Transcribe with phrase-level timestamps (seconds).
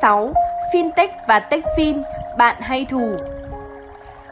[0.00, 0.32] 6.
[0.74, 2.02] Fintech và TechFin,
[2.38, 3.16] bạn hay thù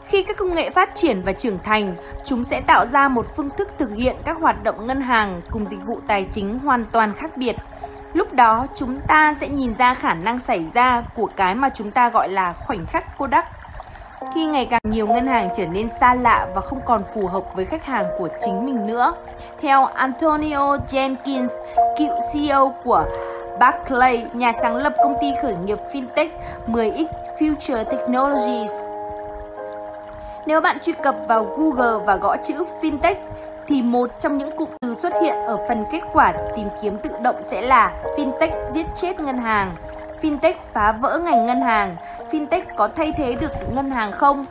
[0.07, 1.95] khi các công nghệ phát triển và trưởng thành,
[2.25, 5.65] chúng sẽ tạo ra một phương thức thực hiện các hoạt động ngân hàng cùng
[5.69, 7.55] dịch vụ tài chính hoàn toàn khác biệt.
[8.13, 11.91] Lúc đó, chúng ta sẽ nhìn ra khả năng xảy ra của cái mà chúng
[11.91, 13.45] ta gọi là khoảnh khắc cô đắc.
[14.33, 17.43] Khi ngày càng nhiều ngân hàng trở nên xa lạ và không còn phù hợp
[17.55, 19.13] với khách hàng của chính mình nữa.
[19.61, 21.47] Theo Antonio Jenkins,
[21.97, 23.05] cựu CEO của
[23.59, 26.29] Barclay, nhà sáng lập công ty khởi nghiệp fintech
[26.67, 27.07] 10X
[27.39, 28.71] Future Technologies,
[30.45, 33.15] nếu bạn truy cập vào Google và gõ chữ fintech
[33.67, 37.09] thì một trong những cụm từ xuất hiện ở phần kết quả tìm kiếm tự
[37.23, 39.75] động sẽ là fintech giết chết ngân hàng,
[40.21, 41.95] fintech phá vỡ ngành ngân hàng,
[42.31, 44.45] fintech có thay thế được ngân hàng không?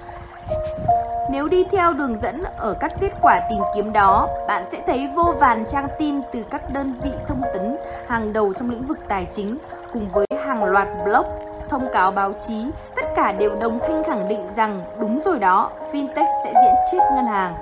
[1.31, 5.09] Nếu đi theo đường dẫn ở các kết quả tìm kiếm đó, bạn sẽ thấy
[5.17, 7.77] vô vàn trang tin từ các đơn vị thông tấn
[8.09, 9.59] hàng đầu trong lĩnh vực tài chính
[9.93, 11.25] cùng với hàng loạt blog
[11.69, 15.71] thông cáo báo chí, tất cả đều đồng thanh khẳng định rằng đúng rồi đó,
[15.93, 17.55] fintech sẽ diễn chết ngân hàng.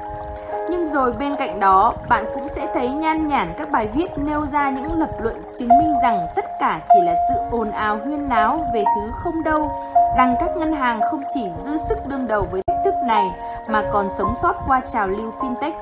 [0.70, 4.46] Nhưng rồi bên cạnh đó, bạn cũng sẽ thấy nhan nhản các bài viết nêu
[4.46, 8.28] ra những lập luận chứng minh rằng tất cả chỉ là sự ồn ào huyên
[8.28, 9.70] náo về thứ không đâu,
[10.16, 12.63] rằng các ngân hàng không chỉ dư sức đương đầu với
[13.06, 13.30] này
[13.68, 15.72] mà còn sống sót qua trào lưu fintech.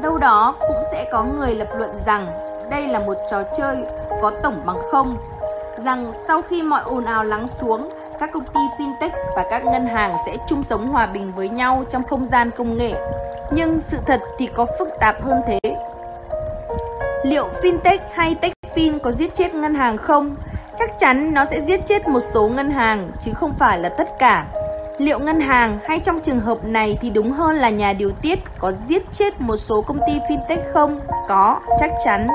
[0.00, 2.26] Đâu đó cũng sẽ có người lập luận rằng
[2.70, 3.84] đây là một trò chơi
[4.22, 5.16] có tổng bằng không
[5.84, 7.88] rằng sau khi mọi ồn ào lắng xuống,
[8.20, 11.84] các công ty fintech và các ngân hàng sẽ chung sống hòa bình với nhau
[11.90, 12.94] trong không gian công nghệ.
[13.50, 15.58] Nhưng sự thật thì có phức tạp hơn thế.
[17.24, 20.34] Liệu fintech hay techfin có giết chết ngân hàng không?
[20.78, 24.18] Chắc chắn nó sẽ giết chết một số ngân hàng chứ không phải là tất
[24.18, 24.46] cả.
[24.98, 28.38] Liệu ngân hàng hay trong trường hợp này thì đúng hơn là nhà điều tiết
[28.58, 31.00] có giết chết một số công ty fintech không?
[31.28, 32.28] Có, chắc chắn.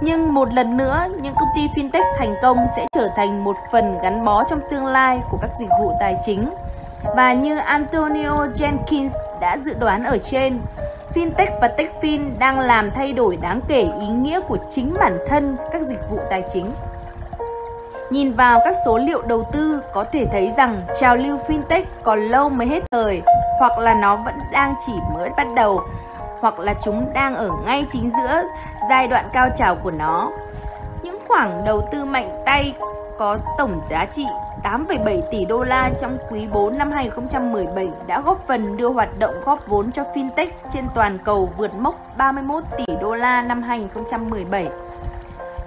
[0.00, 3.98] Nhưng một lần nữa, những công ty fintech thành công sẽ trở thành một phần
[4.02, 6.44] gắn bó trong tương lai của các dịch vụ tài chính.
[7.16, 9.10] Và như Antonio Jenkins
[9.40, 10.60] đã dự đoán ở trên,
[11.14, 15.56] fintech và techfin đang làm thay đổi đáng kể ý nghĩa của chính bản thân
[15.72, 16.70] các dịch vụ tài chính.
[18.12, 22.20] Nhìn vào các số liệu đầu tư có thể thấy rằng trào lưu fintech còn
[22.20, 23.22] lâu mới hết thời
[23.58, 25.82] hoặc là nó vẫn đang chỉ mới bắt đầu
[26.40, 28.42] hoặc là chúng đang ở ngay chính giữa
[28.90, 30.30] giai đoạn cao trào của nó.
[31.02, 32.74] Những khoản đầu tư mạnh tay
[33.18, 34.26] có tổng giá trị
[34.62, 39.34] 8,7 tỷ đô la trong quý 4 năm 2017 đã góp phần đưa hoạt động
[39.44, 44.68] góp vốn cho fintech trên toàn cầu vượt mốc 31 tỷ đô la năm 2017.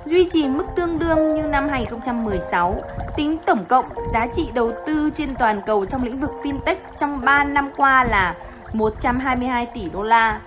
[0.05, 2.81] Duy trì mức tương đương như năm 2016,
[3.15, 7.21] tính tổng cộng giá trị đầu tư trên toàn cầu trong lĩnh vực fintech trong
[7.25, 8.35] 3 năm qua là
[8.73, 10.39] 122 tỷ đô la.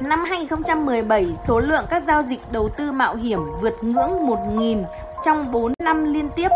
[0.00, 4.84] Năm 2017, số lượng các giao dịch đầu tư mạo hiểm vượt ngưỡng 1.000
[5.24, 6.48] trong 4 năm liên tiếp.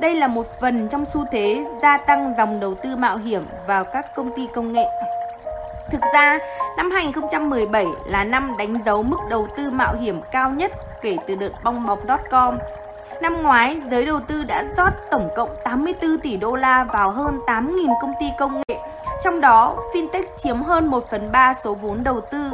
[0.00, 3.84] Đây là một phần trong xu thế gia tăng dòng đầu tư mạo hiểm vào
[3.84, 4.86] các công ty công nghệ.
[5.90, 6.38] Thực ra,
[6.76, 11.34] năm 2017 là năm đánh dấu mức đầu tư mạo hiểm cao nhất kể từ
[11.34, 12.58] đợt bong bóng.com.
[13.22, 17.40] Năm ngoái, giới đầu tư đã rót tổng cộng 84 tỷ đô la vào hơn
[17.46, 18.78] 8.000 công ty công nghệ,
[19.24, 22.50] trong đó fintech chiếm hơn 1 phần 3 số vốn đầu tư.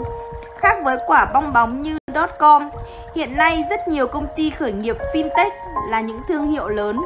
[0.58, 1.98] Khác với quả bong bóng như
[2.38, 2.70] .com,
[3.14, 5.50] hiện nay rất nhiều công ty khởi nghiệp fintech
[5.88, 7.00] là những thương hiệu lớn,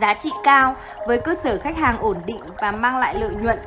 [0.00, 0.74] giá trị cao
[1.06, 3.58] với cơ sở khách hàng ổn định và mang lại lợi nhuận.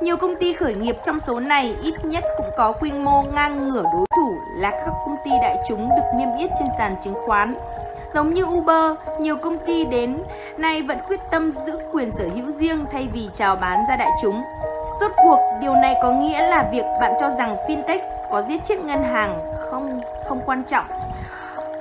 [0.00, 3.68] Nhiều công ty khởi nghiệp trong số này ít nhất cũng có quy mô ngang
[3.68, 7.14] ngửa đối thủ là các công ty đại chúng được niêm yết trên sàn chứng
[7.26, 7.56] khoán.
[8.14, 10.22] Giống như Uber, nhiều công ty đến
[10.58, 14.10] nay vẫn quyết tâm giữ quyền sở hữu riêng thay vì chào bán ra đại
[14.22, 14.42] chúng.
[15.00, 18.00] Rốt cuộc, điều này có nghĩa là việc bạn cho rằng fintech
[18.30, 19.38] có giết chết ngân hàng
[19.70, 20.84] không không quan trọng.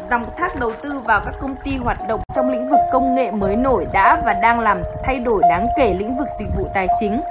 [0.09, 3.31] Dòng thác đầu tư vào các công ty hoạt động trong lĩnh vực công nghệ
[3.31, 6.87] mới nổi đã và đang làm thay đổi đáng kể lĩnh vực dịch vụ tài
[6.99, 7.21] chính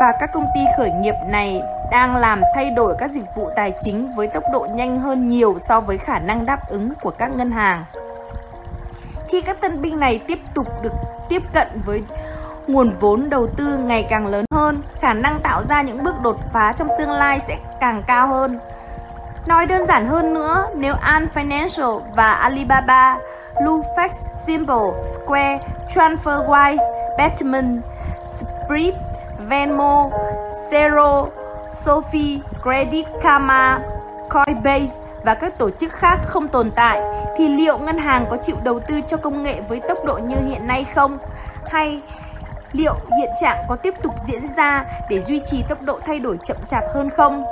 [0.00, 3.72] và các công ty khởi nghiệp này đang làm thay đổi các dịch vụ tài
[3.80, 7.30] chính với tốc độ nhanh hơn nhiều so với khả năng đáp ứng của các
[7.36, 7.84] ngân hàng.
[9.28, 10.92] Khi các tân binh này tiếp tục được
[11.28, 12.02] tiếp cận với
[12.66, 16.36] nguồn vốn đầu tư ngày càng lớn hơn, khả năng tạo ra những bước đột
[16.52, 18.58] phá trong tương lai sẽ càng cao hơn.
[19.48, 23.18] Nói đơn giản hơn nữa, nếu Ant Financial và Alibaba,
[23.54, 24.08] Lufax,
[24.46, 25.58] Simple, Square,
[25.88, 26.76] TransferWise,
[27.18, 27.82] Betterment,
[28.26, 28.94] Sprint,
[29.48, 30.10] Venmo,
[30.70, 31.26] Zero,
[31.72, 33.78] Sophie, Credit Karma,
[34.30, 37.00] Coinbase và các tổ chức khác không tồn tại
[37.36, 40.36] thì liệu ngân hàng có chịu đầu tư cho công nghệ với tốc độ như
[40.48, 41.18] hiện nay không?
[41.66, 42.00] Hay
[42.72, 46.38] liệu hiện trạng có tiếp tục diễn ra để duy trì tốc độ thay đổi
[46.44, 47.44] chậm chạp hơn không?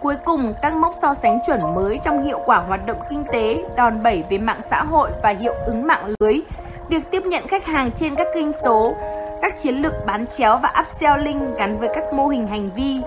[0.00, 3.64] Cuối cùng, các mốc so sánh chuẩn mới trong hiệu quả hoạt động kinh tế,
[3.76, 6.40] đòn bẩy về mạng xã hội và hiệu ứng mạng lưới
[6.88, 8.94] Việc tiếp nhận khách hàng trên các kênh số,
[9.42, 13.00] các chiến lược bán chéo và upselling gắn với các mô hình hành vi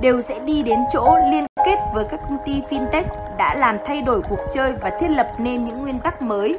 [0.00, 3.04] đều sẽ đi đến chỗ liên kết với các công ty fintech
[3.38, 6.58] đã làm thay đổi cuộc chơi và thiết lập nên những nguyên tắc mới.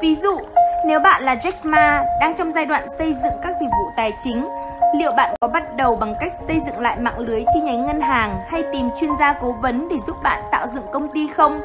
[0.00, 0.38] Ví dụ,
[0.86, 4.12] nếu bạn là Jack Ma đang trong giai đoạn xây dựng các dịch vụ tài
[4.24, 4.48] chính,
[4.94, 8.00] liệu bạn có bắt đầu bằng cách xây dựng lại mạng lưới chi nhánh ngân
[8.00, 11.60] hàng hay tìm chuyên gia cố vấn để giúp bạn tạo dựng công ty không?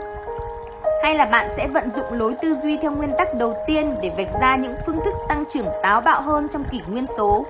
[1.04, 4.12] Hay là bạn sẽ vận dụng lối tư duy theo nguyên tắc đầu tiên để
[4.18, 7.46] vạch ra những phương thức tăng trưởng táo bạo hơn trong kỷ nguyên số?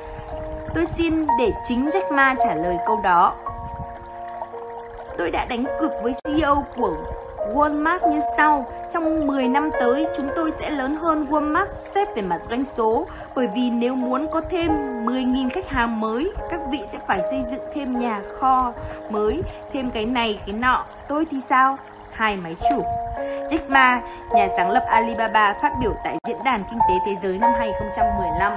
[0.74, 3.34] Tôi xin để chính Jack Ma trả lời câu đó.
[5.18, 6.96] Tôi đã đánh cược với CEO của
[7.54, 8.66] Walmart như sau.
[8.92, 13.08] Trong 10 năm tới, chúng tôi sẽ lớn hơn Walmart xếp về mặt doanh số.
[13.36, 14.72] Bởi vì nếu muốn có thêm
[15.06, 18.74] 10.000 khách hàng mới, các vị sẽ phải xây dựng thêm nhà kho
[19.10, 19.42] mới,
[19.74, 20.86] thêm cái này, cái nọ.
[21.08, 21.78] Tôi thì sao?
[22.12, 22.84] Hai máy chủ.
[23.50, 24.02] Jack Ma,
[24.32, 28.54] nhà sáng lập Alibaba, phát biểu tại Diễn đàn Kinh tế Thế giới năm 2015.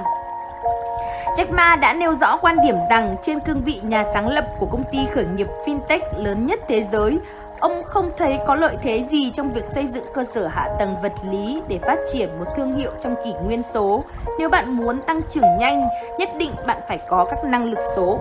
[1.37, 4.65] Jack Ma đã nêu rõ quan điểm rằng trên cương vị nhà sáng lập của
[4.65, 7.19] công ty khởi nghiệp fintech lớn nhất thế giới,
[7.61, 10.95] ông không thấy có lợi thế gì trong việc xây dựng cơ sở hạ tầng
[11.01, 14.03] vật lý để phát triển một thương hiệu trong kỷ nguyên số.
[14.39, 15.87] Nếu bạn muốn tăng trưởng nhanh,
[16.19, 18.19] nhất định bạn phải có các năng lực số.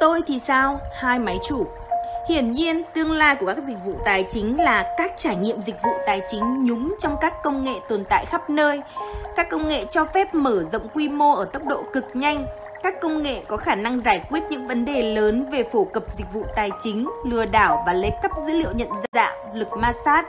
[0.00, 0.78] Tôi thì sao?
[0.92, 1.66] Hai máy chủ.
[2.28, 5.82] Hiển nhiên, tương lai của các dịch vụ tài chính là các trải nghiệm dịch
[5.82, 8.82] vụ tài chính nhúng trong các công nghệ tồn tại khắp nơi.
[9.36, 12.46] Các công nghệ cho phép mở rộng quy mô ở tốc độ cực nhanh.
[12.86, 16.04] Các công nghệ có khả năng giải quyết những vấn đề lớn về phổ cập
[16.18, 19.92] dịch vụ tài chính, lừa đảo và lấy cắp dữ liệu nhận dạng, lực ma
[20.04, 20.26] sát.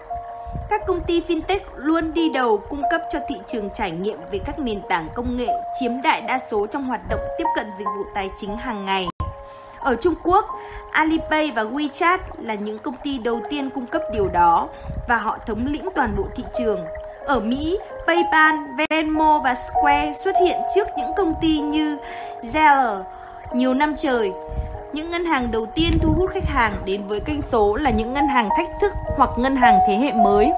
[0.69, 4.39] Các công ty fintech luôn đi đầu cung cấp cho thị trường trải nghiệm về
[4.45, 5.47] các nền tảng công nghệ
[5.79, 9.07] chiếm đại đa số trong hoạt động tiếp cận dịch vụ tài chính hàng ngày.
[9.79, 10.45] Ở Trung Quốc,
[10.91, 14.69] Alipay và WeChat là những công ty đầu tiên cung cấp điều đó
[15.09, 16.85] và họ thống lĩnh toàn bộ thị trường.
[17.27, 17.77] Ở Mỹ,
[18.07, 18.55] PayPal,
[18.89, 21.97] Venmo và Square xuất hiện trước những công ty như
[22.41, 23.01] Zelle
[23.53, 24.31] nhiều năm trời.
[24.93, 28.13] Những ngân hàng đầu tiên thu hút khách hàng đến với kênh số là những
[28.13, 30.51] ngân hàng thách thức hoặc ngân hàng thế hệ mới.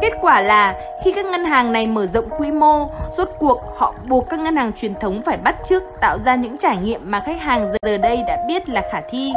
[0.00, 0.74] Kết quả là
[1.04, 4.56] khi các ngân hàng này mở rộng quy mô, rốt cuộc họ buộc các ngân
[4.56, 7.98] hàng truyền thống phải bắt chước tạo ra những trải nghiệm mà khách hàng giờ
[7.98, 9.32] đây đã biết là khả thi.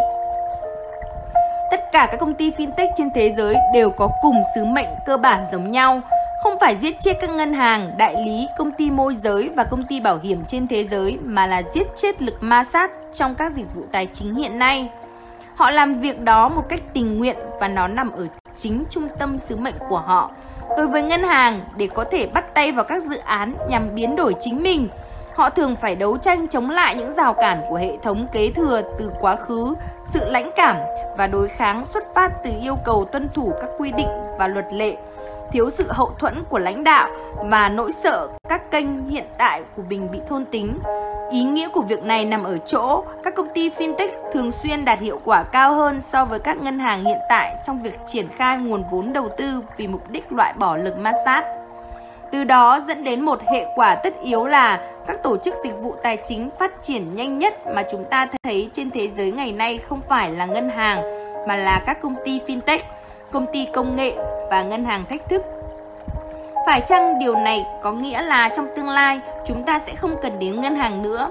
[1.72, 5.18] Tất cả các công ty fintech trên thế giới đều có cùng sứ mệnh cơ
[5.18, 6.02] bản giống nhau,
[6.44, 9.84] không phải giết chết các ngân hàng, đại lý, công ty môi giới và công
[9.90, 13.54] ty bảo hiểm trên thế giới mà là giết chết lực ma sát trong các
[13.54, 14.90] dịch vụ tài chính hiện nay.
[15.56, 19.40] Họ làm việc đó một cách tình nguyện và nó nằm ở chính trung tâm
[19.40, 20.32] sứ mệnh của họ.
[20.78, 24.16] Đối với ngân hàng, để có thể bắt tay vào các dự án nhằm biến
[24.16, 24.88] đổi chính mình,
[25.36, 28.82] họ thường phải đấu tranh chống lại những rào cản của hệ thống kế thừa
[29.00, 29.74] từ quá khứ,
[30.14, 30.76] sự lãnh cảm
[31.18, 34.10] và đối kháng xuất phát từ yêu cầu tuân thủ các quy định
[34.40, 34.96] và luật lệ
[35.54, 39.84] thiếu sự hậu thuẫn của lãnh đạo và nỗi sợ các kênh hiện tại của
[39.90, 40.78] mình bị thôn tính.
[41.32, 45.00] Ý nghĩa của việc này nằm ở chỗ các công ty fintech thường xuyên đạt
[45.00, 48.58] hiệu quả cao hơn so với các ngân hàng hiện tại trong việc triển khai
[48.58, 51.44] nguồn vốn đầu tư vì mục đích loại bỏ lực ma sát.
[52.32, 55.96] Từ đó dẫn đến một hệ quả tất yếu là các tổ chức dịch vụ
[56.04, 59.78] tài chính phát triển nhanh nhất mà chúng ta thấy trên thế giới ngày nay
[59.78, 61.02] không phải là ngân hàng
[61.48, 62.80] mà là các công ty fintech,
[63.34, 64.14] công ty công nghệ
[64.50, 65.42] và ngân hàng thách thức.
[66.66, 70.40] Phải chăng điều này có nghĩa là trong tương lai chúng ta sẽ không cần
[70.40, 71.30] đến ngân hàng nữa?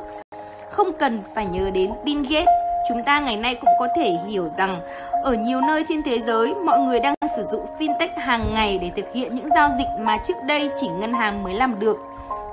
[0.70, 2.48] Không cần phải nhớ đến Bill Gates.
[2.88, 4.80] Chúng ta ngày nay cũng có thể hiểu rằng
[5.22, 8.90] ở nhiều nơi trên thế giới mọi người đang sử dụng fintech hàng ngày để
[8.96, 11.98] thực hiện những giao dịch mà trước đây chỉ ngân hàng mới làm được.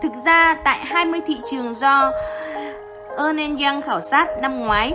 [0.01, 2.11] Thực ra tại 20 thị trường do
[3.17, 4.93] Ernst Young khảo sát năm ngoái,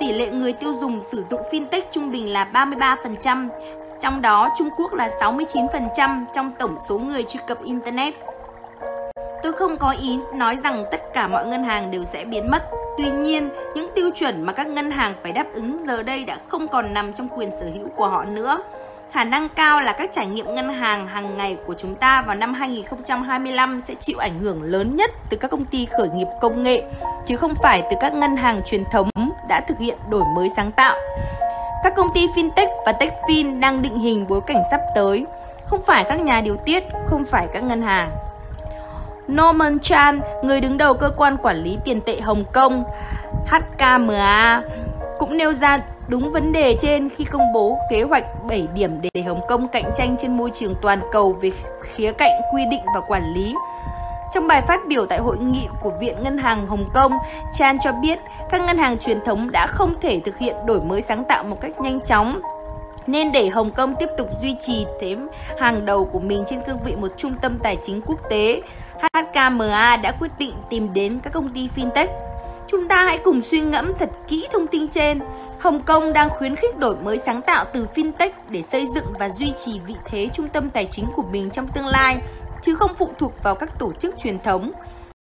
[0.00, 3.48] tỷ lệ người tiêu dùng sử dụng fintech trung bình là 33%,
[4.00, 8.14] trong đó Trung Quốc là 69% trong tổng số người truy cập Internet.
[9.42, 12.70] Tôi không có ý nói rằng tất cả mọi ngân hàng đều sẽ biến mất.
[12.98, 16.38] Tuy nhiên, những tiêu chuẩn mà các ngân hàng phải đáp ứng giờ đây đã
[16.48, 18.62] không còn nằm trong quyền sở hữu của họ nữa.
[19.12, 22.36] Khả năng cao là các trải nghiệm ngân hàng hàng ngày của chúng ta vào
[22.36, 26.62] năm 2025 sẽ chịu ảnh hưởng lớn nhất từ các công ty khởi nghiệp công
[26.62, 26.82] nghệ,
[27.26, 29.08] chứ không phải từ các ngân hàng truyền thống
[29.48, 30.96] đã thực hiện đổi mới sáng tạo.
[31.82, 35.26] Các công ty fintech và techfin đang định hình bối cảnh sắp tới,
[35.66, 38.10] không phải các nhà điều tiết, không phải các ngân hàng.
[39.32, 42.84] Norman Chan, người đứng đầu cơ quan quản lý tiền tệ Hồng Kông,
[43.46, 44.62] HKMA,
[45.18, 49.22] cũng nêu ra đúng vấn đề trên khi công bố kế hoạch 7 điểm để
[49.22, 51.50] Hồng Kông cạnh tranh trên môi trường toàn cầu về
[51.82, 53.54] khía cạnh quy định và quản lý.
[54.32, 57.12] Trong bài phát biểu tại hội nghị của Viện Ngân hàng Hồng Kông,
[57.52, 58.18] Chan cho biết
[58.50, 61.60] các ngân hàng truyền thống đã không thể thực hiện đổi mới sáng tạo một
[61.60, 62.40] cách nhanh chóng
[63.06, 65.16] nên để Hồng Kông tiếp tục duy trì thế
[65.60, 68.62] hàng đầu của mình trên cương vị một trung tâm tài chính quốc tế,
[69.14, 72.08] HKMA đã quyết định tìm đến các công ty fintech.
[72.68, 75.20] Chúng ta hãy cùng suy ngẫm thật kỹ thông tin trên.
[75.60, 79.28] Hồng Kông đang khuyến khích đổi mới sáng tạo từ fintech để xây dựng và
[79.28, 82.18] duy trì vị thế trung tâm tài chính của mình trong tương lai,
[82.62, 84.72] chứ không phụ thuộc vào các tổ chức truyền thống.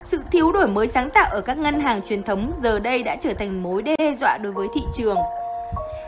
[0.03, 3.15] Sự thiếu đổi mới sáng tạo ở các ngân hàng truyền thống giờ đây đã
[3.15, 5.17] trở thành mối đe dọa đối với thị trường.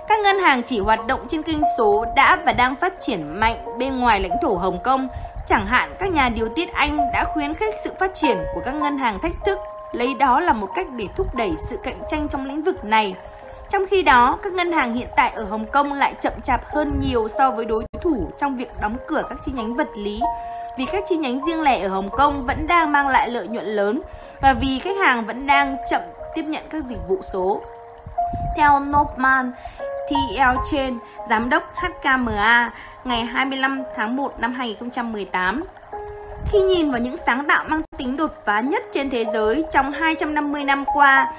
[0.08, 3.66] Các ngân hàng chỉ hoạt động trên kênh số đã và đang phát triển mạnh
[3.80, 5.08] bên ngoài lãnh thổ Hồng Kông.
[5.48, 8.76] Chẳng hạn các nhà điều tiết Anh đã khuyến khích sự phát triển của các
[8.76, 9.60] ngân hàng thách thức,
[9.92, 13.16] lấy đó là một cách để thúc đẩy sự cạnh tranh trong lĩnh vực này.
[13.70, 17.00] Trong khi đó, các ngân hàng hiện tại ở Hồng Kông lại chậm chạp hơn
[17.02, 20.22] nhiều so với đối thủ trong việc đóng cửa các chi nhánh vật lý
[20.78, 23.66] vì các chi nhánh riêng lẻ ở Hồng Kông vẫn đang mang lại lợi nhuận
[23.66, 24.01] lớn
[24.42, 26.01] và vì khách hàng vẫn đang chậm
[26.36, 27.62] tiếp nhận các dịch vụ số.
[28.58, 29.51] Theo Nopman,
[30.10, 31.00] TL Chen,
[31.30, 32.74] giám đốc HKMA,
[33.04, 35.63] ngày 25 tháng 1 năm 2018.
[36.51, 39.92] Khi nhìn vào những sáng tạo mang tính đột phá nhất trên thế giới trong
[39.92, 41.34] 250 năm qua,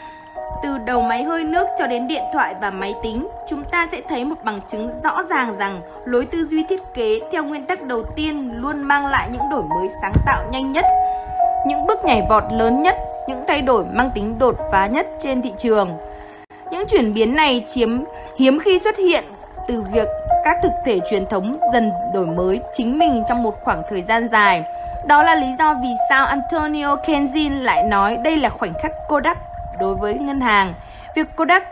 [0.63, 4.01] từ đầu máy hơi nước cho đến điện thoại và máy tính, chúng ta sẽ
[4.09, 7.83] thấy một bằng chứng rõ ràng rằng lối tư duy thiết kế theo nguyên tắc
[7.83, 10.85] đầu tiên luôn mang lại những đổi mới sáng tạo nhanh nhất,
[11.67, 12.97] những bước nhảy vọt lớn nhất,
[13.29, 15.99] những thay đổi mang tính đột phá nhất trên thị trường.
[16.71, 18.05] Những chuyển biến này chiếm
[18.39, 19.25] hiếm khi xuất hiện
[19.69, 20.09] từ việc
[20.45, 24.29] các thực thể truyền thống dần đổi mới chính mình trong một khoảng thời gian
[24.33, 24.65] dài.
[25.07, 29.39] Đó là lý do vì sao Antonio Kenzin lại nói đây là khoảnh khắc Kodak
[29.81, 30.75] đối với ngân hàng.
[31.17, 31.64] Việc Kodak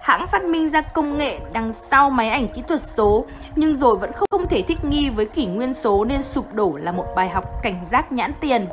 [0.00, 3.24] hãng phát minh ra công nghệ đằng sau máy ảnh kỹ thuật số
[3.56, 6.92] nhưng rồi vẫn không thể thích nghi với kỷ nguyên số nên sụp đổ là
[6.92, 8.66] một bài học cảnh giác nhãn tiền.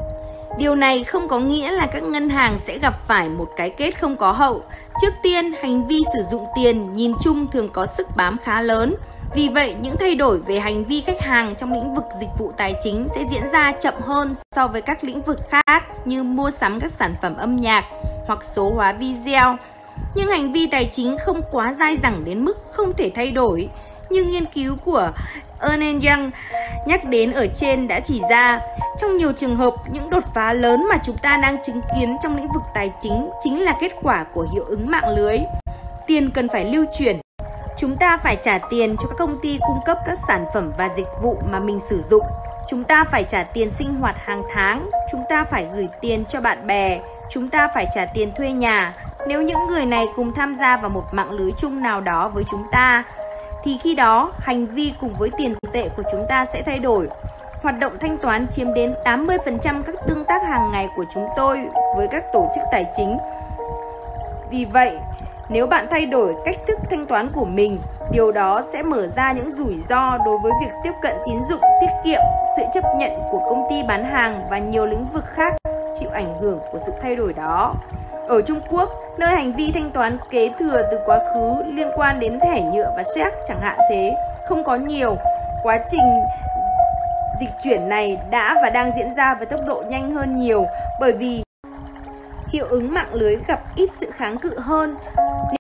[0.57, 3.91] Điều này không có nghĩa là các ngân hàng sẽ gặp phải một cái kết
[4.01, 4.61] không có hậu.
[5.01, 8.95] Trước tiên, hành vi sử dụng tiền nhìn chung thường có sức bám khá lớn.
[9.35, 12.51] Vì vậy, những thay đổi về hành vi khách hàng trong lĩnh vực dịch vụ
[12.57, 16.51] tài chính sẽ diễn ra chậm hơn so với các lĩnh vực khác như mua
[16.51, 17.85] sắm các sản phẩm âm nhạc
[18.31, 19.55] hoặc số hóa video.
[20.15, 23.69] Nhưng hành vi tài chính không quá dai dẳng đến mức không thể thay đổi.
[24.09, 25.11] Như nghiên cứu của
[25.61, 26.31] Ernest Young
[26.87, 28.59] nhắc đến ở trên đã chỉ ra,
[29.01, 32.35] trong nhiều trường hợp, những đột phá lớn mà chúng ta đang chứng kiến trong
[32.35, 35.37] lĩnh vực tài chính chính là kết quả của hiệu ứng mạng lưới.
[36.07, 37.19] Tiền cần phải lưu chuyển.
[37.77, 40.89] Chúng ta phải trả tiền cho các công ty cung cấp các sản phẩm và
[40.97, 42.25] dịch vụ mà mình sử dụng.
[42.69, 46.41] Chúng ta phải trả tiền sinh hoạt hàng tháng, chúng ta phải gửi tiền cho
[46.41, 46.99] bạn bè,
[47.31, 48.93] chúng ta phải trả tiền thuê nhà.
[49.27, 52.43] Nếu những người này cùng tham gia vào một mạng lưới chung nào đó với
[52.51, 53.03] chúng ta,
[53.63, 57.07] thì khi đó hành vi cùng với tiền tệ của chúng ta sẽ thay đổi.
[57.63, 61.59] Hoạt động thanh toán chiếm đến 80% các tương tác hàng ngày của chúng tôi
[61.97, 63.17] với các tổ chức tài chính.
[64.49, 64.91] Vì vậy,
[65.49, 67.79] nếu bạn thay đổi cách thức thanh toán của mình,
[68.11, 71.61] điều đó sẽ mở ra những rủi ro đối với việc tiếp cận tín dụng,
[71.81, 72.21] tiết kiệm,
[72.57, 75.53] sự chấp nhận của công ty bán hàng và nhiều lĩnh vực khác
[75.95, 77.73] chịu ảnh hưởng của sự thay đổi đó.
[78.27, 82.19] Ở Trung Quốc, nơi hành vi thanh toán kế thừa từ quá khứ liên quan
[82.19, 85.15] đến thẻ nhựa và séc chẳng hạn thế, không có nhiều.
[85.63, 86.01] Quá trình
[87.39, 90.65] dịch chuyển này đã và đang diễn ra với tốc độ nhanh hơn nhiều
[90.99, 91.43] bởi vì
[92.51, 94.95] hiệu ứng mạng lưới gặp ít sự kháng cự hơn.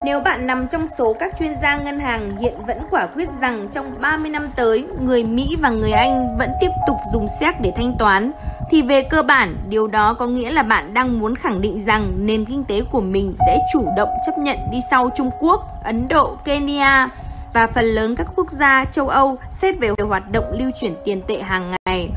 [0.05, 3.67] Nếu bạn nằm trong số các chuyên gia ngân hàng hiện vẫn quả quyết rằng
[3.71, 7.73] trong 30 năm tới, người Mỹ và người Anh vẫn tiếp tục dùng séc để
[7.75, 8.31] thanh toán,
[8.71, 12.11] thì về cơ bản, điều đó có nghĩa là bạn đang muốn khẳng định rằng
[12.17, 16.07] nền kinh tế của mình sẽ chủ động chấp nhận đi sau Trung Quốc, Ấn
[16.07, 17.09] Độ, Kenya
[17.53, 21.21] và phần lớn các quốc gia châu Âu xét về hoạt động lưu chuyển tiền
[21.27, 22.09] tệ hàng ngày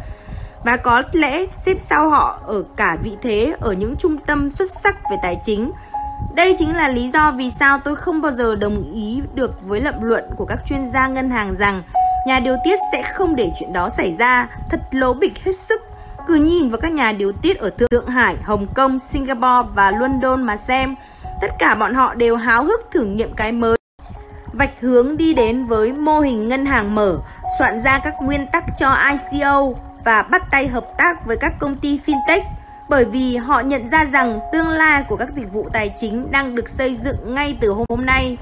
[0.64, 4.68] và có lẽ xếp sau họ ở cả vị thế ở những trung tâm xuất
[4.84, 5.72] sắc về tài chính.
[6.34, 9.80] Đây chính là lý do vì sao tôi không bao giờ đồng ý được với
[9.80, 11.82] lập luận của các chuyên gia ngân hàng rằng
[12.26, 15.82] nhà điều tiết sẽ không để chuyện đó xảy ra, thật lố bịch hết sức.
[16.26, 20.42] Cứ nhìn vào các nhà điều tiết ở Thượng Hải, Hồng Kông, Singapore và London
[20.42, 20.94] mà xem.
[21.40, 23.76] Tất cả bọn họ đều háo hức thử nghiệm cái mới.
[24.52, 27.18] Vạch hướng đi đến với mô hình ngân hàng mở,
[27.58, 29.72] soạn ra các nguyên tắc cho ICO
[30.04, 32.42] và bắt tay hợp tác với các công ty fintech,
[32.88, 36.54] bởi vì họ nhận ra rằng tương lai của các dịch vụ tài chính đang
[36.54, 38.36] được xây dựng ngay từ hôm nay.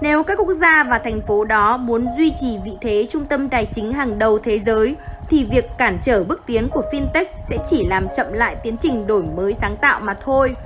[0.00, 3.48] Nếu các quốc gia và thành phố đó muốn duy trì vị thế trung tâm
[3.48, 4.96] tài chính hàng đầu thế giới,
[5.28, 9.06] thì việc cản trở bước tiến của fintech sẽ chỉ làm chậm lại tiến trình
[9.06, 10.56] đổi mới sáng tạo mà thôi.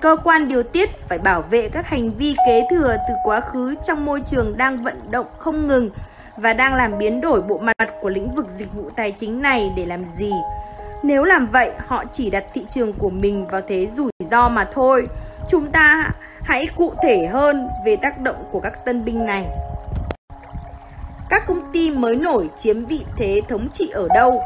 [0.00, 3.74] Cơ quan điều tiết phải bảo vệ các hành vi kế thừa từ quá khứ
[3.86, 5.90] trong môi trường đang vận động không ngừng
[6.42, 9.72] và đang làm biến đổi bộ mặt của lĩnh vực dịch vụ tài chính này
[9.76, 10.32] để làm gì?
[11.02, 14.64] Nếu làm vậy, họ chỉ đặt thị trường của mình vào thế rủi ro mà
[14.64, 15.08] thôi.
[15.48, 16.10] Chúng ta
[16.42, 19.46] hãy cụ thể hơn về tác động của các tân binh này.
[21.30, 24.42] Các công ty mới nổi chiếm vị thế thống trị ở đâu?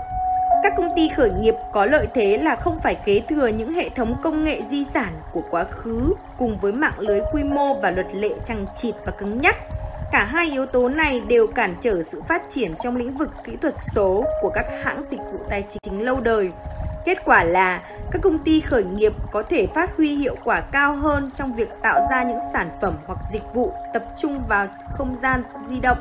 [0.62, 3.88] Các công ty khởi nghiệp có lợi thế là không phải kế thừa những hệ
[3.88, 7.90] thống công nghệ di sản của quá khứ cùng với mạng lưới quy mô và
[7.90, 9.56] luật lệ chằng chịt và cứng nhắc.
[10.12, 13.56] Cả hai yếu tố này đều cản trở sự phát triển trong lĩnh vực kỹ
[13.56, 16.50] thuật số của các hãng dịch vụ tài chính lâu đời.
[17.04, 20.96] Kết quả là các công ty khởi nghiệp có thể phát huy hiệu quả cao
[20.96, 25.16] hơn trong việc tạo ra những sản phẩm hoặc dịch vụ tập trung vào không
[25.22, 25.98] gian di động,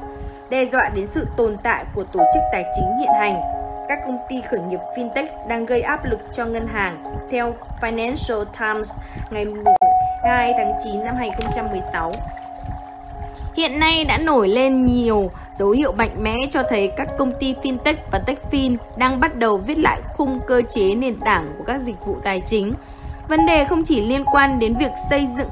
[0.50, 3.42] đe dọa đến sự tồn tại của tổ chức tài chính hiện hành.
[3.90, 8.46] Các công ty khởi nghiệp fintech đang gây áp lực cho ngân hàng, theo Financial
[8.60, 8.92] Times
[9.32, 9.46] ngày
[10.24, 12.14] 2 tháng 9 năm 2016.
[13.56, 17.56] Hiện nay đã nổi lên nhiều dấu hiệu mạnh mẽ cho thấy các công ty
[17.64, 21.82] fintech và techfin đang bắt đầu viết lại khung cơ chế nền tảng của các
[21.82, 22.74] dịch vụ tài chính.
[23.28, 25.50] Vấn đề không chỉ liên quan đến việc xây dựng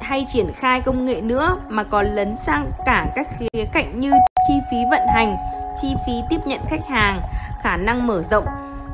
[0.00, 4.12] hay triển khai công nghệ nữa mà còn lấn sang cả các khía cạnh như
[4.48, 5.36] chi phí vận hành,
[5.82, 7.20] chi phí tiếp nhận khách hàng,
[7.62, 8.46] khả năng mở rộng.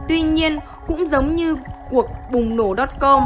[0.09, 1.57] Tuy nhiên, cũng giống như
[1.91, 3.23] cuộc bùng nổ.com,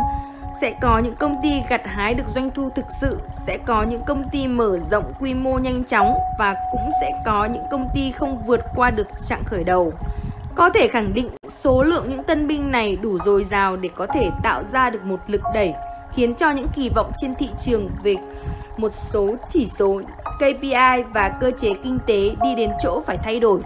[0.61, 4.03] sẽ có những công ty gặt hái được doanh thu thực sự, sẽ có những
[4.07, 8.11] công ty mở rộng quy mô nhanh chóng và cũng sẽ có những công ty
[8.11, 9.93] không vượt qua được trạng khởi đầu.
[10.55, 11.29] Có thể khẳng định
[11.63, 15.05] số lượng những tân binh này đủ dồi dào để có thể tạo ra được
[15.05, 15.75] một lực đẩy
[16.13, 18.17] khiến cho những kỳ vọng trên thị trường về
[18.77, 20.01] một số chỉ số
[20.39, 23.61] KPI và cơ chế kinh tế đi đến chỗ phải thay đổi.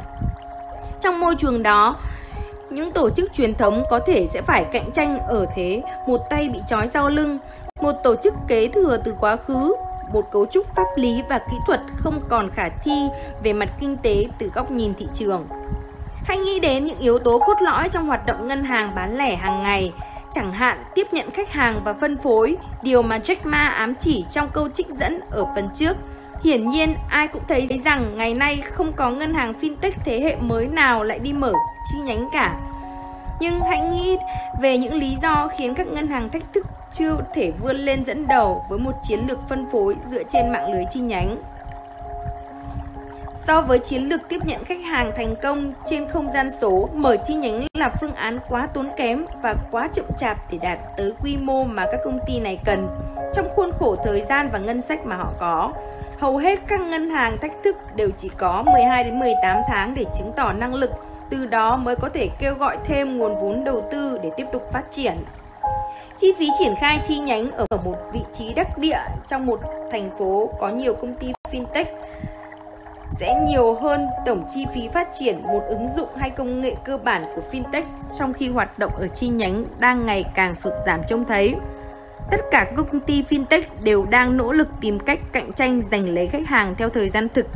[1.00, 1.96] Trong môi trường đó,
[2.74, 6.48] những tổ chức truyền thống có thể sẽ phải cạnh tranh ở thế một tay
[6.48, 7.38] bị trói sau lưng,
[7.82, 9.74] một tổ chức kế thừa từ quá khứ,
[10.12, 13.08] một cấu trúc pháp lý và kỹ thuật không còn khả thi
[13.42, 15.46] về mặt kinh tế từ góc nhìn thị trường.
[16.24, 19.36] Hãy nghĩ đến những yếu tố cốt lõi trong hoạt động ngân hàng bán lẻ
[19.36, 19.92] hàng ngày,
[20.34, 24.24] chẳng hạn tiếp nhận khách hàng và phân phối, điều mà Jack Ma ám chỉ
[24.30, 25.96] trong câu trích dẫn ở phần trước.
[26.44, 30.36] Hiển nhiên, ai cũng thấy rằng ngày nay không có ngân hàng fintech thế hệ
[30.36, 31.52] mới nào lại đi mở
[31.92, 32.60] chi nhánh cả.
[33.40, 34.16] Nhưng hãy nghĩ
[34.60, 38.26] về những lý do khiến các ngân hàng thách thức chưa thể vươn lên dẫn
[38.26, 41.36] đầu với một chiến lược phân phối dựa trên mạng lưới chi nhánh.
[43.46, 47.16] So với chiến lược tiếp nhận khách hàng thành công trên không gian số, mở
[47.24, 51.12] chi nhánh là phương án quá tốn kém và quá chậm chạp để đạt tới
[51.22, 52.88] quy mô mà các công ty này cần
[53.34, 55.72] trong khuôn khổ thời gian và ngân sách mà họ có.
[56.22, 60.04] Hầu hết các ngân hàng thách thức đều chỉ có 12 đến 18 tháng để
[60.18, 60.90] chứng tỏ năng lực,
[61.30, 64.72] từ đó mới có thể kêu gọi thêm nguồn vốn đầu tư để tiếp tục
[64.72, 65.12] phát triển.
[66.18, 69.60] Chi phí triển khai chi nhánh ở một vị trí đắc địa trong một
[69.92, 71.84] thành phố có nhiều công ty fintech
[73.20, 76.98] sẽ nhiều hơn tổng chi phí phát triển một ứng dụng hay công nghệ cơ
[76.98, 77.84] bản của fintech
[78.18, 81.54] trong khi hoạt động ở chi nhánh đang ngày càng sụt giảm trông thấy.
[82.30, 86.08] Tất cả các công ty fintech đều đang nỗ lực tìm cách cạnh tranh giành
[86.08, 87.46] lấy khách hàng theo thời gian thực.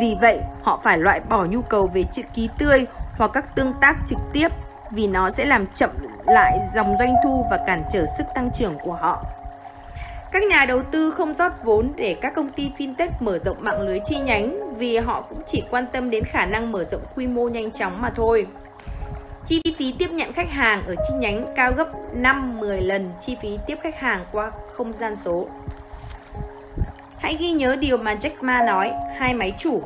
[0.00, 2.86] Vì vậy, họ phải loại bỏ nhu cầu về chữ ký tươi
[3.18, 4.48] hoặc các tương tác trực tiếp
[4.90, 5.90] vì nó sẽ làm chậm
[6.26, 9.24] lại dòng doanh thu và cản trở sức tăng trưởng của họ.
[10.32, 13.80] Các nhà đầu tư không rót vốn để các công ty fintech mở rộng mạng
[13.80, 17.26] lưới chi nhánh vì họ cũng chỉ quan tâm đến khả năng mở rộng quy
[17.26, 18.46] mô nhanh chóng mà thôi.
[19.46, 23.58] Chi phí tiếp nhận khách hàng ở chi nhánh cao gấp 5-10 lần chi phí
[23.66, 25.48] tiếp khách hàng qua không gian số.
[27.18, 29.82] Hãy ghi nhớ điều mà Jack Ma nói, hai máy chủ.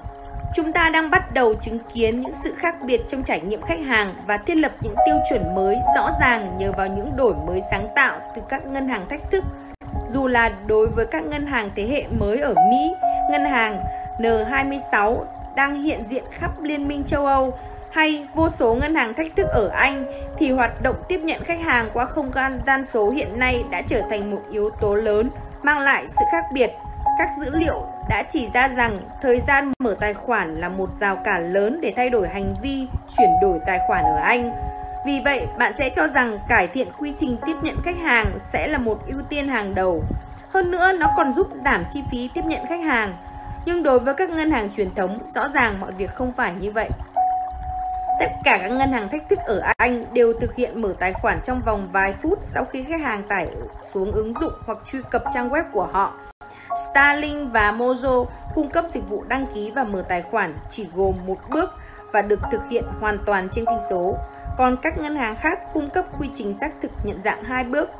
[0.57, 3.81] Chúng ta đang bắt đầu chứng kiến những sự khác biệt trong trải nghiệm khách
[3.87, 7.61] hàng và thiết lập những tiêu chuẩn mới rõ ràng nhờ vào những đổi mới
[7.71, 9.45] sáng tạo từ các ngân hàng thách thức
[10.15, 12.95] dù là đối với các ngân hàng thế hệ mới ở Mỹ,
[13.31, 13.85] ngân hàng
[14.19, 15.23] N26
[15.57, 17.59] đang hiện diện khắp Liên minh châu Âu
[17.95, 20.05] hay vô số ngân hàng thách thức ở Anh
[20.39, 23.83] thì hoạt động tiếp nhận khách hàng qua không gian gian số hiện nay đã
[23.87, 25.31] trở thành một yếu tố lớn
[25.63, 26.71] mang lại sự khác biệt.
[27.19, 31.17] Các dữ liệu đã chỉ ra rằng thời gian mở tài khoản là một rào
[31.17, 34.53] cản lớn để thay đổi hành vi chuyển đổi tài khoản ở Anh.
[35.07, 38.69] Vì vậy, bạn sẽ cho rằng cải thiện quy trình tiếp nhận khách hàng sẽ
[38.69, 40.03] là một ưu tiên hàng đầu.
[40.51, 43.17] Hơn nữa, nó còn giúp giảm chi phí tiếp nhận khách hàng.
[43.67, 46.71] Nhưng đối với các ngân hàng truyền thống, rõ ràng mọi việc không phải như
[46.71, 46.91] vậy.
[48.21, 51.41] Tất cả các ngân hàng thách thức ở Anh đều thực hiện mở tài khoản
[51.45, 53.49] trong vòng vài phút sau khi khách hàng tải
[53.95, 56.13] xuống ứng dụng hoặc truy cập trang web của họ.
[56.91, 61.15] Starling và Mozo cung cấp dịch vụ đăng ký và mở tài khoản chỉ gồm
[61.27, 61.71] một bước
[62.13, 64.17] và được thực hiện hoàn toàn trên kinh số
[64.59, 67.91] còn các ngân hàng khác cung cấp quy trình xác thực nhận dạng hai bước.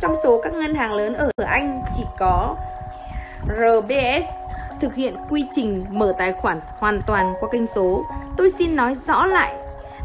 [0.00, 2.56] Trong số các ngân hàng lớn ở Anh chỉ có
[3.46, 4.43] RBS
[4.84, 8.04] thực hiện quy trình mở tài khoản hoàn toàn qua kênh số.
[8.36, 9.54] Tôi xin nói rõ lại,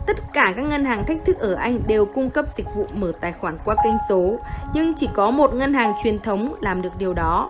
[0.05, 3.11] tất cả các ngân hàng thách thức ở Anh đều cung cấp dịch vụ mở
[3.21, 4.39] tài khoản qua kênh số,
[4.73, 7.49] nhưng chỉ có một ngân hàng truyền thống làm được điều đó.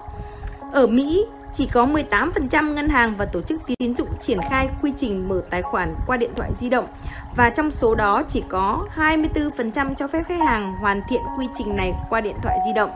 [0.73, 4.93] Ở Mỹ, chỉ có 18% ngân hàng và tổ chức tín dụng triển khai quy
[4.97, 6.87] trình mở tài khoản qua điện thoại di động
[7.35, 11.75] và trong số đó chỉ có 24% cho phép khách hàng hoàn thiện quy trình
[11.75, 12.91] này qua điện thoại di động.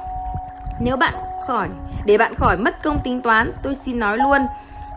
[0.80, 1.14] Nếu bạn
[1.48, 1.68] khỏi
[2.06, 4.42] để bạn khỏi mất công tính toán, tôi xin nói luôn,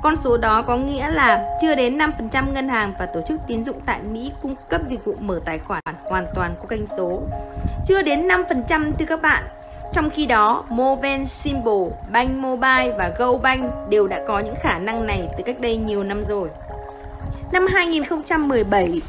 [0.02, 3.64] con số đó có nghĩa là chưa đến 5% ngân hàng và tổ chức tín
[3.64, 7.22] dụng tại Mỹ cung cấp dịch vụ mở tài khoản hoàn toàn có kênh số.
[7.86, 9.42] Chưa đến 5% thưa các bạn.
[9.92, 15.06] Trong khi đó, Moven Symbol, Bank Mobile và GoBank đều đã có những khả năng
[15.06, 16.48] này từ cách đây nhiều năm rồi.
[17.52, 19.00] Năm 2017,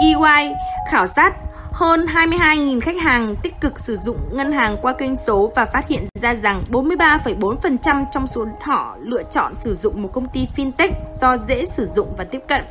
[0.00, 0.52] EY
[0.90, 1.32] khảo sát
[1.76, 5.88] hơn 22.000 khách hàng tích cực sử dụng ngân hàng qua kênh số và phát
[5.88, 10.90] hiện ra rằng 43,4% trong số họ lựa chọn sử dụng một công ty fintech
[11.20, 12.64] do dễ sử dụng và tiếp cận.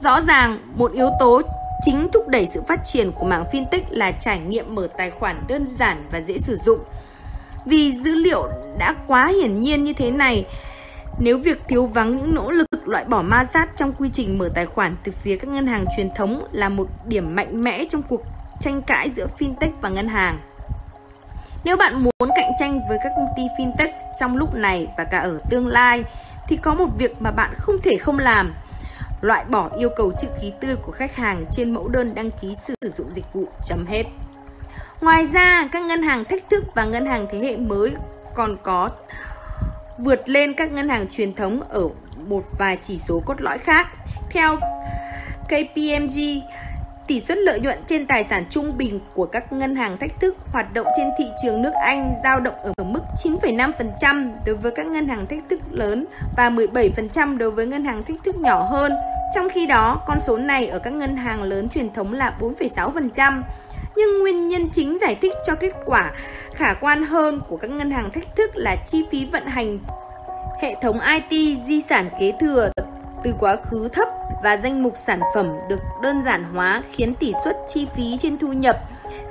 [0.00, 1.42] Rõ ràng, một yếu tố
[1.86, 5.44] chính thúc đẩy sự phát triển của mảng fintech là trải nghiệm mở tài khoản
[5.48, 6.78] đơn giản và dễ sử dụng.
[7.66, 10.46] Vì dữ liệu đã quá hiển nhiên như thế này,
[11.18, 14.48] nếu việc thiếu vắng những nỗ lực loại bỏ ma sát trong quy trình mở
[14.54, 18.02] tài khoản từ phía các ngân hàng truyền thống là một điểm mạnh mẽ trong
[18.02, 18.20] cuộc
[18.60, 20.38] tranh cãi giữa fintech và ngân hàng.
[21.64, 25.18] Nếu bạn muốn cạnh tranh với các công ty fintech trong lúc này và cả
[25.18, 26.04] ở tương lai
[26.48, 28.54] thì có một việc mà bạn không thể không làm.
[29.20, 32.54] Loại bỏ yêu cầu chữ ký tươi của khách hàng trên mẫu đơn đăng ký
[32.66, 34.04] sử dụng dịch vụ chấm hết.
[35.00, 37.94] Ngoài ra, các ngân hàng thách thức và ngân hàng thế hệ mới
[38.34, 38.90] còn có
[39.98, 41.88] vượt lên các ngân hàng truyền thống ở
[42.26, 43.88] một vài chỉ số cốt lõi khác.
[44.30, 44.56] Theo
[45.44, 46.18] KPMG,
[47.06, 50.36] tỷ suất lợi nhuận trên tài sản trung bình của các ngân hàng thách thức
[50.52, 54.86] hoạt động trên thị trường nước Anh dao động ở mức 9,5% đối với các
[54.86, 56.04] ngân hàng thách thức lớn
[56.36, 58.92] và 17% đối với ngân hàng thách thức nhỏ hơn.
[59.34, 63.42] Trong khi đó, con số này ở các ngân hàng lớn truyền thống là 4,6%.
[63.96, 66.12] Nhưng nguyên nhân chính giải thích cho kết quả
[66.54, 69.78] khả quan hơn của các ngân hàng thách thức là chi phí vận hành
[70.62, 72.70] hệ thống IT di sản kế thừa
[73.24, 74.08] từ quá khứ thấp
[74.44, 78.38] và danh mục sản phẩm được đơn giản hóa khiến tỷ suất chi phí trên
[78.38, 78.76] thu nhập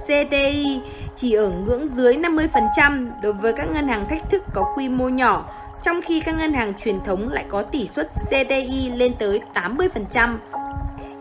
[0.06, 0.82] CTI
[1.16, 5.10] chỉ ở ngưỡng dưới 50% đối với các ngân hàng thách thức có quy mô
[5.10, 9.42] nhỏ, trong khi các ngân hàng truyền thống lại có tỷ suất CTI lên tới
[9.54, 10.38] 80%.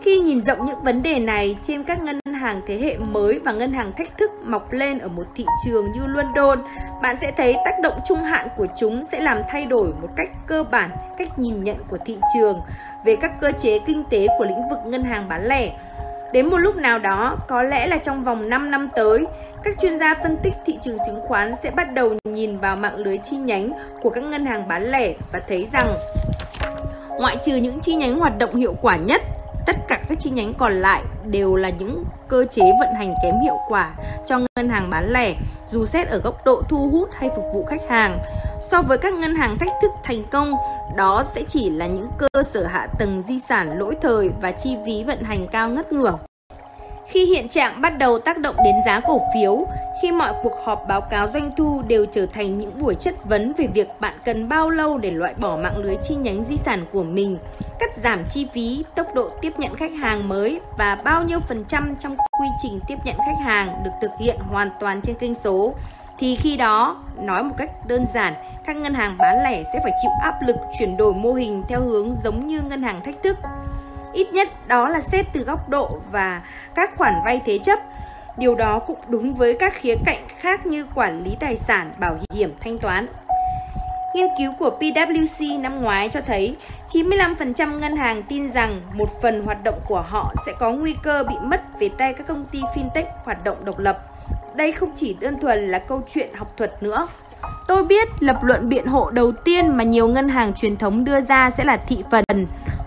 [0.03, 3.51] Khi nhìn rộng những vấn đề này trên các ngân hàng thế hệ mới và
[3.51, 6.59] ngân hàng thách thức mọc lên ở một thị trường như London,
[7.01, 10.29] bạn sẽ thấy tác động trung hạn của chúng sẽ làm thay đổi một cách
[10.47, 12.59] cơ bản cách nhìn nhận của thị trường
[13.05, 15.71] về các cơ chế kinh tế của lĩnh vực ngân hàng bán lẻ.
[16.33, 19.25] Đến một lúc nào đó, có lẽ là trong vòng 5 năm tới,
[19.63, 22.95] các chuyên gia phân tích thị trường chứng khoán sẽ bắt đầu nhìn vào mạng
[22.95, 25.87] lưới chi nhánh của các ngân hàng bán lẻ và thấy rằng
[27.19, 29.21] ngoại trừ những chi nhánh hoạt động hiệu quả nhất
[29.65, 33.35] tất cả các chi nhánh còn lại đều là những cơ chế vận hành kém
[33.43, 33.93] hiệu quả
[34.25, 35.35] cho ngân hàng bán lẻ,
[35.71, 38.19] dù xét ở góc độ thu hút hay phục vụ khách hàng.
[38.71, 40.53] So với các ngân hàng thách thức thành công,
[40.97, 44.77] đó sẽ chỉ là những cơ sở hạ tầng di sản lỗi thời và chi
[44.85, 46.17] phí vận hành cao ngất ngưỡng
[47.07, 49.65] khi hiện trạng bắt đầu tác động đến giá cổ phiếu,
[50.01, 53.53] khi mọi cuộc họp báo cáo doanh thu đều trở thành những buổi chất vấn
[53.57, 56.85] về việc bạn cần bao lâu để loại bỏ mạng lưới chi nhánh di sản
[56.91, 57.37] của mình,
[57.79, 61.65] cắt giảm chi phí, tốc độ tiếp nhận khách hàng mới và bao nhiêu phần
[61.67, 65.35] trăm trong quy trình tiếp nhận khách hàng được thực hiện hoàn toàn trên kênh
[65.43, 65.73] số,
[66.19, 68.33] thì khi đó, nói một cách đơn giản,
[68.65, 71.81] các ngân hàng bán lẻ sẽ phải chịu áp lực chuyển đổi mô hình theo
[71.81, 73.37] hướng giống như ngân hàng thách thức.
[74.13, 76.41] Ít nhất đó là xét từ góc độ và
[76.75, 77.79] các khoản vay thế chấp.
[78.37, 82.17] Điều đó cũng đúng với các khía cạnh khác như quản lý tài sản, bảo
[82.33, 83.07] hiểm, thanh toán.
[84.15, 86.55] Nghiên cứu của PwC năm ngoái cho thấy
[86.87, 91.23] 95% ngân hàng tin rằng một phần hoạt động của họ sẽ có nguy cơ
[91.23, 93.99] bị mất về tay các công ty fintech hoạt động độc lập.
[94.55, 97.07] Đây không chỉ đơn thuần là câu chuyện học thuật nữa.
[97.67, 101.21] Tôi biết lập luận biện hộ đầu tiên mà nhiều ngân hàng truyền thống đưa
[101.21, 102.23] ra sẽ là thị phần.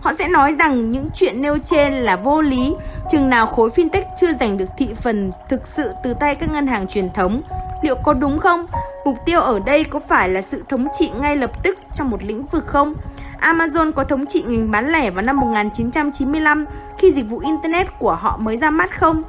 [0.00, 2.74] Họ sẽ nói rằng những chuyện nêu trên là vô lý,
[3.10, 6.66] chừng nào khối fintech chưa giành được thị phần thực sự từ tay các ngân
[6.66, 7.42] hàng truyền thống.
[7.82, 8.66] Liệu có đúng không?
[9.04, 12.22] Mục tiêu ở đây có phải là sự thống trị ngay lập tức trong một
[12.22, 12.94] lĩnh vực không?
[13.40, 16.64] Amazon có thống trị ngành bán lẻ vào năm 1995
[16.98, 19.22] khi dịch vụ Internet của họ mới ra mắt không?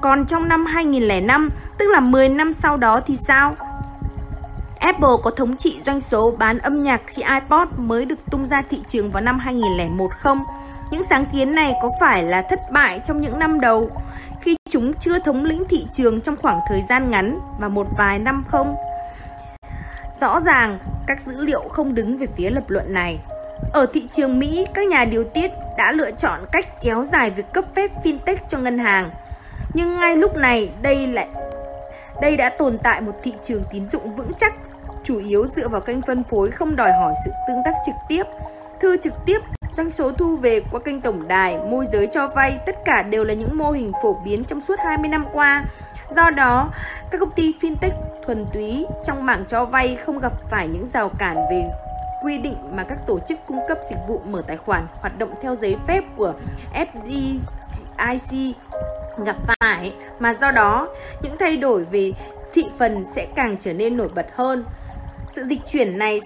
[0.00, 3.56] Còn trong năm 2005, tức là 10 năm sau đó thì sao?
[4.78, 8.62] Apple có thống trị doanh số bán âm nhạc khi iPod mới được tung ra
[8.70, 10.44] thị trường vào năm 2001 không?
[10.90, 13.90] Những sáng kiến này có phải là thất bại trong những năm đầu
[14.40, 18.18] khi chúng chưa thống lĩnh thị trường trong khoảng thời gian ngắn và một vài
[18.18, 18.76] năm không?
[20.20, 23.18] Rõ ràng, các dữ liệu không đứng về phía lập luận này.
[23.72, 27.52] Ở thị trường Mỹ, các nhà điều tiết đã lựa chọn cách kéo dài việc
[27.52, 29.10] cấp phép fintech cho ngân hàng.
[29.74, 31.28] Nhưng ngay lúc này, đây lại
[32.20, 34.54] đây đã tồn tại một thị trường tín dụng vững chắc
[35.08, 38.22] chủ yếu dựa vào kênh phân phối không đòi hỏi sự tương tác trực tiếp.
[38.80, 39.38] Thư trực tiếp,
[39.76, 43.24] doanh số thu về qua kênh tổng đài, môi giới cho vay, tất cả đều
[43.24, 45.64] là những mô hình phổ biến trong suốt 20 năm qua.
[46.16, 46.70] Do đó,
[47.10, 47.90] các công ty fintech
[48.26, 51.70] thuần túy trong mảng cho vay không gặp phải những rào cản về
[52.24, 55.34] quy định mà các tổ chức cung cấp dịch vụ mở tài khoản hoạt động
[55.42, 56.34] theo giấy phép của
[56.74, 58.52] FDIC
[59.24, 60.88] gặp phải mà do đó
[61.22, 62.12] những thay đổi về
[62.52, 64.64] thị phần sẽ càng trở nên nổi bật hơn.
[65.38, 66.20] Sự dịch chuyển này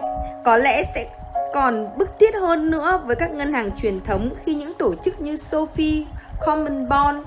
[0.45, 1.07] có lẽ sẽ
[1.55, 5.21] còn bức thiết hơn nữa với các ngân hàng truyền thống khi những tổ chức
[5.21, 6.05] như Sophie,
[6.47, 7.19] Common Bond,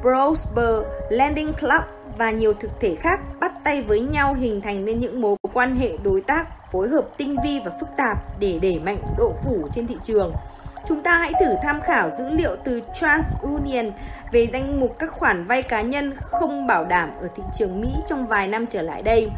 [0.00, 1.82] Prosper, Lending Club
[2.18, 5.76] và nhiều thực thể khác bắt tay với nhau hình thành nên những mối quan
[5.76, 9.68] hệ đối tác phối hợp tinh vi và phức tạp để đẩy mạnh độ phủ
[9.72, 10.32] trên thị trường.
[10.88, 13.90] Chúng ta hãy thử tham khảo dữ liệu từ TransUnion
[14.32, 17.88] về danh mục các khoản vay cá nhân không bảo đảm ở thị trường Mỹ
[18.06, 19.30] trong vài năm trở lại đây.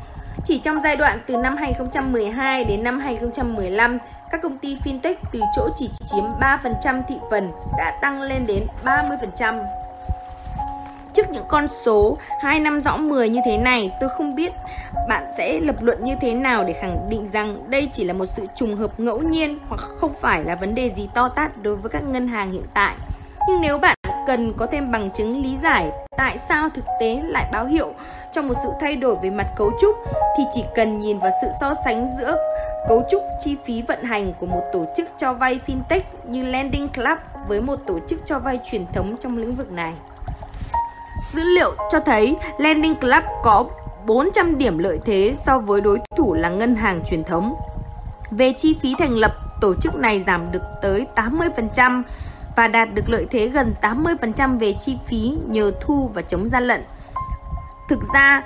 [0.44, 3.99] Chỉ trong giai đoạn từ năm 2012 đến năm 2015,
[4.31, 8.66] các công ty fintech từ chỗ chỉ chiếm 3% thị phần đã tăng lên đến
[8.85, 9.64] 30%.
[11.14, 14.53] Trước những con số 2 năm rõ 10 như thế này, tôi không biết
[15.09, 18.27] bạn sẽ lập luận như thế nào để khẳng định rằng đây chỉ là một
[18.27, 21.77] sự trùng hợp ngẫu nhiên hoặc không phải là vấn đề gì to tát đối
[21.77, 22.94] với các ngân hàng hiện tại.
[23.49, 27.49] Nhưng nếu bạn cần có thêm bằng chứng lý giải tại sao thực tế lại
[27.53, 27.94] báo hiệu
[28.35, 29.97] cho một sự thay đổi về mặt cấu trúc
[30.37, 32.37] thì chỉ cần nhìn vào sự so sánh giữa
[32.88, 36.88] cấu trúc chi phí vận hành của một tổ chức cho vay fintech như Lending
[36.88, 37.18] Club
[37.49, 39.92] với một tổ chức cho vay truyền thống trong lĩnh vực này.
[41.33, 43.64] Dữ liệu cho thấy Lending Club có
[44.07, 47.55] 400 điểm lợi thế so với đối thủ là ngân hàng truyền thống.
[48.31, 52.03] Về chi phí thành lập, tổ chức này giảm được tới 80%
[52.57, 56.64] và đạt được lợi thế gần 80% về chi phí nhờ thu và chống gian
[56.64, 56.81] lận.
[57.88, 58.42] Thực ra,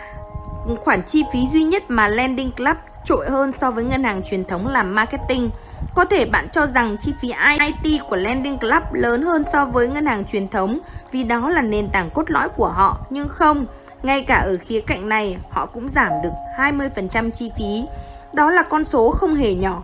[0.85, 4.45] khoản chi phí duy nhất mà Lending Club trội hơn so với ngân hàng truyền
[4.45, 5.51] thống là marketing.
[5.95, 9.89] Có thể bạn cho rằng chi phí IT của Lending Club lớn hơn so với
[9.89, 10.79] ngân hàng truyền thống
[11.13, 13.67] vì đó là nền tảng cốt lõi của họ, nhưng không,
[14.03, 17.85] ngay cả ở khía cạnh này họ cũng giảm được 20% chi phí.
[18.33, 19.83] Đó là con số không hề nhỏ.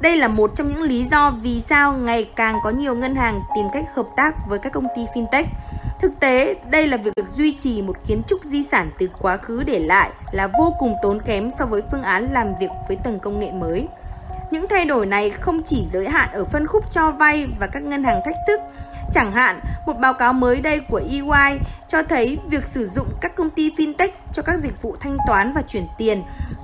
[0.00, 3.40] Đây là một trong những lý do vì sao ngày càng có nhiều ngân hàng
[3.56, 5.44] tìm cách hợp tác với các công ty fintech.
[6.00, 9.62] Thực tế, đây là việc duy trì một kiến trúc di sản từ quá khứ
[9.62, 13.18] để lại là vô cùng tốn kém so với phương án làm việc với tầng
[13.18, 13.88] công nghệ mới.
[14.50, 17.82] Những thay đổi này không chỉ giới hạn ở phân khúc cho vay và các
[17.82, 18.60] ngân hàng thách thức.
[19.14, 23.36] Chẳng hạn, một báo cáo mới đây của EY cho thấy việc sử dụng các
[23.36, 26.22] công ty fintech cho các dịch vụ thanh toán và chuyển tiền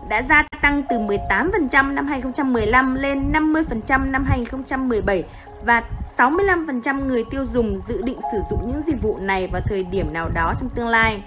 [0.08, 5.24] đã gia tăng từ 18% năm 2015 lên 50% năm 2017
[5.64, 5.82] và
[6.16, 10.12] 65% người tiêu dùng dự định sử dụng những dịch vụ này vào thời điểm
[10.12, 11.22] nào đó trong tương lai.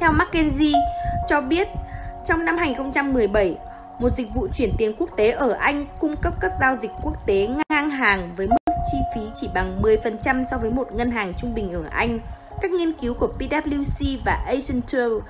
[0.00, 0.72] Theo McKinsey
[1.28, 1.68] cho biết,
[2.26, 3.56] trong năm 2017,
[4.00, 7.26] một dịch vụ chuyển tiền quốc tế ở Anh cung cấp các giao dịch quốc
[7.26, 11.34] tế ngang hàng với mức chi phí chỉ bằng 10% so với một ngân hàng
[11.34, 12.18] trung bình ở Anh.
[12.62, 15.26] Các nghiên cứu của PwC và Accenture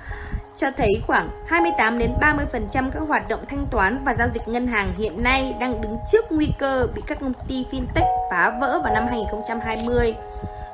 [0.55, 4.67] cho thấy khoảng 28 đến 30% các hoạt động thanh toán và giao dịch ngân
[4.67, 8.79] hàng hiện nay đang đứng trước nguy cơ bị các công ty fintech phá vỡ
[8.83, 10.15] vào năm 2020.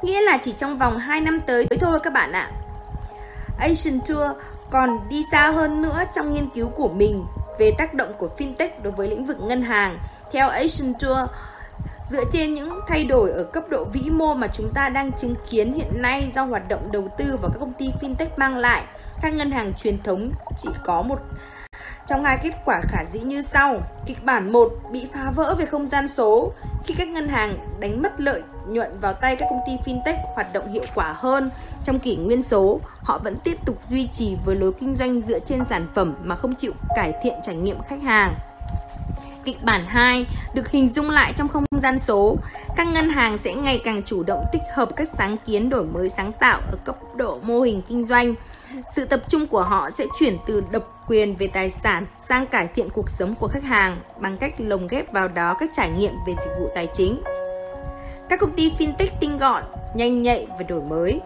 [0.02, 2.52] Nghĩa là chỉ trong vòng 2 năm tới thôi các bạn ạ.
[3.60, 4.30] Accenture
[4.70, 7.26] còn đi xa hơn nữa trong nghiên cứu của mình
[7.60, 9.98] về tác động của fintech đối với lĩnh vực ngân hàng.
[10.32, 11.26] Theo Accenture,
[12.14, 15.36] dựa trên những thay đổi ở cấp độ vĩ mô mà chúng ta đang chứng
[15.50, 18.84] kiến hiện nay do hoạt động đầu tư vào các công ty fintech mang lại,
[19.22, 21.20] các ngân hàng truyền thống chỉ có một
[22.08, 23.82] trong hai kết quả khả dĩ như sau.
[24.06, 26.52] Kịch bản 1 bị phá vỡ về không gian số
[26.86, 30.54] khi các ngân hàng đánh mất lợi nhuận vào tay các công ty fintech hoạt
[30.54, 31.50] động hiệu quả hơn
[31.84, 35.40] trong kỷ nguyên số, họ vẫn tiếp tục duy trì với lối kinh doanh dựa
[35.40, 38.36] trên sản phẩm mà không chịu cải thiện trải nghiệm khách hàng.
[39.46, 42.38] Kịch bản 2 được hình dung lại trong không gian số.
[42.76, 46.10] Các ngân hàng sẽ ngày càng chủ động tích hợp các sáng kiến đổi mới
[46.10, 48.34] sáng tạo ở cấp độ mô hình kinh doanh.
[48.96, 52.68] Sự tập trung của họ sẽ chuyển từ độc quyền về tài sản sang cải
[52.68, 56.14] thiện cuộc sống của khách hàng bằng cách lồng ghép vào đó các trải nghiệm
[56.28, 57.22] về dịch vụ tài chính.
[58.30, 59.64] Các công ty fintech tinh gọn,
[59.96, 61.22] nhanh nhạy và đổi mới.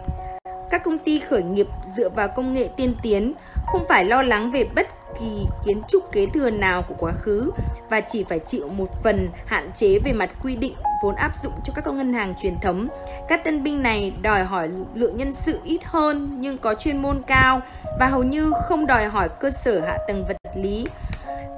[0.70, 3.34] Các công ty khởi nghiệp dựa vào công nghệ tiên tiến,
[3.66, 4.88] không phải lo lắng về bất
[5.20, 7.52] kỳ kiến trúc kế thừa nào của quá khứ
[7.90, 11.54] và chỉ phải chịu một phần hạn chế về mặt quy định vốn áp dụng
[11.64, 12.88] cho các ngân hàng truyền thống.
[13.30, 17.22] Các tân binh này đòi hỏi lượng nhân sự ít hơn nhưng có chuyên môn
[17.28, 17.62] cao
[18.00, 20.86] và hầu như không đòi hỏi cơ sở hạ tầng vật lý.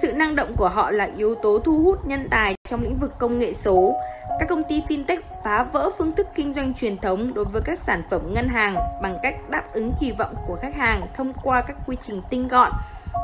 [0.01, 3.17] Sự năng động của họ là yếu tố thu hút nhân tài trong lĩnh vực
[3.19, 3.95] công nghệ số.
[4.39, 7.79] Các công ty fintech phá vỡ phương thức kinh doanh truyền thống đối với các
[7.87, 11.61] sản phẩm ngân hàng bằng cách đáp ứng kỳ vọng của khách hàng thông qua
[11.61, 12.71] các quy trình tinh gọn,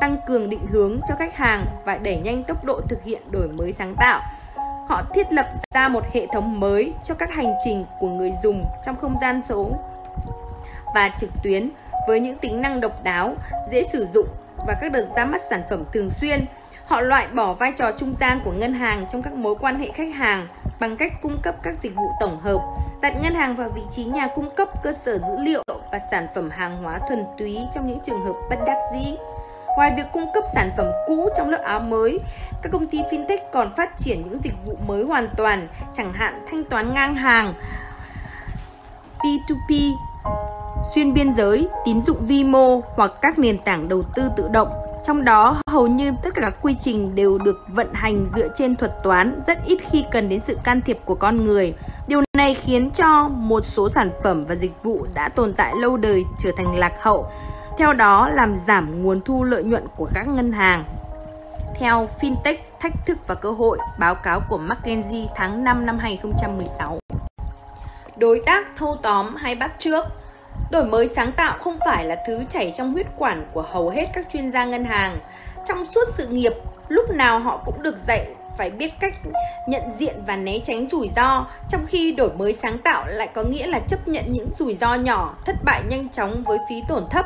[0.02, 3.48] tăng cường định hướng cho khách hàng và đẩy nhanh tốc độ thực hiện đổi
[3.48, 4.22] mới sáng tạo.
[4.88, 8.66] Họ thiết lập ra một hệ thống mới cho các hành trình của người dùng
[8.86, 9.72] trong không gian số
[10.96, 11.70] và trực tuyến
[12.08, 13.36] với những tính năng độc đáo,
[13.72, 14.28] dễ sử dụng
[14.68, 16.46] và các đợt ra mắt sản phẩm thường xuyên.
[16.86, 19.92] Họ loại bỏ vai trò trung gian của ngân hàng trong các mối quan hệ
[19.92, 20.48] khách hàng
[20.80, 22.60] bằng cách cung cấp các dịch vụ tổng hợp,
[23.02, 26.28] đặt ngân hàng vào vị trí nhà cung cấp cơ sở dữ liệu và sản
[26.36, 29.16] phẩm hàng hóa thuần túy trong những trường hợp bất đắc dĩ.
[29.78, 32.20] Ngoài việc cung cấp sản phẩm cũ trong lớp áo mới,
[32.62, 36.42] các công ty fintech còn phát triển những dịch vụ mới hoàn toàn, chẳng hạn
[36.52, 37.54] thanh toán ngang hàng,
[39.20, 39.96] P2P,
[40.96, 44.68] xuyên biên giới, tín dụng vi mô hoặc các nền tảng đầu tư tự động.
[45.04, 48.76] Trong đó, hầu như tất cả các quy trình đều được vận hành dựa trên
[48.76, 51.74] thuật toán, rất ít khi cần đến sự can thiệp của con người.
[52.08, 55.98] Điều này khiến cho một số sản phẩm và dịch vụ đã tồn tại lâu
[55.98, 57.28] đời trở thành lạc hậu,
[57.78, 60.84] theo đó làm giảm nguồn thu lợi nhuận của các ngân hàng.
[61.80, 67.00] Theo Fintech, thách thức và cơ hội, báo cáo của McKinsey tháng 5 năm 2016.
[68.18, 70.06] Đối tác thâu tóm hay bắt trước
[70.72, 74.06] Đổi mới sáng tạo không phải là thứ chảy trong huyết quản của hầu hết
[74.14, 75.18] các chuyên gia ngân hàng.
[75.68, 76.54] Trong suốt sự nghiệp,
[76.90, 79.14] lúc nào họ cũng được dạy phải biết cách
[79.68, 83.44] nhận diện và né tránh rủi ro, trong khi đổi mới sáng tạo lại có
[83.44, 87.04] nghĩa là chấp nhận những rủi ro nhỏ, thất bại nhanh chóng với phí tổn
[87.10, 87.26] thấp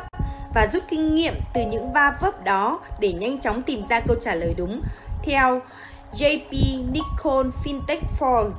[0.54, 4.16] và rút kinh nghiệm từ những va vấp đó để nhanh chóng tìm ra câu
[4.20, 4.82] trả lời đúng.
[5.22, 5.60] Theo
[6.14, 6.52] JP
[6.92, 8.50] Nikon Fintech Forbes,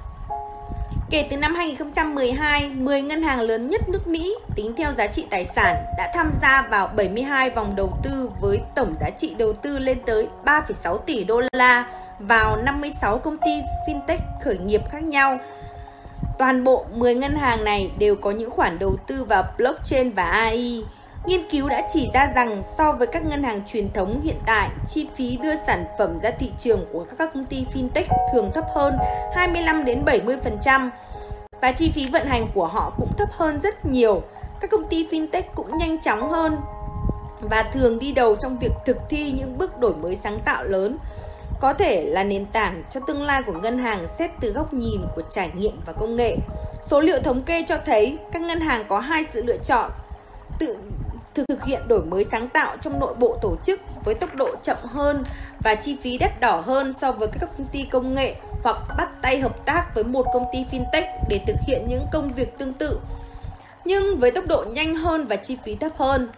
[1.12, 5.26] Kể từ năm 2012, 10 ngân hàng lớn nhất nước Mỹ tính theo giá trị
[5.30, 9.54] tài sản đã tham gia vào 72 vòng đầu tư với tổng giá trị đầu
[9.54, 11.86] tư lên tới 3,6 tỷ đô la
[12.20, 13.52] vào 56 công ty
[13.88, 15.40] fintech khởi nghiệp khác nhau.
[16.40, 20.24] Toàn bộ 10 ngân hàng này đều có những khoản đầu tư vào blockchain và
[20.24, 20.84] AI.
[21.26, 24.70] Nghiên cứu đã chỉ ra rằng so với các ngân hàng truyền thống hiện tại,
[24.88, 28.66] chi phí đưa sản phẩm ra thị trường của các công ty fintech thường thấp
[28.76, 28.98] hơn
[29.36, 30.90] 25 đến 70%
[31.62, 34.22] và chi phí vận hành của họ cũng thấp hơn rất nhiều.
[34.62, 36.58] Các công ty fintech cũng nhanh chóng hơn
[37.42, 40.98] và thường đi đầu trong việc thực thi những bước đổi mới sáng tạo lớn
[41.60, 45.02] có thể là nền tảng cho tương lai của ngân hàng xét từ góc nhìn
[45.16, 46.38] của trải nghiệm và công nghệ.
[46.90, 49.92] Số liệu thống kê cho thấy các ngân hàng có hai sự lựa chọn
[50.60, 50.78] tự
[51.36, 54.78] thực hiện đổi mới sáng tạo trong nội bộ tổ chức với tốc độ chậm
[54.84, 55.24] hơn
[55.60, 59.10] và chi phí đắt đỏ hơn so với các công ty công nghệ hoặc bắt
[59.22, 62.74] tay hợp tác với một công ty fintech để thực hiện những công việc tương
[62.74, 63.00] tự
[63.86, 66.30] nhưng với tốc độ nhanh hơn và chi phí thấp hơn.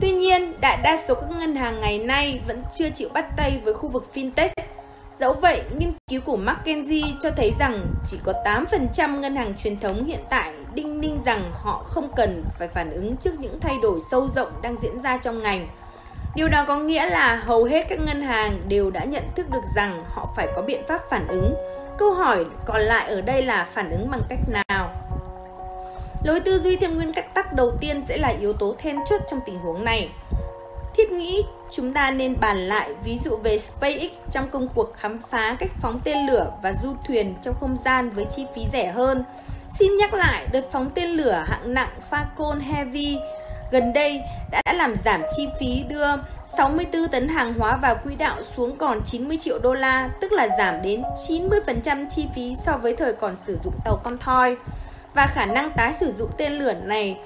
[0.00, 3.60] Tuy nhiên, đại đa số các ngân hàng ngày nay vẫn chưa chịu bắt tay
[3.64, 4.48] với khu vực fintech.
[5.20, 9.78] Dẫu vậy, nghiên cứu của McKinsey cho thấy rằng chỉ có 8% ngân hàng truyền
[9.78, 13.76] thống hiện tại đinh ninh rằng họ không cần phải phản ứng trước những thay
[13.82, 15.68] đổi sâu rộng đang diễn ra trong ngành.
[16.34, 19.64] Điều đó có nghĩa là hầu hết các ngân hàng đều đã nhận thức được
[19.76, 21.54] rằng họ phải có biện pháp phản ứng.
[21.98, 24.90] Câu hỏi còn lại ở đây là phản ứng bằng cách nào?
[26.24, 29.20] Lối tư duy theo nguyên cách tắc đầu tiên sẽ là yếu tố then chốt
[29.30, 30.10] trong tình huống này.
[30.96, 35.18] Thiết nghĩ chúng ta nên bàn lại ví dụ về SpaceX trong công cuộc khám
[35.30, 38.92] phá cách phóng tên lửa và du thuyền trong không gian với chi phí rẻ
[38.92, 39.24] hơn.
[39.80, 43.18] Xin nhắc lại, đợt phóng tên lửa hạng nặng Falcon Heavy
[43.70, 46.06] gần đây đã làm giảm chi phí đưa
[46.58, 50.48] 64 tấn hàng hóa vào quỹ đạo xuống còn 90 triệu đô la, tức là
[50.58, 54.56] giảm đến 90% chi phí so với thời còn sử dụng tàu con thoi.
[55.14, 57.18] Và khả năng tái sử dụng tên lửa này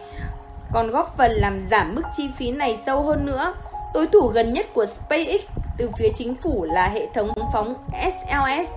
[0.73, 3.55] còn góp phần làm giảm mức chi phí này sâu hơn nữa.
[3.95, 5.41] Đối thủ gần nhất của SpaceX
[5.79, 8.69] từ phía chính phủ là hệ thống phóng SLS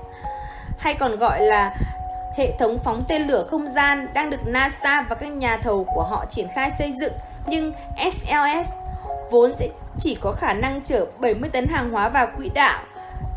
[0.77, 1.75] hay còn gọi là
[2.37, 6.03] hệ thống phóng tên lửa không gian đang được NASA và các nhà thầu của
[6.03, 7.13] họ triển khai xây dựng
[7.47, 7.73] nhưng
[8.11, 8.67] SLS
[9.29, 12.83] vốn sẽ chỉ có khả năng chở 70 tấn hàng hóa vào quỹ đạo,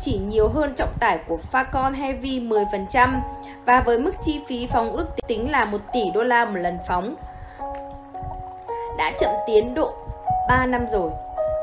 [0.01, 3.09] chỉ nhiều hơn trọng tải của Falcon Heavy 10%
[3.65, 6.77] và với mức chi phí phóng ước tính là 1 tỷ đô la một lần
[6.87, 7.15] phóng.
[8.97, 9.93] Đã chậm tiến độ
[10.49, 11.11] 3 năm rồi.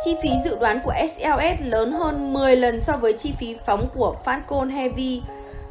[0.05, 3.88] Chi phí dự đoán của SLS lớn hơn 10 lần so với chi phí phóng
[3.94, 5.22] của Falcon Heavy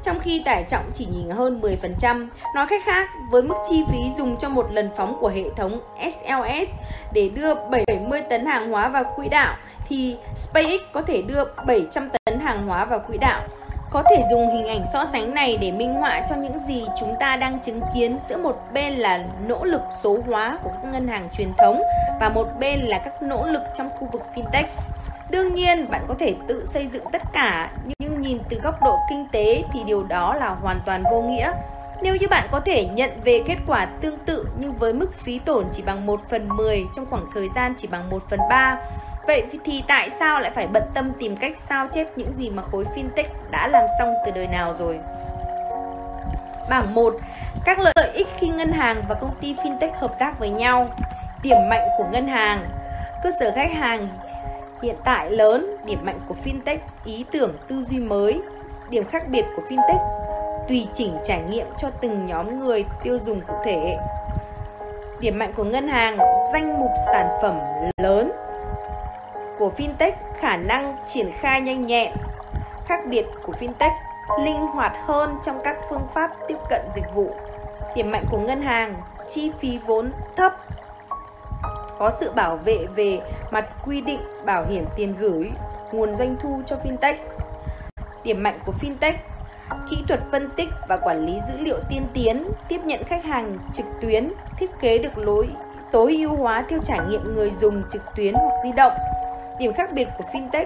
[0.03, 2.27] trong khi tải trọng chỉ nhìn hơn 10%.
[2.55, 5.79] Nói cách khác, với mức chi phí dùng cho một lần phóng của hệ thống
[6.01, 6.69] SLS
[7.13, 9.55] để đưa 70 tấn hàng hóa vào quỹ đạo,
[9.87, 13.41] thì SpaceX có thể đưa 700 tấn hàng hóa vào quỹ đạo.
[13.91, 17.15] Có thể dùng hình ảnh so sánh này để minh họa cho những gì chúng
[17.19, 21.07] ta đang chứng kiến giữa một bên là nỗ lực số hóa của các ngân
[21.07, 21.81] hàng truyền thống
[22.19, 24.65] và một bên là các nỗ lực trong khu vực fintech.
[25.29, 27.96] Đương nhiên, bạn có thể tự xây dựng tất cả, những
[28.27, 31.51] nhìn từ góc độ kinh tế thì điều đó là hoàn toàn vô nghĩa.
[32.01, 35.39] Nếu như bạn có thể nhận về kết quả tương tự nhưng với mức phí
[35.39, 38.77] tổn chỉ bằng 1 phần 10 trong khoảng thời gian chỉ bằng 1 phần 3,
[39.27, 42.63] Vậy thì tại sao lại phải bận tâm tìm cách sao chép những gì mà
[42.63, 44.99] khối fintech đã làm xong từ đời nào rồi?
[46.69, 47.13] Bảng 1.
[47.65, 50.89] Các lợi ích khi ngân hàng và công ty fintech hợp tác với nhau.
[51.43, 52.59] Điểm mạnh của ngân hàng.
[53.23, 54.07] Cơ sở khách hàng
[54.81, 56.77] hiện tại lớn, điểm mạnh của fintech,
[57.07, 58.41] ý tưởng tư duy mới.
[58.89, 59.99] Điểm khác biệt của fintech,
[60.69, 63.97] tùy chỉnh trải nghiệm cho từng nhóm người tiêu dùng cụ thể.
[65.19, 66.17] Điểm mạnh của ngân hàng,
[66.53, 67.59] danh mục sản phẩm
[67.97, 68.31] lớn,
[69.59, 72.11] của fintech khả năng triển khai nhanh nhẹn.
[72.85, 73.91] Khác biệt của fintech
[74.43, 77.31] linh hoạt hơn trong các phương pháp tiếp cận dịch vụ.
[77.95, 78.95] Điểm mạnh của ngân hàng,
[79.27, 80.53] chi phí vốn thấp.
[81.97, 83.19] Có sự bảo vệ về
[83.51, 85.51] mặt quy định bảo hiểm tiền gửi,
[85.91, 87.15] nguồn doanh thu cho fintech.
[88.23, 89.13] Điểm mạnh của fintech,
[89.89, 93.57] kỹ thuật phân tích và quản lý dữ liệu tiên tiến, tiếp nhận khách hàng
[93.73, 95.49] trực tuyến, thiết kế được lối
[95.91, 98.93] tối ưu hóa theo trải nghiệm người dùng trực tuyến hoặc di động
[99.59, 100.65] Điểm khác biệt của fintech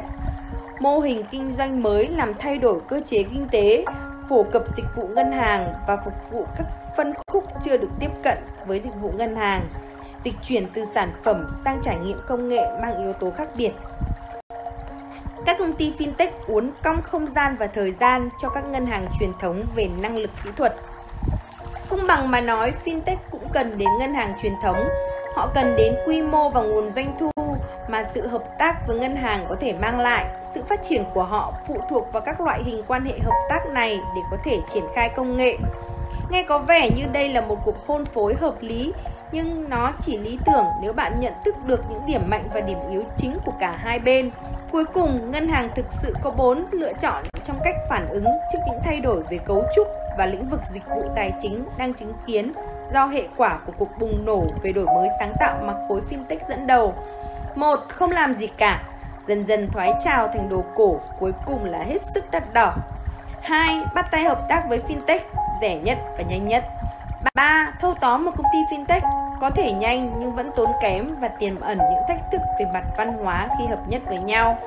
[0.79, 3.85] Mô hình kinh doanh mới làm thay đổi cơ chế kinh tế,
[4.29, 6.65] phổ cập dịch vụ ngân hàng và phục vụ các
[6.97, 9.61] phân khúc chưa được tiếp cận với dịch vụ ngân hàng.
[10.23, 13.71] Dịch chuyển từ sản phẩm sang trải nghiệm công nghệ mang yếu tố khác biệt.
[15.45, 19.07] Các công ty fintech uốn cong không gian và thời gian cho các ngân hàng
[19.19, 20.75] truyền thống về năng lực kỹ thuật.
[21.89, 24.77] Công bằng mà nói, fintech cũng cần đến ngân hàng truyền thống.
[25.35, 27.31] Họ cần đến quy mô và nguồn doanh thu
[27.89, 30.25] mà sự hợp tác với ngân hàng có thể mang lại.
[30.53, 33.65] Sự phát triển của họ phụ thuộc vào các loại hình quan hệ hợp tác
[33.67, 35.57] này để có thể triển khai công nghệ.
[36.29, 38.93] Nghe có vẻ như đây là một cuộc hôn phối hợp lý,
[39.31, 42.77] nhưng nó chỉ lý tưởng nếu bạn nhận thức được những điểm mạnh và điểm
[42.91, 44.31] yếu chính của cả hai bên.
[44.71, 48.59] Cuối cùng, ngân hàng thực sự có bốn lựa chọn trong cách phản ứng trước
[48.67, 52.13] những thay đổi về cấu trúc và lĩnh vực dịch vụ tài chính đang chứng
[52.27, 52.53] kiến
[52.93, 56.37] do hệ quả của cuộc bùng nổ về đổi mới sáng tạo mà khối fintech
[56.49, 56.93] dẫn đầu.
[57.55, 58.83] Một, không làm gì cả,
[59.27, 62.73] dần dần thoái trào thành đồ cổ, cuối cùng là hết sức đắt đỏ.
[63.41, 65.19] Hai, bắt tay hợp tác với fintech,
[65.61, 66.63] rẻ nhất và nhanh nhất.
[67.35, 71.27] Ba, thâu tóm một công ty fintech có thể nhanh nhưng vẫn tốn kém và
[71.27, 74.57] tiềm ẩn những thách thức về mặt văn hóa khi hợp nhất với nhau.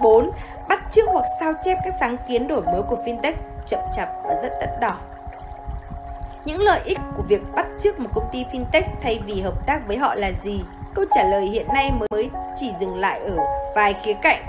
[0.00, 0.30] 4.
[0.68, 3.32] Bắt chước hoặc sao chép các sáng kiến đổi mới của fintech
[3.66, 4.94] chậm chạp và rất đắt đỏ.
[6.44, 9.86] Những lợi ích của việc bắt chước một công ty fintech thay vì hợp tác
[9.86, 10.60] với họ là gì?
[10.94, 13.36] Câu trả lời hiện nay mới chỉ dừng lại ở
[13.74, 14.42] vài khía cạnh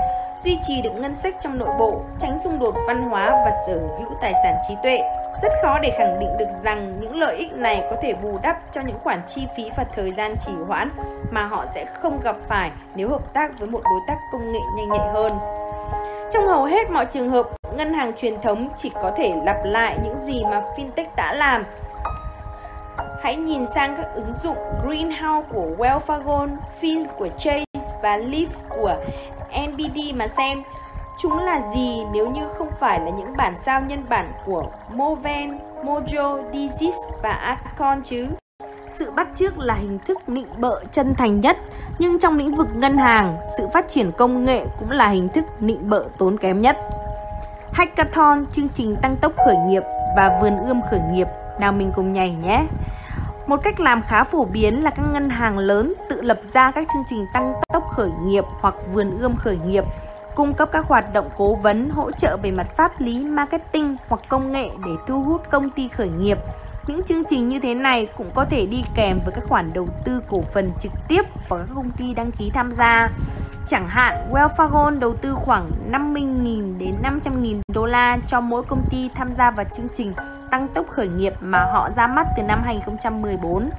[0.44, 3.80] duy trì được ngân sách trong nội bộ, tránh xung đột văn hóa và sở
[4.00, 5.00] hữu tài sản trí tuệ.
[5.42, 8.58] Rất khó để khẳng định được rằng những lợi ích này có thể bù đắp
[8.74, 10.90] cho những khoản chi phí và thời gian trì hoãn
[11.32, 14.60] mà họ sẽ không gặp phải nếu hợp tác với một đối tác công nghệ
[14.78, 15.32] nhanh nhạy hơn.
[16.34, 19.98] Trong hầu hết mọi trường hợp, ngân hàng truyền thống chỉ có thể lặp lại
[20.04, 21.66] những gì mà fintech đã làm
[23.24, 27.64] Hãy nhìn sang các ứng dụng Greenhouse của Wells Fargo, Fin của Chase
[28.02, 28.96] và Leaf của
[29.68, 30.64] NBD mà xem
[31.22, 34.64] chúng là gì nếu như không phải là những bản sao nhân bản của
[34.94, 36.94] Moven, Mojo, Dizis
[37.24, 38.28] và Acon chứ.
[38.90, 41.58] Sự bắt chước là hình thức nịnh bợ chân thành nhất,
[42.00, 45.46] nhưng trong lĩnh vực ngân hàng, sự phát triển công nghệ cũng là hình thức
[45.60, 46.78] nịnh bợ tốn kém nhất.
[47.72, 49.84] Hackathon, chương trình tăng tốc khởi nghiệp
[50.18, 51.28] và vườn ươm khởi nghiệp,
[51.60, 52.66] nào mình cùng nhảy nhé.
[53.48, 56.88] Một cách làm khá phổ biến là các ngân hàng lớn tự lập ra các
[56.94, 59.84] chương trình tăng tốc khởi nghiệp hoặc vườn ươm khởi nghiệp,
[60.36, 64.22] cung cấp các hoạt động cố vấn, hỗ trợ về mặt pháp lý, marketing hoặc
[64.30, 66.38] công nghệ để thu hút công ty khởi nghiệp.
[66.88, 69.88] Những chương trình như thế này cũng có thể đi kèm với các khoản đầu
[70.06, 73.10] tư cổ phần trực tiếp của các công ty đăng ký tham gia.
[73.68, 78.82] Chẳng hạn, Wells Fargo đầu tư khoảng 50.000 đến 500.000 đô la cho mỗi công
[78.90, 80.14] ty tham gia vào chương trình
[80.52, 83.70] tăng tốc khởi nghiệp mà họ ra mắt từ năm 2014.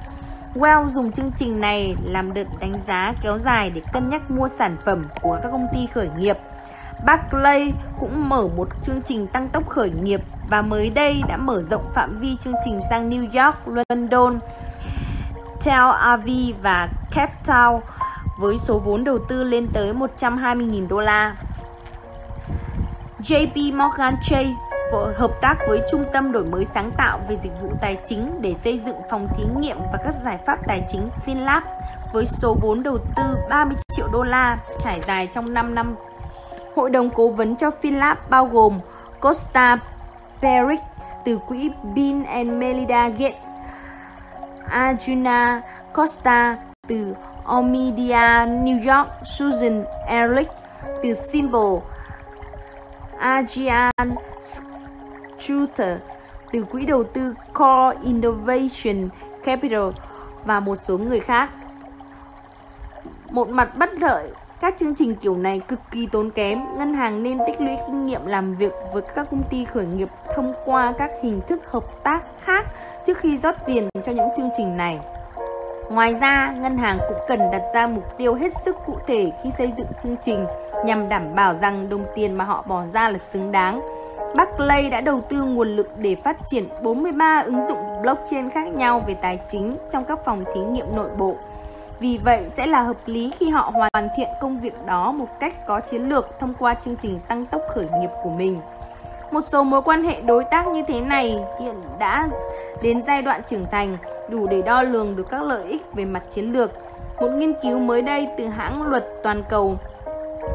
[0.55, 4.47] Well dùng chương trình này làm đợt đánh giá kéo dài để cân nhắc mua
[4.47, 6.37] sản phẩm của các công ty khởi nghiệp.
[7.05, 11.61] Barclay cũng mở một chương trình tăng tốc khởi nghiệp và mới đây đã mở
[11.61, 14.39] rộng phạm vi chương trình sang New York, London,
[15.65, 17.79] Tel Aviv và Cape Town
[18.39, 21.35] với số vốn đầu tư lên tới 120.000 đô la.
[23.19, 27.69] JP Morgan Chase hợp tác với Trung tâm Đổi mới sáng tạo về dịch vụ
[27.81, 31.61] tài chính để xây dựng phòng thí nghiệm và các giải pháp tài chính FinLab
[32.13, 35.95] với số vốn đầu tư 30 triệu đô la trải dài trong 5 năm.
[36.75, 38.79] Hội đồng cố vấn cho FinLab bao gồm
[39.21, 39.77] Costa
[40.41, 40.79] Peric
[41.25, 43.37] từ quỹ Bill and Melinda Gates,
[44.69, 45.61] Arjuna
[45.93, 50.49] Costa từ Omidia New York, Susan Ehrlich
[51.03, 51.79] từ Symbol,
[53.19, 54.15] Ajian
[55.47, 55.97] Shooter
[56.51, 59.09] từ quỹ đầu tư Core Innovation
[59.43, 59.89] Capital
[60.45, 61.49] và một số người khác.
[63.31, 64.31] Một mặt bất lợi
[64.63, 68.05] Các chương trình kiểu này cực kỳ tốn kém, ngân hàng nên tích lũy kinh
[68.05, 72.03] nghiệm làm việc với các công ty khởi nghiệp thông qua các hình thức hợp
[72.03, 72.65] tác khác
[73.05, 74.99] trước khi rót tiền cho những chương trình này.
[75.89, 79.49] Ngoài ra, ngân hàng cũng cần đặt ra mục tiêu hết sức cụ thể khi
[79.57, 80.45] xây dựng chương trình
[80.85, 83.81] nhằm đảm bảo rằng đồng tiền mà họ bỏ ra là xứng đáng.
[84.35, 89.03] Barclay đã đầu tư nguồn lực để phát triển 43 ứng dụng blockchain khác nhau
[89.07, 91.35] về tài chính trong các phòng thí nghiệm nội bộ.
[91.99, 95.67] Vì vậy sẽ là hợp lý khi họ hoàn thiện công việc đó một cách
[95.67, 98.59] có chiến lược thông qua chương trình tăng tốc khởi nghiệp của mình.
[99.31, 102.27] Một số mối quan hệ đối tác như thế này hiện đã
[102.83, 103.97] đến giai đoạn trưởng thành,
[104.29, 106.71] đủ để đo lường được các lợi ích về mặt chiến lược.
[107.21, 109.77] Một nghiên cứu mới đây từ hãng luật toàn cầu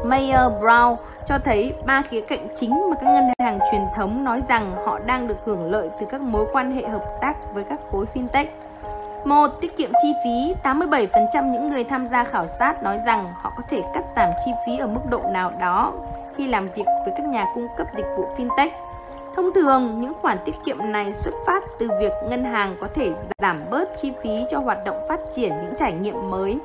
[0.05, 0.95] Mayer Brown
[1.29, 4.99] cho thấy ba khía cạnh chính mà các ngân hàng truyền thống nói rằng họ
[4.99, 8.45] đang được hưởng lợi từ các mối quan hệ hợp tác với các khối fintech.
[9.25, 10.53] Một, tiết kiệm chi phí.
[10.63, 14.51] 87% những người tham gia khảo sát nói rằng họ có thể cắt giảm chi
[14.65, 15.93] phí ở mức độ nào đó
[16.35, 18.69] khi làm việc với các nhà cung cấp dịch vụ fintech.
[19.35, 23.11] Thông thường, những khoản tiết kiệm này xuất phát từ việc ngân hàng có thể
[23.41, 26.57] giảm bớt chi phí cho hoạt động phát triển những trải nghiệm mới,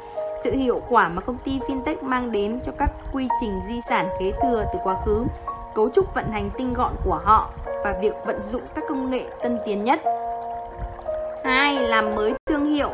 [0.44, 4.08] sự hiệu quả mà công ty fintech mang đến cho các quy trình di sản
[4.20, 5.24] kế thừa từ quá khứ,
[5.74, 7.50] cấu trúc vận hành tinh gọn của họ
[7.84, 10.00] và việc vận dụng các công nghệ tân tiến nhất.
[11.44, 11.74] 2.
[11.74, 12.90] Làm mới thương hiệu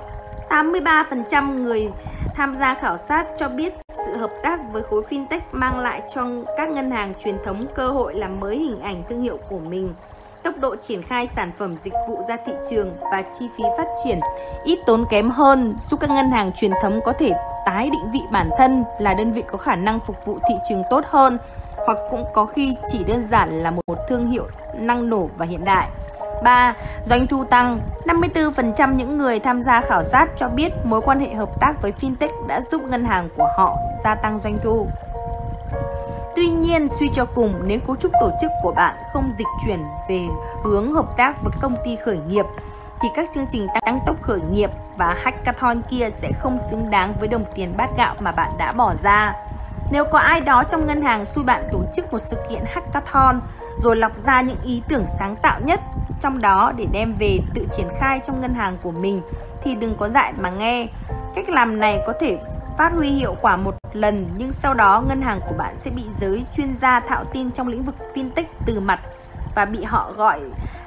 [0.49, 1.91] 83% người
[2.35, 3.75] tham gia khảo sát cho biết
[4.07, 6.27] sự hợp tác với khối fintech mang lại cho
[6.57, 9.95] các ngân hàng truyền thống cơ hội làm mới hình ảnh thương hiệu của mình.
[10.43, 13.87] Tốc độ triển khai sản phẩm dịch vụ ra thị trường và chi phí phát
[14.05, 14.21] triển,
[14.65, 17.33] ít tốn kém hơn, giúp các ngân hàng truyền thống có thể
[17.67, 20.83] tái định vị bản thân là đơn vị có khả năng phục vụ thị trường
[20.91, 21.39] tốt hơn,
[21.87, 25.65] hoặc cũng có khi chỉ đơn giản là một thương hiệu năng nổ và hiện
[25.65, 25.89] đại.
[26.43, 26.75] 3.
[27.07, 31.35] Doanh thu tăng 54% những người tham gia khảo sát cho biết mối quan hệ
[31.35, 34.87] hợp tác với fintech đã giúp ngân hàng của họ gia tăng doanh thu.
[36.37, 39.85] Tuy nhiên, suy cho cùng, nếu cấu trúc tổ chức của bạn không dịch chuyển
[40.09, 40.21] về
[40.63, 42.45] hướng hợp tác với công ty khởi nghiệp,
[43.03, 47.15] thì các chương trình tăng tốc khởi nghiệp và hackathon kia sẽ không xứng đáng
[47.19, 49.35] với đồng tiền bát gạo mà bạn đã bỏ ra.
[49.93, 53.41] Nếu có ai đó trong ngân hàng xui bạn tổ chức một sự kiện hackathon
[53.83, 55.81] rồi lọc ra những ý tưởng sáng tạo nhất
[56.21, 59.23] trong đó để đem về tự triển khai trong ngân hàng của mình
[59.63, 60.87] thì đừng có dại mà nghe.
[61.35, 62.39] Cách làm này có thể
[62.81, 66.03] phát huy hiệu quả một lần nhưng sau đó ngân hàng của bạn sẽ bị
[66.21, 69.01] giới chuyên gia thạo tin trong lĩnh vực fintech từ mặt
[69.55, 70.41] và bị họ gọi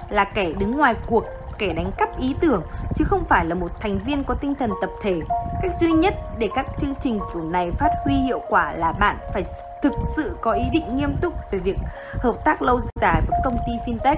[0.10, 1.26] là kẻ đứng ngoài cuộc,
[1.58, 2.64] kẻ đánh cắp ý tưởng
[2.96, 5.20] chứ không phải là một thành viên có tinh thần tập thể.
[5.62, 9.16] Cách duy nhất để các chương trình kiểu này phát huy hiệu quả là bạn
[9.34, 9.44] phải
[9.84, 11.78] thực sự có ý định nghiêm túc về việc
[12.22, 14.18] hợp tác lâu dài với công ty fintech.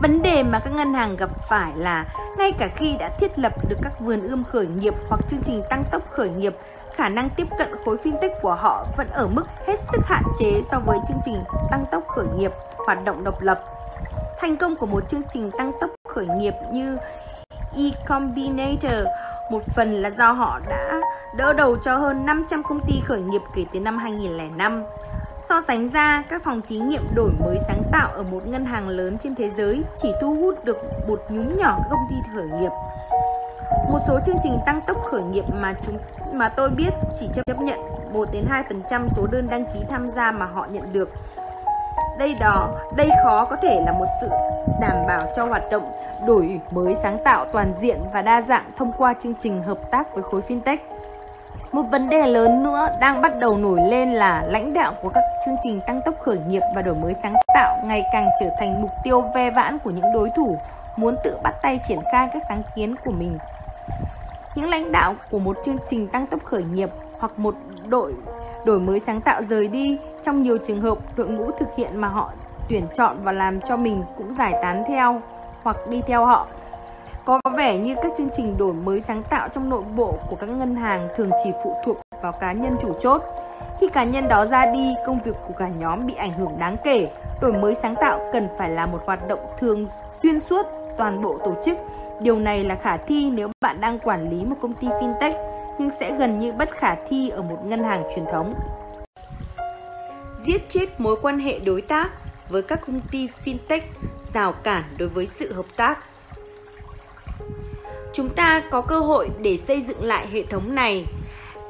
[0.00, 2.04] Vấn đề mà các ngân hàng gặp phải là
[2.38, 5.62] ngay cả khi đã thiết lập được các vườn ươm khởi nghiệp hoặc chương trình
[5.70, 6.56] tăng tốc khởi nghiệp,
[6.94, 10.62] khả năng tiếp cận khối fintech của họ vẫn ở mức hết sức hạn chế
[10.70, 12.52] so với chương trình tăng tốc khởi nghiệp
[12.86, 13.64] hoạt động độc lập.
[14.40, 16.98] Thành công của một chương trình tăng tốc khởi nghiệp như
[17.76, 19.06] eCombinator
[19.50, 21.00] một phần là do họ đã
[21.36, 24.84] đỡ đầu cho hơn 500 công ty khởi nghiệp kể từ năm 2005.
[25.42, 28.88] So sánh ra, các phòng thí nghiệm đổi mới sáng tạo ở một ngân hàng
[28.88, 30.78] lớn trên thế giới chỉ thu hút được
[31.08, 32.70] một nhúm nhỏ các công ty khởi nghiệp.
[33.90, 35.98] Một số chương trình tăng tốc khởi nghiệp mà chúng
[36.32, 37.78] mà tôi biết chỉ chấp nhận
[38.12, 38.44] 1 đến
[38.90, 41.08] 2% số đơn đăng ký tham gia mà họ nhận được.
[42.18, 44.28] Đây đó, đây khó có thể là một sự
[44.80, 45.92] đảm bảo cho hoạt động
[46.26, 50.14] đổi mới sáng tạo toàn diện và đa dạng thông qua chương trình hợp tác
[50.14, 50.78] với khối fintech.
[51.72, 55.22] Một vấn đề lớn nữa đang bắt đầu nổi lên là lãnh đạo của các
[55.46, 58.82] chương trình tăng tốc khởi nghiệp và đổi mới sáng tạo ngày càng trở thành
[58.82, 60.58] mục tiêu ve vãn của những đối thủ
[60.96, 63.38] muốn tự bắt tay triển khai các sáng kiến của mình.
[64.54, 67.54] Những lãnh đạo của một chương trình tăng tốc khởi nghiệp hoặc một
[67.88, 68.14] đội
[68.64, 72.08] đổi mới sáng tạo rời đi, trong nhiều trường hợp đội ngũ thực hiện mà
[72.08, 72.32] họ
[72.68, 75.20] tuyển chọn và làm cho mình cũng giải tán theo
[75.62, 76.46] hoặc đi theo họ
[77.28, 80.48] có vẻ như các chương trình đổi mới sáng tạo trong nội bộ của các
[80.48, 83.22] ngân hàng thường chỉ phụ thuộc vào cá nhân chủ chốt.
[83.80, 86.76] Khi cá nhân đó ra đi, công việc của cả nhóm bị ảnh hưởng đáng
[86.84, 87.08] kể.
[87.40, 89.86] Đổi mới sáng tạo cần phải là một hoạt động thường
[90.22, 90.66] xuyên suốt
[90.98, 91.78] toàn bộ tổ chức.
[92.20, 95.32] Điều này là khả thi nếu bạn đang quản lý một công ty fintech,
[95.78, 98.54] nhưng sẽ gần như bất khả thi ở một ngân hàng truyền thống.
[100.46, 102.10] Giết chết mối quan hệ đối tác
[102.48, 103.80] với các công ty fintech,
[104.34, 105.98] rào cản đối với sự hợp tác
[108.14, 111.06] chúng ta có cơ hội để xây dựng lại hệ thống này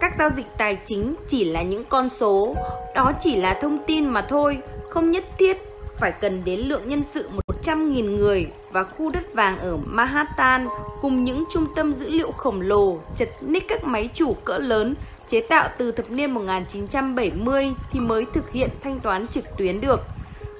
[0.01, 2.55] các giao dịch tài chính chỉ là những con số,
[2.95, 4.59] đó chỉ là thông tin mà thôi,
[4.91, 5.57] không nhất thiết
[5.97, 7.31] phải cần đến lượng nhân sự
[7.63, 10.69] 100.000 người và khu đất vàng ở Manhattan
[11.01, 14.95] cùng những trung tâm dữ liệu khổng lồ chật ních các máy chủ cỡ lớn
[15.29, 20.01] chế tạo từ thập niên 1970 thì mới thực hiện thanh toán trực tuyến được.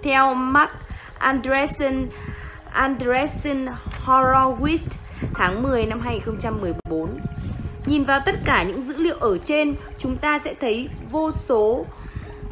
[0.03, 0.71] Theo Mark
[1.19, 2.07] Andreessen
[2.73, 3.69] Andreessen
[4.07, 4.79] Horowitz
[5.35, 7.19] tháng 10 năm 2014.
[7.87, 11.87] Nhìn vào tất cả những dữ liệu ở trên, chúng ta sẽ thấy vô số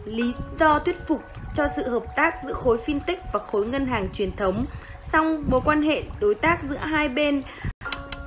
[0.04, 1.22] lý do thuyết phục
[1.54, 4.66] cho sự hợp tác giữa khối fintech và khối ngân hàng truyền thống.
[5.12, 7.42] Song mối quan hệ đối tác giữa hai bên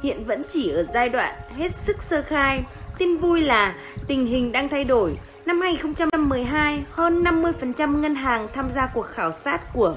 [0.03, 2.63] hiện vẫn chỉ ở giai đoạn hết sức sơ khai.
[2.97, 3.75] Tin vui là
[4.07, 5.17] tình hình đang thay đổi.
[5.45, 9.95] Năm 2012, hơn 50% ngân hàng tham gia cuộc khảo sát của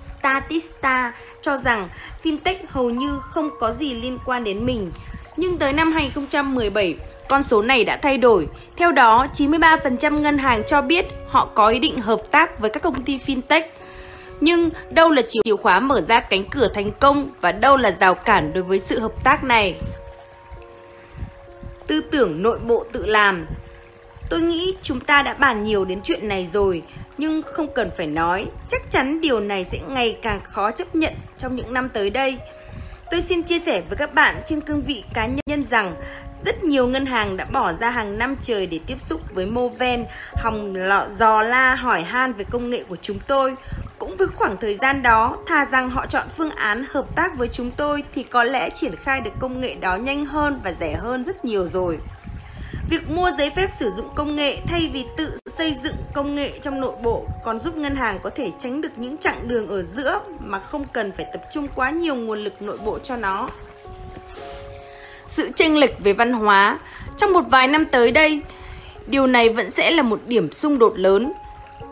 [0.00, 1.88] Statista cho rằng
[2.24, 4.92] fintech hầu như không có gì liên quan đến mình.
[5.36, 6.96] Nhưng tới năm 2017,
[7.28, 8.48] con số này đã thay đổi.
[8.76, 12.82] Theo đó, 93% ngân hàng cho biết họ có ý định hợp tác với các
[12.82, 13.62] công ty fintech.
[14.40, 18.14] Nhưng đâu là chìa khóa mở ra cánh cửa thành công và đâu là rào
[18.14, 19.74] cản đối với sự hợp tác này?
[21.86, 23.46] Tư tưởng nội bộ tự làm
[24.32, 26.82] Tôi nghĩ chúng ta đã bàn nhiều đến chuyện này rồi,
[27.22, 31.12] nhưng không cần phải nói, chắc chắn điều này sẽ ngày càng khó chấp nhận
[31.38, 32.38] trong những năm tới đây.
[33.10, 35.96] Tôi xin chia sẻ với các bạn trên cương vị cá nhân rằng
[36.44, 40.04] rất nhiều ngân hàng đã bỏ ra hàng năm trời để tiếp xúc với Moven,
[40.36, 43.54] hòng lọ dò la hỏi han về công nghệ của chúng tôi.
[43.98, 47.48] Cũng với khoảng thời gian đó, thà rằng họ chọn phương án hợp tác với
[47.48, 50.92] chúng tôi thì có lẽ triển khai được công nghệ đó nhanh hơn và rẻ
[50.92, 51.98] hơn rất nhiều rồi.
[52.90, 56.52] Việc mua giấy phép sử dụng công nghệ thay vì tự xây dựng công nghệ
[56.62, 59.82] trong nội bộ còn giúp ngân hàng có thể tránh được những chặng đường ở
[59.82, 63.48] giữa mà không cần phải tập trung quá nhiều nguồn lực nội bộ cho nó.
[65.28, 66.78] Sự chênh lệch về văn hóa
[67.16, 68.40] trong một vài năm tới đây,
[69.06, 71.32] điều này vẫn sẽ là một điểm xung đột lớn.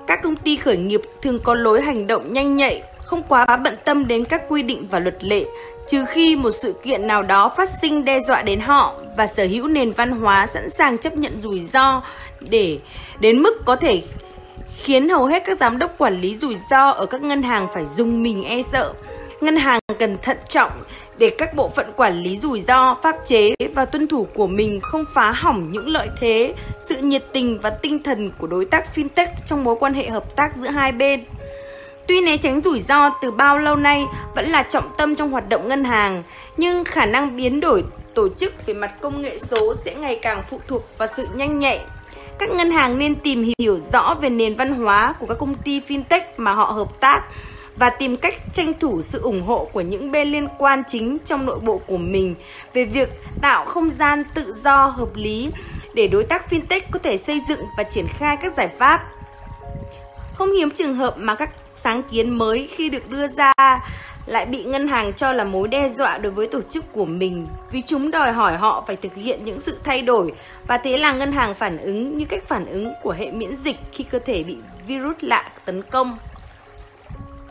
[0.07, 3.75] Các công ty khởi nghiệp thường có lối hành động nhanh nhạy, không quá bận
[3.85, 5.45] tâm đến các quy định và luật lệ,
[5.91, 9.45] trừ khi một sự kiện nào đó phát sinh đe dọa đến họ và sở
[9.45, 12.03] hữu nền văn hóa sẵn sàng chấp nhận rủi ro
[12.41, 12.79] để
[13.21, 14.03] đến mức có thể
[14.83, 17.87] khiến hầu hết các giám đốc quản lý rủi ro ở các ngân hàng phải
[17.97, 18.93] dùng mình e sợ.
[19.41, 20.71] Ngân hàng cần thận trọng
[21.19, 24.81] để các bộ phận quản lý rủi ro, pháp chế và tuân thủ của mình
[24.83, 26.55] không phá hỏng những lợi thế,
[26.89, 30.37] sự nhiệt tình và tinh thần của đối tác fintech trong mối quan hệ hợp
[30.37, 31.25] tác giữa hai bên.
[32.09, 35.49] Tuy né tránh rủi ro từ bao lâu nay vẫn là trọng tâm trong hoạt
[35.49, 36.23] động ngân hàng,
[36.57, 37.85] nhưng khả năng biến đổi
[38.15, 41.59] tổ chức về mặt công nghệ số sẽ ngày càng phụ thuộc vào sự nhanh
[41.59, 41.81] nhạy.
[42.39, 45.81] Các ngân hàng nên tìm hiểu rõ về nền văn hóa của các công ty
[45.89, 47.23] fintech mà họ hợp tác
[47.77, 51.47] và tìm cách tranh thủ sự ủng hộ của những bên liên quan chính trong
[51.47, 52.35] nội bộ của mình
[52.75, 53.09] về việc
[53.43, 55.51] tạo không gian tự do hợp lý
[55.95, 59.09] để đối tác fintech có thể xây dựng và triển khai các giải pháp.
[60.35, 61.51] Không hiếm trường hợp mà các
[61.85, 63.53] sáng kiến mới khi được đưa ra
[64.27, 67.47] lại bị ngân hàng cho là mối đe dọa đối với tổ chức của mình
[67.73, 70.33] vì chúng đòi hỏi họ phải thực hiện những sự thay đổi
[70.67, 73.77] và thế là ngân hàng phản ứng như cách phản ứng của hệ miễn dịch
[73.93, 74.57] khi cơ thể bị
[74.87, 76.19] virus lạ tấn công.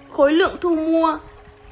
[0.09, 1.17] Khối lượng thu mua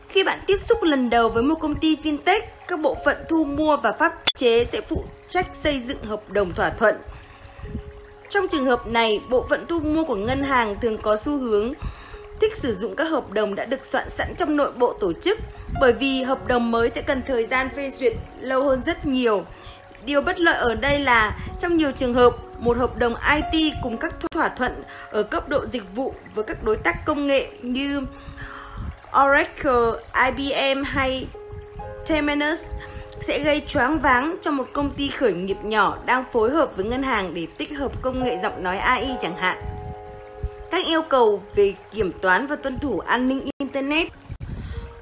[0.10, 3.44] Khi bạn tiếp xúc lần đầu với một công ty fintech, các bộ phận thu
[3.44, 6.96] mua và pháp chế sẽ phụ trách xây dựng hợp đồng thỏa thuận.
[8.30, 11.74] Trong trường hợp này, bộ phận thu mua của ngân hàng thường có xu hướng
[12.42, 15.40] thích sử dụng các hợp đồng đã được soạn sẵn trong nội bộ tổ chức
[15.80, 19.46] bởi vì hợp đồng mới sẽ cần thời gian phê duyệt lâu hơn rất nhiều.
[20.06, 23.14] Điều bất lợi ở đây là trong nhiều trường hợp, một hợp đồng
[23.52, 27.28] IT cùng các thỏa thuận ở cấp độ dịch vụ với các đối tác công
[27.28, 28.02] nghệ như
[29.24, 31.28] Oracle, IBM hay
[32.08, 32.66] Temenos
[33.22, 36.86] sẽ gây choáng váng cho một công ty khởi nghiệp nhỏ đang phối hợp với
[36.86, 39.58] ngân hàng để tích hợp công nghệ giọng nói AI chẳng hạn
[40.72, 44.08] các yêu cầu về kiểm toán và tuân thủ an ninh Internet.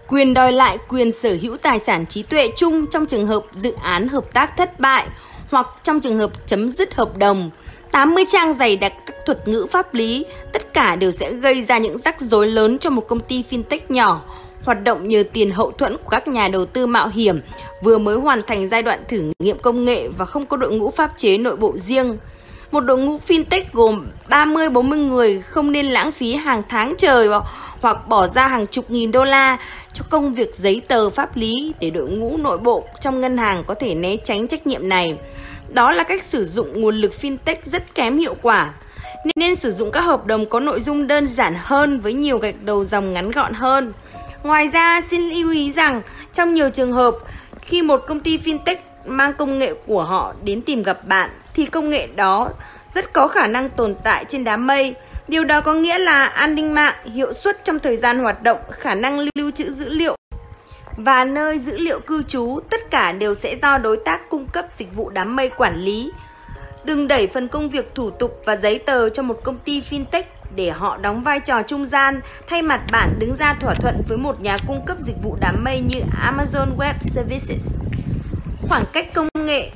[0.08, 3.74] Quyền đòi lại quyền sở hữu tài sản trí tuệ chung trong trường hợp dự
[3.82, 5.08] án hợp tác thất bại
[5.50, 7.50] hoặc trong trường hợp chấm dứt hợp đồng.
[7.92, 11.78] 80 trang dày đặc các thuật ngữ pháp lý, tất cả đều sẽ gây ra
[11.78, 14.22] những rắc rối lớn cho một công ty fintech nhỏ,
[14.64, 17.42] hoạt động nhờ tiền hậu thuẫn của các nhà đầu tư mạo hiểm,
[17.84, 20.90] vừa mới hoàn thành giai đoạn thử nghiệm công nghệ và không có đội ngũ
[20.90, 22.18] pháp chế nội bộ riêng.
[22.76, 27.28] Một đội ngũ fintech gồm 30-40 người không nên lãng phí hàng tháng trời
[27.82, 29.58] hoặc bỏ ra hàng chục nghìn đô la
[29.94, 33.64] cho công việc giấy tờ pháp lý để đội ngũ nội bộ trong ngân hàng
[33.68, 35.18] có thể né tránh trách nhiệm này.
[35.70, 38.74] Đó là cách sử dụng nguồn lực fintech rất kém hiệu quả.
[39.36, 42.64] Nên sử dụng các hợp đồng có nội dung đơn giản hơn với nhiều gạch
[42.64, 43.94] đầu dòng ngắn gọn hơn.
[44.44, 46.02] Ngoài ra, xin lưu ý rằng
[46.34, 47.16] trong nhiều trường hợp,
[47.62, 51.66] khi một công ty fintech mang công nghệ của họ đến tìm gặp bạn thì
[51.66, 52.50] công nghệ đó
[52.94, 54.96] rất có khả năng tồn tại trên đám mây.
[55.28, 58.58] Điều đó có nghĩa là an ninh mạng, hiệu suất trong thời gian hoạt động,
[58.72, 60.16] khả năng lưu trữ dữ liệu
[60.98, 64.66] và nơi dữ liệu cư trú tất cả đều sẽ do đối tác cung cấp
[64.78, 66.12] dịch vụ đám mây quản lý.
[66.84, 70.24] Đừng đẩy phần công việc thủ tục và giấy tờ cho một công ty fintech
[70.56, 74.18] để họ đóng vai trò trung gian, thay mặt bạn đứng ra thỏa thuận với
[74.18, 77.68] một nhà cung cấp dịch vụ đám mây như Amazon Web Services.
[78.70, 79.72] Khoảng cách công nghệ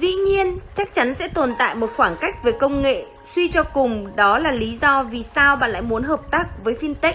[0.00, 3.04] Dĩ nhiên, chắc chắn sẽ tồn tại một khoảng cách về công nghệ.
[3.34, 6.74] Suy cho cùng, đó là lý do vì sao bạn lại muốn hợp tác với
[6.74, 7.12] fintech.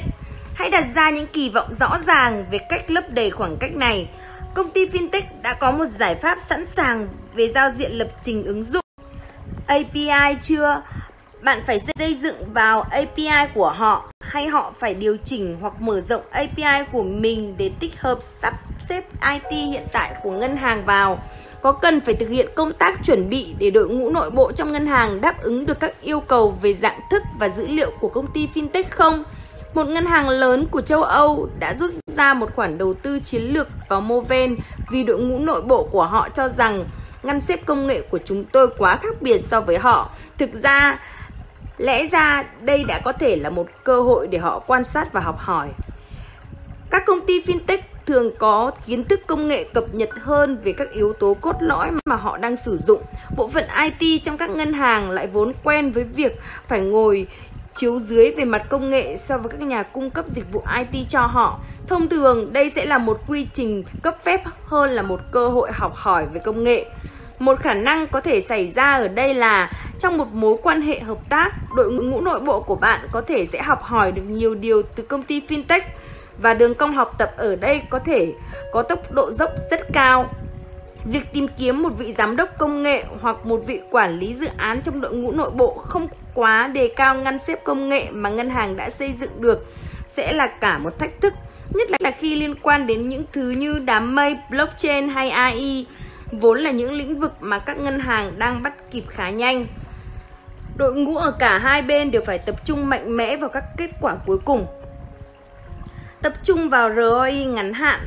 [0.56, 4.10] Hãy đặt ra những kỳ vọng rõ ràng về cách lấp đầy khoảng cách này.
[4.54, 8.44] Công ty fintech đã có một giải pháp sẵn sàng về giao diện lập trình
[8.44, 8.86] ứng dụng.
[9.66, 10.82] API chưa?
[11.42, 16.02] Bạn phải xây dựng vào API của họ hay họ phải điều chỉnh hoặc mở
[16.02, 18.54] rộng API của mình để tích hợp sắp
[18.90, 21.20] xếp IT hiện tại của ngân hàng vào.
[21.62, 24.72] Có cần phải thực hiện công tác chuẩn bị để đội ngũ nội bộ trong
[24.72, 28.10] ngân hàng đáp ứng được các yêu cầu về dạng thức và dữ liệu của
[28.10, 29.24] công ty fintech không?
[29.74, 33.42] Một ngân hàng lớn của châu Âu đã rút ra một khoản đầu tư chiến
[33.42, 34.56] lược vào Moven
[34.92, 36.86] vì đội ngũ nội bộ của họ cho rằng
[37.24, 40.10] ngăn xếp công nghệ của chúng tôi quá khác biệt so với họ.
[40.38, 41.00] Thực ra,
[41.78, 45.22] lẽ ra đây đã có thể là một cơ hội để họ quan sát và
[45.22, 45.68] học hỏi.
[46.90, 47.80] Các công ty fintech
[48.10, 51.92] thường có kiến thức công nghệ cập nhật hơn về các yếu tố cốt lõi
[52.06, 53.02] mà họ đang sử dụng.
[53.38, 57.28] Bộ phận IT trong các ngân hàng lại vốn quen với việc phải ngồi
[57.76, 61.10] chiếu dưới về mặt công nghệ so với các nhà cung cấp dịch vụ IT
[61.10, 61.60] cho họ.
[61.88, 65.72] Thông thường, đây sẽ là một quy trình cấp phép hơn là một cơ hội
[65.74, 66.86] học hỏi về công nghệ.
[67.40, 71.00] Một khả năng có thể xảy ra ở đây là trong một mối quan hệ
[71.00, 74.56] hợp tác, đội ngũ nội bộ của bạn có thể sẽ học hỏi được nhiều
[74.56, 75.82] điều từ công ty fintech
[76.42, 78.34] và đường cong học tập ở đây có thể
[78.72, 80.30] có tốc độ dốc rất cao.
[81.06, 84.48] Việc tìm kiếm một vị giám đốc công nghệ hoặc một vị quản lý dự
[84.58, 88.30] án trong đội ngũ nội bộ không quá đề cao ngăn xếp công nghệ mà
[88.30, 89.66] ngân hàng đã xây dựng được
[90.18, 91.34] sẽ là cả một thách thức,
[91.74, 95.86] nhất là khi liên quan đến những thứ như đám mây, blockchain hay AI,
[96.32, 99.68] vốn là những lĩnh vực mà các ngân hàng đang bắt kịp khá nhanh.
[100.78, 103.90] Đội ngũ ở cả hai bên đều phải tập trung mạnh mẽ vào các kết
[104.02, 104.66] quả cuối cùng
[106.22, 108.00] tập trung vào ROI ngắn hạn.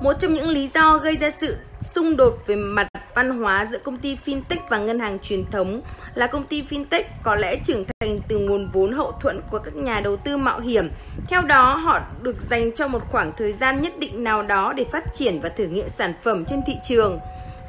[0.00, 1.56] Một trong những lý do gây ra sự
[1.94, 5.82] xung đột về mặt văn hóa giữa công ty fintech và ngân hàng truyền thống
[6.14, 9.74] là công ty fintech có lẽ trưởng thành từ nguồn vốn hậu thuẫn của các
[9.74, 10.90] nhà đầu tư mạo hiểm.
[11.28, 14.84] Theo đó, họ được dành cho một khoảng thời gian nhất định nào đó để
[14.92, 17.20] phát triển và thử nghiệm sản phẩm trên thị trường.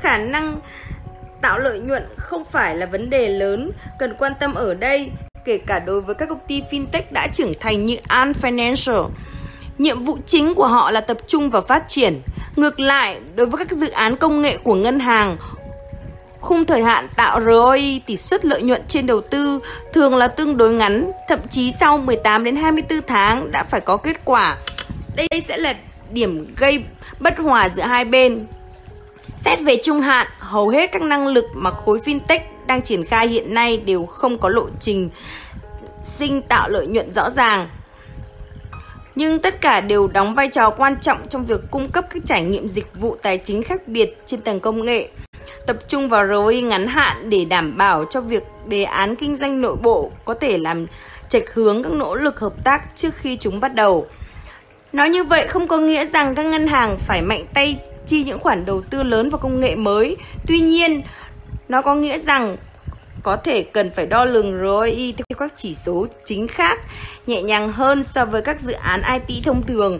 [0.01, 0.59] Khả năng
[1.41, 5.11] tạo lợi nhuận không phải là vấn đề lớn cần quan tâm ở đây,
[5.45, 9.09] kể cả đối với các công ty fintech đã trưởng thành như Ant Financial.
[9.77, 12.21] Nhiệm vụ chính của họ là tập trung vào phát triển.
[12.55, 15.37] Ngược lại, đối với các dự án công nghệ của ngân hàng,
[16.39, 19.59] khung thời hạn tạo ROI tỷ suất lợi nhuận trên đầu tư
[19.93, 23.97] thường là tương đối ngắn, thậm chí sau 18 đến 24 tháng đã phải có
[23.97, 24.57] kết quả.
[25.15, 25.73] Đây sẽ là
[26.11, 26.83] điểm gây
[27.19, 28.47] bất hòa giữa hai bên.
[29.45, 33.27] Xét về trung hạn, hầu hết các năng lực mà khối fintech đang triển khai
[33.27, 35.09] hiện nay đều không có lộ trình
[36.19, 37.67] sinh tạo lợi nhuận rõ ràng
[39.15, 42.43] nhưng tất cả đều đóng vai trò quan trọng trong việc cung cấp các trải
[42.43, 45.09] nghiệm dịch vụ tài chính khác biệt trên tầng công nghệ
[45.67, 49.61] tập trung vào ROI ngắn hạn để đảm bảo cho việc đề án kinh doanh
[49.61, 50.85] nội bộ có thể làm
[51.29, 54.07] chệch hướng các nỗ lực hợp tác trước khi chúng bắt đầu.
[54.93, 58.39] Nói như vậy không có nghĩa rằng các ngân hàng phải mạnh tay chi những
[58.39, 60.17] khoản đầu tư lớn vào công nghệ mới.
[60.47, 61.01] Tuy nhiên,
[61.69, 62.57] nó có nghĩa rằng
[63.23, 66.79] có thể cần phải đo lường ROI theo các chỉ số chính khác,
[67.27, 69.99] nhẹ nhàng hơn so với các dự án IP thông thường.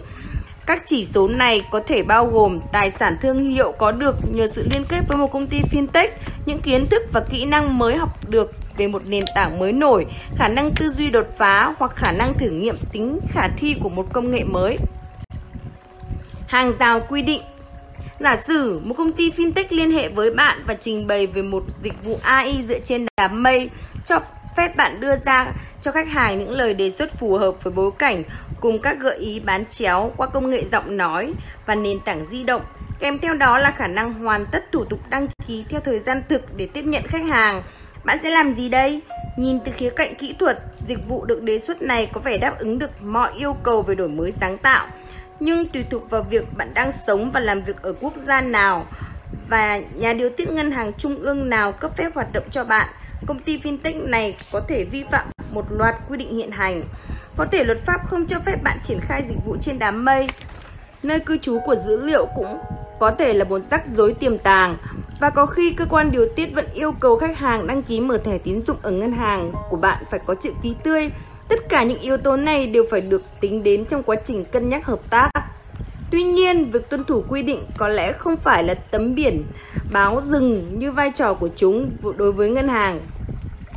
[0.66, 4.48] Các chỉ số này có thể bao gồm tài sản thương hiệu có được nhờ
[4.52, 6.08] sự liên kết với một công ty fintech,
[6.46, 10.06] những kiến thức và kỹ năng mới học được về một nền tảng mới nổi,
[10.36, 13.88] khả năng tư duy đột phá hoặc khả năng thử nghiệm tính khả thi của
[13.88, 14.76] một công nghệ mới.
[16.46, 17.42] Hàng rào quy định
[18.20, 21.64] Giả sử một công ty fintech liên hệ với bạn và trình bày về một
[21.82, 23.70] dịch vụ AI dựa trên đám mây
[24.04, 24.18] cho
[24.56, 25.52] phép bạn đưa ra
[25.82, 28.22] cho khách hàng những lời đề xuất phù hợp với bối cảnh
[28.60, 31.32] cùng các gợi ý bán chéo qua công nghệ giọng nói
[31.66, 32.62] và nền tảng di động.
[33.00, 36.22] Kèm theo đó là khả năng hoàn tất thủ tục đăng ký theo thời gian
[36.28, 37.62] thực để tiếp nhận khách hàng.
[38.04, 39.00] Bạn sẽ làm gì đây?
[39.36, 40.58] Nhìn từ khía cạnh kỹ thuật,
[40.88, 43.94] dịch vụ được đề xuất này có vẻ đáp ứng được mọi yêu cầu về
[43.94, 44.86] đổi mới sáng tạo
[45.40, 48.86] nhưng tùy thuộc vào việc bạn đang sống và làm việc ở quốc gia nào
[49.48, 52.88] và nhà điều tiết ngân hàng trung ương nào cấp phép hoạt động cho bạn.
[53.26, 56.82] Công ty fintech này có thể vi phạm một loạt quy định hiện hành.
[57.36, 60.28] Có thể luật pháp không cho phép bạn triển khai dịch vụ trên đám mây.
[61.02, 62.58] Nơi cư trú của dữ liệu cũng
[62.98, 64.76] có thể là một rắc rối tiềm tàng
[65.20, 68.18] và có khi cơ quan điều tiết vẫn yêu cầu khách hàng đăng ký mở
[68.18, 71.10] thẻ tín dụng ở ngân hàng của bạn phải có chữ ký tươi
[71.48, 74.68] Tất cả những yếu tố này đều phải được tính đến trong quá trình cân
[74.68, 75.30] nhắc hợp tác.
[76.10, 79.44] Tuy nhiên, việc tuân thủ quy định có lẽ không phải là tấm biển
[79.92, 83.00] báo dừng như vai trò của chúng đối với ngân hàng.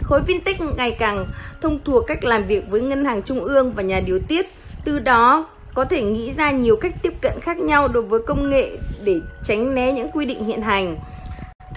[0.03, 1.25] Khối fintech ngày càng
[1.61, 4.45] thông thuộc cách làm việc với ngân hàng trung ương và nhà điều tiết,
[4.85, 8.49] từ đó có thể nghĩ ra nhiều cách tiếp cận khác nhau đối với công
[8.49, 10.97] nghệ để tránh né những quy định hiện hành.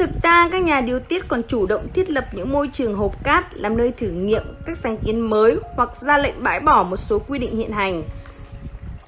[0.01, 3.25] Thực ra, các nhà điều tiết còn chủ động thiết lập những môi trường hộp
[3.25, 6.97] cát làm nơi thử nghiệm các sáng kiến mới hoặc ra lệnh bãi bỏ một
[6.97, 8.03] số quy định hiện hành.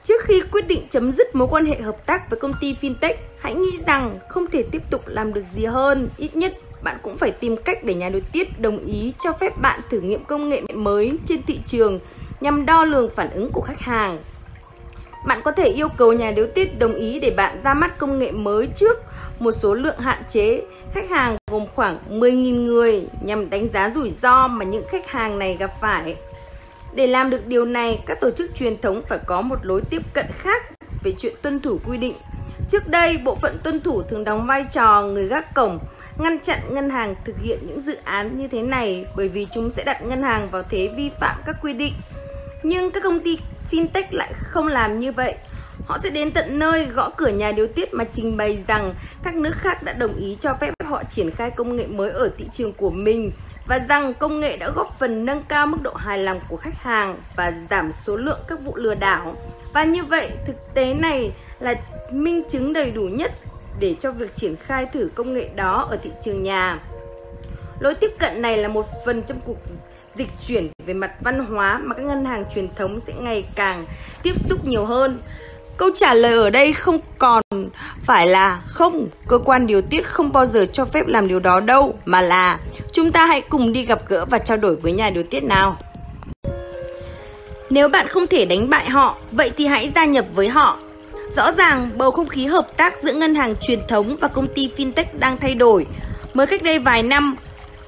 [0.05, 3.14] Trước khi quyết định chấm dứt mối quan hệ hợp tác với công ty fintech,
[3.40, 7.16] hãy nghĩ rằng không thể tiếp tục làm được gì hơn, ít nhất bạn cũng
[7.16, 10.49] phải tìm cách để nhà điều tiết đồng ý cho phép bạn thử nghiệm công
[10.49, 11.99] nghệ mới trên thị trường
[12.40, 14.18] nhằm đo lường phản ứng của khách hàng.
[15.26, 18.18] Bạn có thể yêu cầu nhà điều tiết đồng ý để bạn ra mắt công
[18.18, 18.99] nghệ mới trước
[19.38, 20.62] một số lượng hạn chế
[20.95, 25.38] khách hàng gồm khoảng 10.000 người nhằm đánh giá rủi ro mà những khách hàng
[25.38, 26.16] này gặp phải.
[26.95, 30.03] Để làm được điều này, các tổ chức truyền thống phải có một lối tiếp
[30.12, 30.62] cận khác
[31.05, 32.14] về chuyện tuân thủ quy định.
[32.70, 35.78] Trước đây, bộ phận tuân thủ thường đóng vai trò người gác cổng,
[36.18, 39.70] ngăn chặn ngân hàng thực hiện những dự án như thế này bởi vì chúng
[39.70, 41.95] sẽ đặt ngân hàng vào thế vi phạm các quy định.
[42.62, 43.38] Nhưng các công ty
[43.70, 45.34] fintech lại không làm như vậy.
[45.87, 49.35] Họ sẽ đến tận nơi gõ cửa nhà điều tiết mà trình bày rằng các
[49.35, 52.45] nước khác đã đồng ý cho phép họ triển khai công nghệ mới ở thị
[52.53, 53.33] trường của mình
[53.66, 56.74] và rằng công nghệ đã góp phần nâng cao mức độ hài lòng của khách
[56.83, 59.37] hàng và giảm số lượng các vụ lừa đảo.
[59.72, 61.74] Và như vậy, thực tế này là
[62.11, 63.33] minh chứng đầy đủ nhất
[63.80, 66.78] để cho việc triển khai thử công nghệ đó ở thị trường nhà.
[67.80, 69.57] Lối tiếp cận này là một phần trong cuộc
[70.16, 73.87] dịch chuyển về mặt văn hóa mà các ngân hàng truyền thống sẽ ngày càng
[74.22, 75.18] tiếp xúc nhiều hơn.
[75.83, 77.43] Câu trả lời ở đây không còn
[78.03, 81.61] phải là không, cơ quan điều tiết không bao giờ cho phép làm điều đó
[81.61, 82.59] đâu, mà là
[82.93, 85.76] chúng ta hãy cùng đi gặp gỡ và trao đổi với nhà điều tiết nào.
[87.70, 90.78] Nếu bạn không thể đánh bại họ, vậy thì hãy gia nhập với họ.
[91.30, 94.70] Rõ ràng bầu không khí hợp tác giữa ngân hàng truyền thống và công ty
[94.76, 95.87] fintech đang thay đổi.
[96.35, 97.37] Mới cách đây vài năm,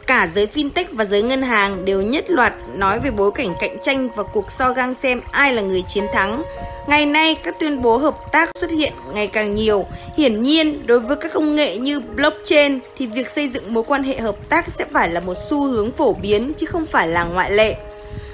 [0.06, 3.76] cả giới fintech và giới ngân hàng đều nhất loạt nói về bối cảnh cạnh
[3.82, 6.42] tranh và cuộc so gang xem ai là người chiến thắng.
[6.86, 9.86] Ngày nay, các tuyên bố hợp tác xuất hiện ngày càng nhiều.
[10.16, 14.02] Hiển nhiên, đối với các công nghệ như blockchain thì việc xây dựng mối quan
[14.02, 17.24] hệ hợp tác sẽ phải là một xu hướng phổ biến chứ không phải là
[17.24, 17.76] ngoại lệ.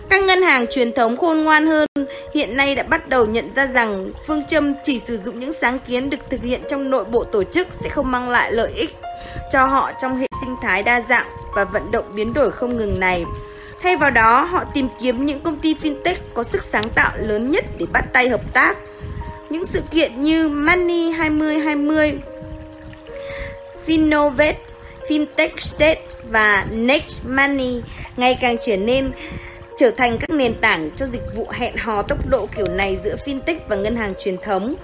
[0.08, 1.86] Các ngân hàng truyền thống khôn ngoan hơn
[2.34, 5.78] hiện nay đã bắt đầu nhận ra rằng phương châm chỉ sử dụng những sáng
[5.78, 8.96] kiến được thực hiện trong nội bộ tổ chức sẽ không mang lại lợi ích
[9.52, 13.00] cho họ trong hệ sinh thái đa dạng và vận động biến đổi không ngừng
[13.00, 13.24] này.
[13.82, 17.50] Thay vào đó, họ tìm kiếm những công ty fintech có sức sáng tạo lớn
[17.50, 18.76] nhất để bắt tay hợp tác.
[19.50, 22.18] Những sự kiện như Money 2020,
[23.86, 24.54] Finovate,
[25.08, 27.82] Fintech State và Next Money
[28.16, 29.12] ngày càng trở nên
[29.78, 33.16] trở thành các nền tảng cho dịch vụ hẹn hò tốc độ kiểu này giữa
[33.24, 34.74] fintech và ngân hàng truyền thống.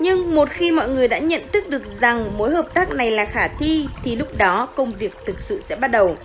[0.00, 3.24] Nhưng một khi mọi người đã nhận thức được rằng mối hợp tác này là
[3.24, 6.16] khả thi thì lúc đó công việc thực sự sẽ bắt đầu.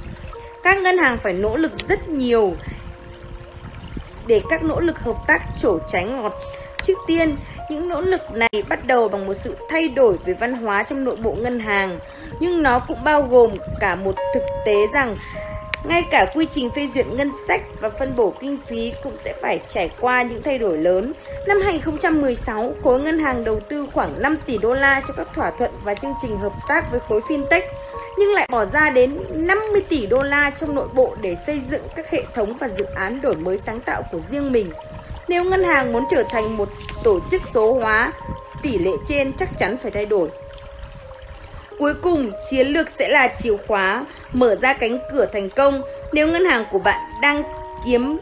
[0.64, 2.54] Các ngân hàng phải nỗ lực rất nhiều
[4.28, 6.34] để các nỗ lực hợp tác trổ trái ngọt.
[6.84, 7.36] Trước tiên,
[7.70, 11.04] những nỗ lực này bắt đầu bằng một sự thay đổi về văn hóa trong
[11.04, 12.00] nội bộ ngân hàng,
[12.40, 15.18] nhưng nó cũng bao gồm cả một thực tế rằng
[15.84, 19.34] ngay cả quy trình phê duyệt ngân sách và phân bổ kinh phí cũng sẽ
[19.42, 21.14] phải trải qua những thay đổi lớn.
[21.48, 25.52] Năm 2016, khối ngân hàng đầu tư khoảng 5 tỷ đô la cho các thỏa
[25.52, 27.62] thuận và chương trình hợp tác với khối fintech,
[28.18, 31.82] nhưng lại bỏ ra đến 50 tỷ đô la trong nội bộ để xây dựng
[31.96, 34.72] các hệ thống và dự án đổi mới sáng tạo của riêng mình.
[35.28, 36.70] Nếu ngân hàng muốn trở thành một
[37.04, 38.12] tổ chức số hóa,
[38.62, 40.30] tỷ lệ trên chắc chắn phải thay đổi.
[41.80, 45.82] Cuối cùng, chiến lược sẽ là chìa khóa mở ra cánh cửa thành công.
[46.14, 47.44] Nếu ngân hàng của bạn đang
[47.86, 48.18] kiếm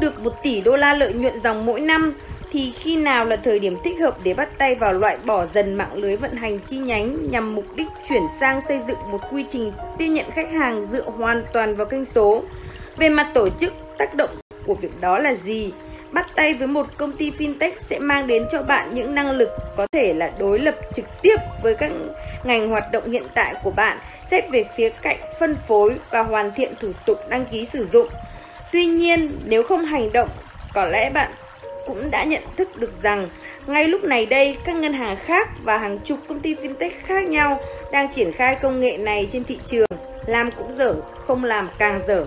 [0.00, 2.14] được 1 tỷ đô la lợi nhuận dòng mỗi năm
[2.56, 5.74] thì khi nào là thời điểm thích hợp để bắt tay vào loại bỏ dần
[5.74, 9.44] mạng lưới vận hành chi nhánh nhằm mục đích chuyển sang xây dựng một quy
[9.48, 12.42] trình tiếp nhận khách hàng dựa hoàn toàn vào kênh số.
[12.96, 14.30] Về mặt tổ chức, tác động
[14.66, 15.72] của việc đó là gì?
[16.12, 19.48] Bắt tay với một công ty fintech sẽ mang đến cho bạn những năng lực
[19.76, 21.92] có thể là đối lập trực tiếp với các
[22.44, 23.98] ngành hoạt động hiện tại của bạn,
[24.30, 28.08] xét về phía cạnh phân phối và hoàn thiện thủ tục đăng ký sử dụng.
[28.72, 30.28] Tuy nhiên, nếu không hành động,
[30.74, 31.30] có lẽ bạn
[31.86, 33.28] cũng đã nhận thức được rằng
[33.66, 37.24] ngay lúc này đây các ngân hàng khác và hàng chục công ty fintech khác
[37.24, 37.60] nhau
[37.92, 39.86] đang triển khai công nghệ này trên thị trường
[40.26, 42.26] làm cũng dở không làm càng dở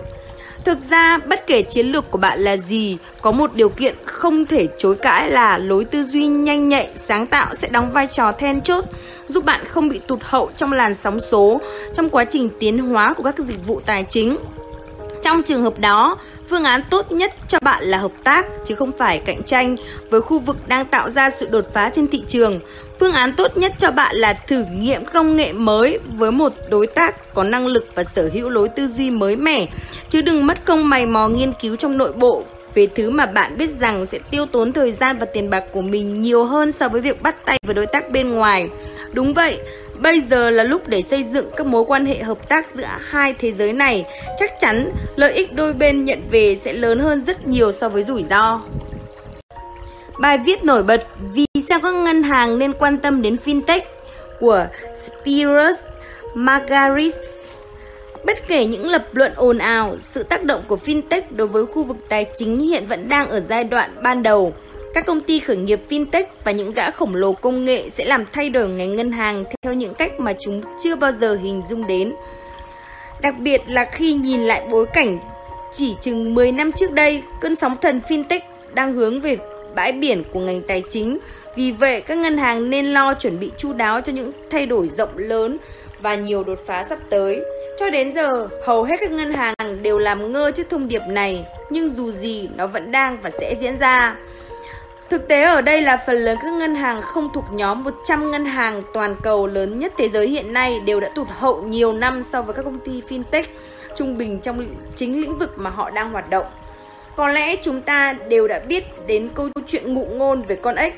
[0.64, 4.46] Thực ra, bất kể chiến lược của bạn là gì, có một điều kiện không
[4.46, 8.32] thể chối cãi là lối tư duy nhanh nhạy, sáng tạo sẽ đóng vai trò
[8.32, 8.84] then chốt,
[9.28, 11.60] giúp bạn không bị tụt hậu trong làn sóng số,
[11.94, 14.36] trong quá trình tiến hóa của các dịch vụ tài chính.
[15.22, 16.18] Trong trường hợp đó,
[16.48, 19.76] phương án tốt nhất cho bạn là hợp tác chứ không phải cạnh tranh
[20.10, 22.60] với khu vực đang tạo ra sự đột phá trên thị trường.
[23.00, 26.86] Phương án tốt nhất cho bạn là thử nghiệm công nghệ mới với một đối
[26.86, 29.66] tác có năng lực và sở hữu lối tư duy mới mẻ,
[30.08, 32.44] chứ đừng mất công mày mò nghiên cứu trong nội bộ
[32.74, 35.82] về thứ mà bạn biết rằng sẽ tiêu tốn thời gian và tiền bạc của
[35.82, 38.68] mình nhiều hơn so với việc bắt tay với đối tác bên ngoài.
[39.12, 39.58] Đúng vậy,
[40.02, 43.34] bây giờ là lúc để xây dựng các mối quan hệ hợp tác giữa hai
[43.38, 44.04] thế giới này.
[44.38, 48.02] Chắc chắn lợi ích đôi bên nhận về sẽ lớn hơn rất nhiều so với
[48.02, 48.62] rủi ro.
[50.20, 53.80] Bài viết nổi bật vì sao các ngân hàng nên quan tâm đến fintech
[54.40, 55.76] của Spiros
[56.34, 57.14] Margaris
[58.24, 61.84] Bất kể những lập luận ồn ào, sự tác động của fintech đối với khu
[61.84, 64.54] vực tài chính hiện vẫn đang ở giai đoạn ban đầu.
[64.94, 68.24] Các công ty khởi nghiệp fintech và những gã khổng lồ công nghệ sẽ làm
[68.32, 71.86] thay đổi ngành ngân hàng theo những cách mà chúng chưa bao giờ hình dung
[71.86, 72.12] đến.
[73.20, 75.18] Đặc biệt là khi nhìn lại bối cảnh
[75.72, 78.40] chỉ chừng 10 năm trước đây, cơn sóng thần fintech
[78.74, 79.36] đang hướng về
[79.74, 81.18] bãi biển của ngành tài chính.
[81.56, 84.90] Vì vậy, các ngân hàng nên lo chuẩn bị chu đáo cho những thay đổi
[84.98, 85.56] rộng lớn
[86.00, 87.40] và nhiều đột phá sắp tới.
[87.78, 91.44] Cho đến giờ, hầu hết các ngân hàng đều làm ngơ trước thông điệp này,
[91.70, 94.16] nhưng dù gì nó vẫn đang và sẽ diễn ra.
[95.10, 98.44] Thực tế ở đây là phần lớn các ngân hàng không thuộc nhóm 100 ngân
[98.44, 102.22] hàng toàn cầu lớn nhất thế giới hiện nay đều đã tụt hậu nhiều năm
[102.32, 103.44] so với các công ty fintech
[103.96, 106.46] trung bình trong chính lĩnh vực mà họ đang hoạt động.
[107.16, 110.94] Có lẽ chúng ta đều đã biết đến câu chuyện ngụ ngôn về con ếch.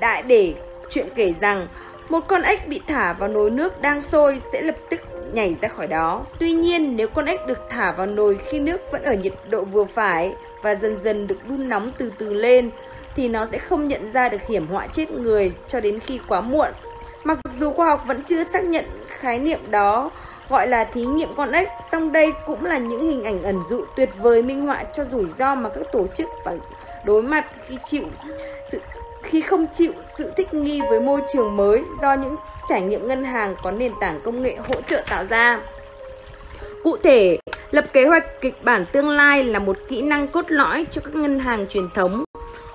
[0.00, 0.54] Đại để
[0.90, 1.68] chuyện kể rằng
[2.08, 5.00] một con ếch bị thả vào nồi nước đang sôi sẽ lập tức
[5.32, 6.26] nhảy ra khỏi đó.
[6.38, 9.64] Tuy nhiên, nếu con ếch được thả vào nồi khi nước vẫn ở nhiệt độ
[9.64, 12.70] vừa phải và dần dần được đun nóng từ từ lên,
[13.20, 16.40] thì nó sẽ không nhận ra được hiểm họa chết người cho đến khi quá
[16.40, 16.68] muộn.
[17.24, 20.10] Mặc dù khoa học vẫn chưa xác nhận khái niệm đó
[20.48, 23.84] gọi là thí nghiệm con ếch, song đây cũng là những hình ảnh ẩn dụ
[23.96, 26.58] tuyệt vời minh họa cho rủi ro mà các tổ chức phải
[27.04, 28.02] đối mặt khi chịu
[28.72, 28.80] sự
[29.22, 32.36] khi không chịu sự thích nghi với môi trường mới do những
[32.68, 35.60] trải nghiệm ngân hàng có nền tảng công nghệ hỗ trợ tạo ra.
[36.84, 37.38] Cụ thể,
[37.70, 41.14] lập kế hoạch kịch bản tương lai là một kỹ năng cốt lõi cho các
[41.14, 42.24] ngân hàng truyền thống.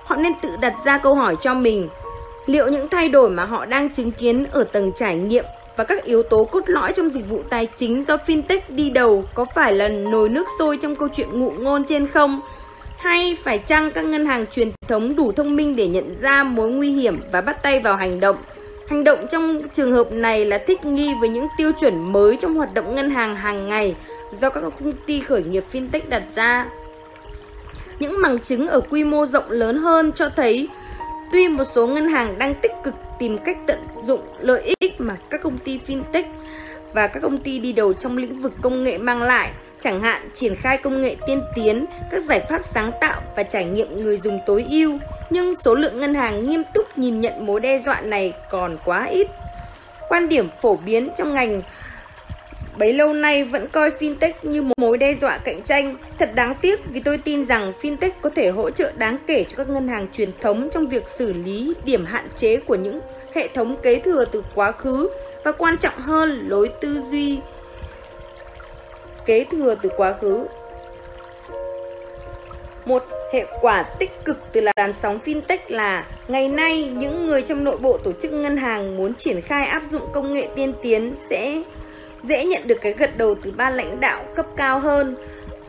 [0.06, 1.88] Họ nên tự đặt ra câu hỏi cho mình,
[2.46, 5.44] liệu những thay đổi mà họ đang chứng kiến ở tầng trải nghiệm
[5.76, 9.24] và các yếu tố cốt lõi trong dịch vụ tài chính do fintech đi đầu
[9.34, 12.40] có phải là nồi nước sôi trong câu chuyện ngụ ngôn trên không?
[12.96, 16.70] Hay phải chăng các ngân hàng truyền thống đủ thông minh để nhận ra mối
[16.70, 18.36] nguy hiểm và bắt tay vào hành động?
[18.88, 22.54] Hành động trong trường hợp này là thích nghi với những tiêu chuẩn mới trong
[22.54, 23.94] hoạt động ngân hàng hàng ngày
[24.40, 26.66] do các công ty khởi nghiệp fintech đặt ra.
[27.98, 30.68] Những bằng chứng ở quy mô rộng lớn hơn cho thấy
[31.32, 35.16] tuy một số ngân hàng đang tích cực tìm cách tận dụng lợi ích mà
[35.30, 36.24] các công ty fintech
[36.92, 40.28] và các công ty đi đầu trong lĩnh vực công nghệ mang lại chẳng hạn
[40.34, 44.20] triển khai công nghệ tiên tiến, các giải pháp sáng tạo và trải nghiệm người
[44.24, 44.98] dùng tối ưu,
[45.30, 49.04] nhưng số lượng ngân hàng nghiêm túc nhìn nhận mối đe dọa này còn quá
[49.04, 49.28] ít.
[50.08, 51.62] Quan điểm phổ biến trong ngành
[52.78, 55.96] bấy lâu nay vẫn coi fintech như một mối đe dọa cạnh tranh.
[56.18, 59.56] Thật đáng tiếc vì tôi tin rằng fintech có thể hỗ trợ đáng kể cho
[59.56, 63.00] các ngân hàng truyền thống trong việc xử lý điểm hạn chế của những
[63.34, 65.08] hệ thống kế thừa từ quá khứ
[65.44, 67.40] và quan trọng hơn, lối tư duy
[69.26, 70.46] kế thừa từ quá khứ.
[72.84, 77.64] Một hệ quả tích cực từ làn sóng fintech là ngày nay những người trong
[77.64, 81.14] nội bộ tổ chức ngân hàng muốn triển khai áp dụng công nghệ tiên tiến
[81.30, 81.62] sẽ
[82.28, 85.16] dễ nhận được cái gật đầu từ ban lãnh đạo cấp cao hơn.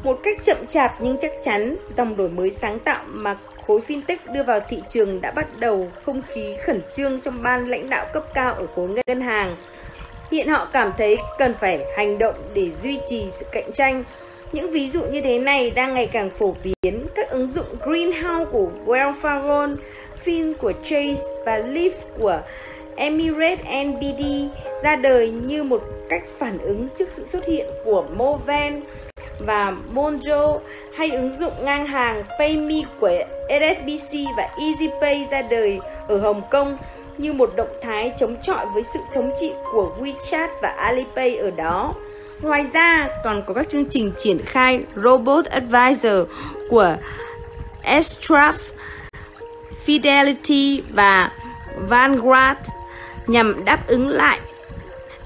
[0.03, 3.37] Một cách chậm chạp nhưng chắc chắn, dòng đổi mới sáng tạo mà
[3.67, 7.69] khối fintech đưa vào thị trường đã bắt đầu không khí khẩn trương trong ban
[7.69, 9.55] lãnh đạo cấp cao ở khối ngân hàng.
[10.31, 14.03] Hiện họ cảm thấy cần phải hành động để duy trì sự cạnh tranh.
[14.51, 17.07] Những ví dụ như thế này đang ngày càng phổ biến.
[17.15, 19.75] Các ứng dụng Greenhouse của Wells Fargo,
[20.25, 22.41] Fin của Chase và Leaf của
[22.97, 24.23] Emirates NBD
[24.83, 28.81] ra đời như một cách phản ứng trước sự xuất hiện của Moven
[29.39, 30.59] và Monjo
[30.97, 33.11] hay ứng dụng ngang hàng PayMe của
[33.49, 36.77] SSBC và EasyPay ra đời ở Hồng Kông
[37.17, 41.51] như một động thái chống chọi với sự thống trị của WeChat và Alipay ở
[41.51, 41.93] đó.
[42.41, 46.27] Ngoài ra, còn có các chương trình triển khai Robot Advisor
[46.69, 46.95] của
[47.83, 48.53] Estraf,
[49.85, 51.31] Fidelity và
[51.89, 52.59] Vanguard
[53.27, 54.39] nhằm đáp ứng lại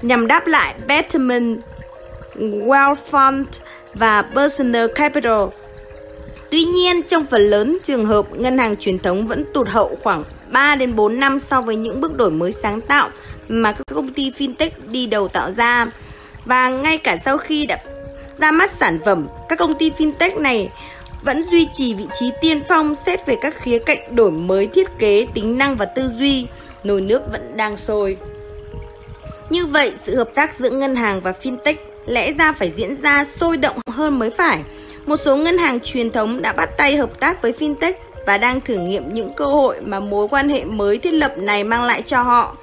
[0.02, 1.58] nhằm đáp lại Betterment,
[2.36, 3.44] Wealth Fund
[3.94, 5.42] và Personal Capital.
[6.50, 10.24] Tuy nhiên, trong phần lớn trường hợp, ngân hàng truyền thống vẫn tụt hậu khoảng
[10.52, 13.08] 3 đến 4 năm so với những bước đổi mới sáng tạo
[13.48, 15.86] mà các công ty fintech đi đầu tạo ra.
[16.44, 17.78] Và ngay cả sau khi đã
[18.38, 20.70] ra mắt sản phẩm, các công ty fintech này
[21.24, 24.88] vẫn duy trì vị trí tiên phong xét về các khía cạnh đổi mới thiết
[24.98, 26.46] kế, tính năng và tư duy.
[26.84, 28.16] Nồi nước vẫn đang sôi.
[29.50, 31.74] Như vậy, sự hợp tác giữa ngân hàng và fintech
[32.06, 34.58] lẽ ra phải diễn ra sôi động hơn mới phải.
[35.06, 37.92] Một số ngân hàng truyền thống đã bắt tay hợp tác với fintech
[38.26, 41.64] và đang thử nghiệm những cơ hội mà mối quan hệ mới thiết lập này
[41.64, 42.56] mang lại cho họ.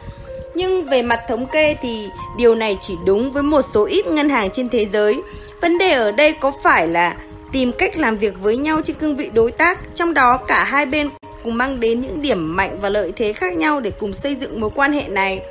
[0.55, 4.29] Nhưng về mặt thống kê thì điều này chỉ đúng với một số ít ngân
[4.29, 5.21] hàng trên thế giới.
[5.61, 7.15] Vấn đề ở đây có phải là
[7.51, 10.85] tìm cách làm việc với nhau trên cương vị đối tác, trong đó cả hai
[10.85, 11.09] bên
[11.43, 14.61] cùng mang đến những điểm mạnh và lợi thế khác nhau để cùng xây dựng
[14.61, 15.41] mối quan hệ này.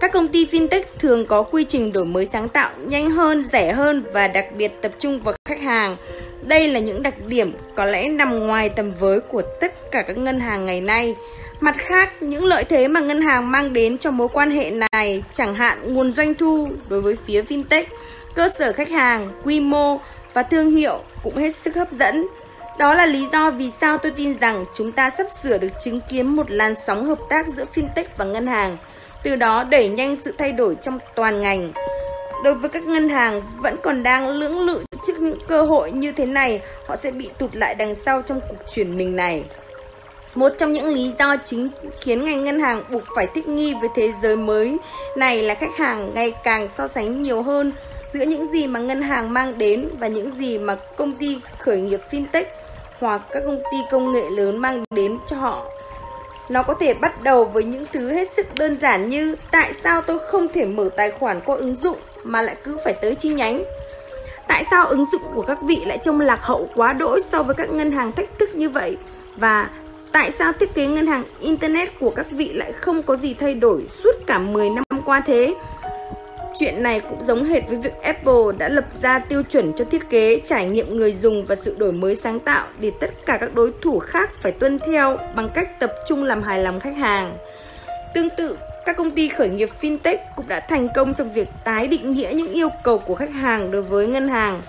[0.00, 3.72] Các công ty fintech thường có quy trình đổi mới sáng tạo nhanh hơn, rẻ
[3.72, 5.96] hơn và đặc biệt tập trung vào khách hàng.
[6.42, 10.18] Đây là những đặc điểm có lẽ nằm ngoài tầm với của tất cả các
[10.18, 11.14] ngân hàng ngày nay.
[11.60, 15.22] Mặt khác, những lợi thế mà ngân hàng mang đến cho mối quan hệ này,
[15.32, 17.84] chẳng hạn nguồn doanh thu đối với phía fintech,
[18.34, 20.00] cơ sở khách hàng, quy mô
[20.34, 22.26] và thương hiệu cũng hết sức hấp dẫn.
[22.80, 26.00] Đó là lý do vì sao tôi tin rằng chúng ta sắp sửa được chứng
[26.08, 28.76] kiến một làn sóng hợp tác giữa fintech và ngân hàng,
[29.22, 31.72] từ đó đẩy nhanh sự thay đổi trong toàn ngành.
[32.44, 36.12] Đối với các ngân hàng vẫn còn đang lưỡng lự trước những cơ hội như
[36.12, 39.44] thế này, họ sẽ bị tụt lại đằng sau trong cuộc chuyển mình này.
[40.34, 41.68] Một trong những lý do chính
[42.00, 44.76] khiến ngành ngân hàng buộc phải thích nghi với thế giới mới
[45.16, 47.72] này là khách hàng ngày càng so sánh nhiều hơn
[48.12, 51.80] giữa những gì mà ngân hàng mang đến và những gì mà công ty khởi
[51.80, 52.44] nghiệp fintech
[53.00, 55.66] hoặc các công ty công nghệ lớn mang đến cho họ.
[56.48, 60.02] Nó có thể bắt đầu với những thứ hết sức đơn giản như tại sao
[60.02, 63.28] tôi không thể mở tài khoản qua ứng dụng mà lại cứ phải tới chi
[63.28, 63.62] nhánh.
[64.48, 67.54] Tại sao ứng dụng của các vị lại trông lạc hậu quá đỗi so với
[67.54, 68.96] các ngân hàng thách thức như vậy?
[69.36, 69.70] Và
[70.12, 73.54] tại sao thiết kế ngân hàng Internet của các vị lại không có gì thay
[73.54, 75.54] đổi suốt cả 10 năm qua thế?
[76.60, 80.10] Chuyện này cũng giống hệt với việc Apple đã lập ra tiêu chuẩn cho thiết
[80.10, 83.54] kế, trải nghiệm người dùng và sự đổi mới sáng tạo để tất cả các
[83.54, 87.36] đối thủ khác phải tuân theo bằng cách tập trung làm hài lòng khách hàng.
[88.14, 91.88] Tương tự, các công ty khởi nghiệp fintech cũng đã thành công trong việc tái
[91.88, 94.62] định nghĩa những yêu cầu của khách hàng đối với ngân hàng.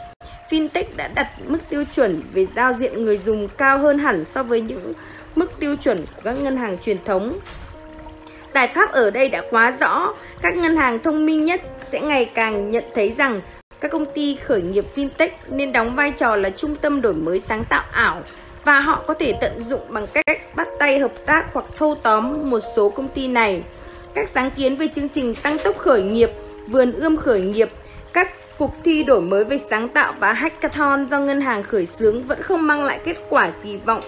[0.49, 4.43] Fintech đã đặt mức tiêu chuẩn về giao diện người dùng cao hơn hẳn so
[4.43, 4.93] với những
[5.35, 7.39] mức tiêu chuẩn của các ngân hàng truyền thống.
[8.53, 12.25] Giải pháp ở đây đã quá rõ, các ngân hàng thông minh nhất sẽ ngày
[12.25, 13.41] càng nhận thấy rằng
[13.81, 17.39] các công ty khởi nghiệp fintech nên đóng vai trò là trung tâm đổi mới
[17.39, 18.21] sáng tạo ảo
[18.65, 22.49] và họ có thể tận dụng bằng cách bắt tay hợp tác hoặc thâu tóm
[22.49, 23.63] một số công ty này.
[24.13, 26.29] Các sáng kiến về chương trình tăng tốc khởi nghiệp,
[26.67, 27.69] vườn ươm khởi nghiệp,
[28.13, 32.23] các cuộc thi đổi mới về sáng tạo và hackathon do ngân hàng khởi xướng
[32.23, 34.01] vẫn không mang lại kết quả kỳ vọng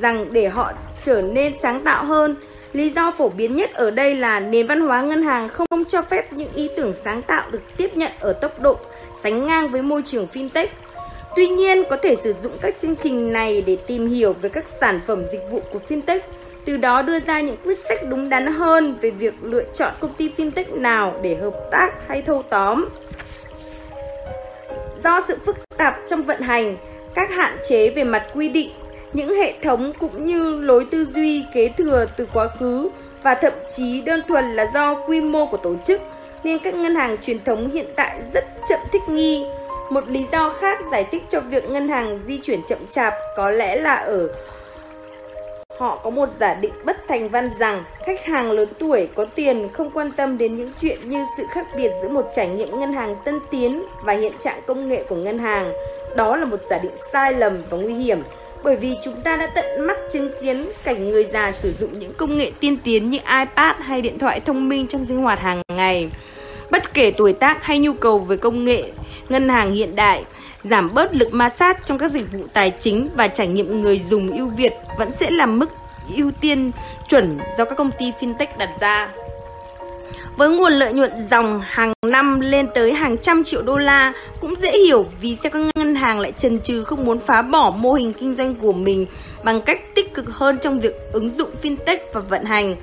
[0.00, 0.72] rằng để họ
[1.02, 2.36] trở nên sáng tạo hơn
[2.76, 6.02] Lý do phổ biến nhất ở đây là nền văn hóa ngân hàng không cho
[6.02, 8.76] phép những ý tưởng sáng tạo được tiếp nhận ở tốc độ
[9.22, 10.66] sánh ngang với môi trường fintech.
[11.36, 14.64] Tuy nhiên, có thể sử dụng các chương trình này để tìm hiểu về các
[14.80, 16.20] sản phẩm dịch vụ của fintech,
[16.64, 20.14] từ đó đưa ra những quyết sách đúng đắn hơn về việc lựa chọn công
[20.14, 22.88] ty fintech nào để hợp tác hay thâu tóm.
[25.04, 26.76] Do sự phức tạp trong vận hành,
[27.14, 28.70] các hạn chế về mặt quy định
[29.16, 32.88] những hệ thống cũng như lối tư duy kế thừa từ quá khứ
[33.22, 36.00] và thậm chí đơn thuần là do quy mô của tổ chức,
[36.44, 39.46] nên các ngân hàng truyền thống hiện tại rất chậm thích nghi.
[39.90, 43.50] Một lý do khác giải thích cho việc ngân hàng di chuyển chậm chạp có
[43.50, 44.28] lẽ là ở
[45.78, 49.68] Họ có một giả định bất thành văn rằng khách hàng lớn tuổi có tiền
[49.72, 52.92] không quan tâm đến những chuyện như sự khác biệt giữa một trải nghiệm ngân
[52.92, 55.72] hàng tân tiến và hiện trạng công nghệ của ngân hàng.
[56.16, 58.22] Đó là một giả định sai lầm và nguy hiểm
[58.66, 62.12] bởi vì chúng ta đã tận mắt chứng kiến cảnh người già sử dụng những
[62.12, 65.62] công nghệ tiên tiến như iPad hay điện thoại thông minh trong sinh hoạt hàng
[65.72, 66.10] ngày.
[66.70, 68.84] Bất kể tuổi tác hay nhu cầu về công nghệ,
[69.28, 70.24] ngân hàng hiện đại,
[70.64, 73.98] giảm bớt lực ma sát trong các dịch vụ tài chính và trải nghiệm người
[74.10, 75.70] dùng ưu việt vẫn sẽ là mức
[76.16, 76.70] ưu tiên
[77.08, 79.08] chuẩn do các công ty fintech đặt ra.
[80.36, 84.56] Với nguồn lợi nhuận dòng hàng năm lên tới hàng trăm triệu đô la, cũng
[84.56, 87.92] dễ hiểu vì sao các ngân hàng lại chần chừ không muốn phá bỏ mô
[87.92, 89.06] hình kinh doanh của mình
[89.44, 92.76] bằng cách tích cực hơn trong việc ứng dụng fintech và vận hành.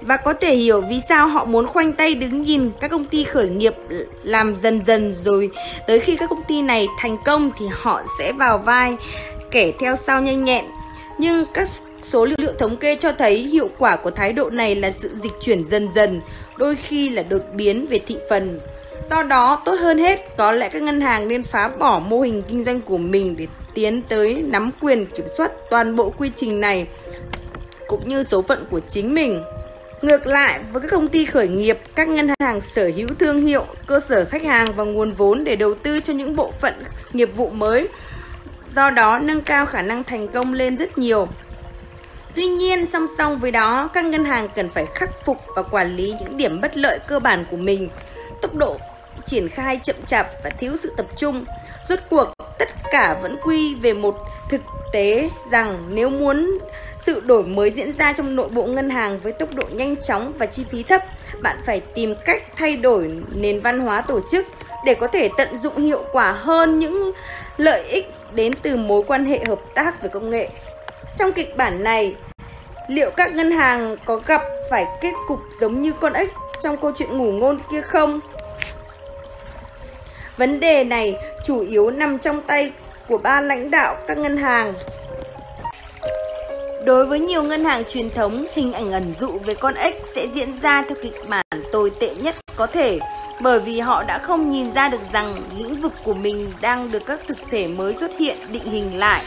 [0.00, 3.24] Và có thể hiểu vì sao họ muốn khoanh tay đứng nhìn các công ty
[3.24, 3.74] khởi nghiệp
[4.22, 5.50] làm dần dần rồi
[5.86, 8.96] tới khi các công ty này thành công thì họ sẽ vào vai
[9.50, 10.64] kẻ theo sau nhanh nhẹn.
[11.18, 11.68] Nhưng các
[12.02, 15.32] số liệu thống kê cho thấy hiệu quả của thái độ này là sự dịch
[15.40, 16.20] chuyển dần dần,
[16.62, 18.60] đôi khi là đột biến về thị phần.
[19.10, 22.42] Do đó, tốt hơn hết, có lẽ các ngân hàng nên phá bỏ mô hình
[22.48, 26.60] kinh doanh của mình để tiến tới nắm quyền kiểm soát toàn bộ quy trình
[26.60, 26.86] này
[27.86, 29.42] cũng như số phận của chính mình.
[30.02, 33.64] Ngược lại, với các công ty khởi nghiệp, các ngân hàng sở hữu thương hiệu,
[33.86, 36.74] cơ sở khách hàng và nguồn vốn để đầu tư cho những bộ phận
[37.12, 37.88] nghiệp vụ mới.
[38.76, 41.28] Do đó, nâng cao khả năng thành công lên rất nhiều.
[42.34, 45.96] Tuy nhiên, song song với đó, các ngân hàng cần phải khắc phục và quản
[45.96, 47.88] lý những điểm bất lợi cơ bản của mình.
[48.42, 48.76] Tốc độ
[49.26, 51.44] triển khai chậm chạp và thiếu sự tập trung.
[51.88, 54.18] Rốt cuộc, tất cả vẫn quy về một
[54.50, 54.60] thực
[54.92, 56.58] tế rằng nếu muốn
[57.06, 60.32] sự đổi mới diễn ra trong nội bộ ngân hàng với tốc độ nhanh chóng
[60.38, 61.02] và chi phí thấp,
[61.42, 64.46] bạn phải tìm cách thay đổi nền văn hóa tổ chức
[64.84, 67.12] để có thể tận dụng hiệu quả hơn những
[67.56, 70.48] lợi ích đến từ mối quan hệ hợp tác với công nghệ.
[71.18, 72.14] Trong kịch bản này,
[72.88, 76.28] liệu các ngân hàng có gặp phải kết cục giống như con ếch
[76.62, 78.20] trong câu chuyện ngủ ngôn kia không?
[80.36, 81.16] Vấn đề này
[81.46, 82.72] chủ yếu nằm trong tay
[83.08, 84.74] của ba lãnh đạo các ngân hàng.
[86.84, 90.26] Đối với nhiều ngân hàng truyền thống, hình ảnh ẩn dụ về con ếch sẽ
[90.34, 92.98] diễn ra theo kịch bản tồi tệ nhất có thể
[93.40, 97.02] bởi vì họ đã không nhìn ra được rằng lĩnh vực của mình đang được
[97.06, 99.24] các thực thể mới xuất hiện định hình lại.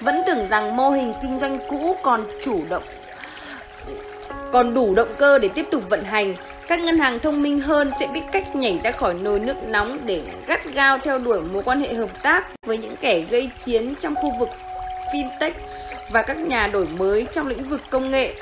[0.00, 2.82] Vẫn tưởng rằng mô hình kinh doanh cũ còn chủ động,
[4.52, 6.34] còn đủ động cơ để tiếp tục vận hành.
[6.68, 9.98] Các ngân hàng thông minh hơn sẽ biết cách nhảy ra khỏi nồi nước nóng
[10.06, 13.94] để gắt gao theo đuổi mối quan hệ hợp tác với những kẻ gây chiến
[14.00, 14.48] trong khu vực
[15.14, 15.52] fintech
[16.12, 18.34] và các nhà đổi mới trong lĩnh vực công nghệ.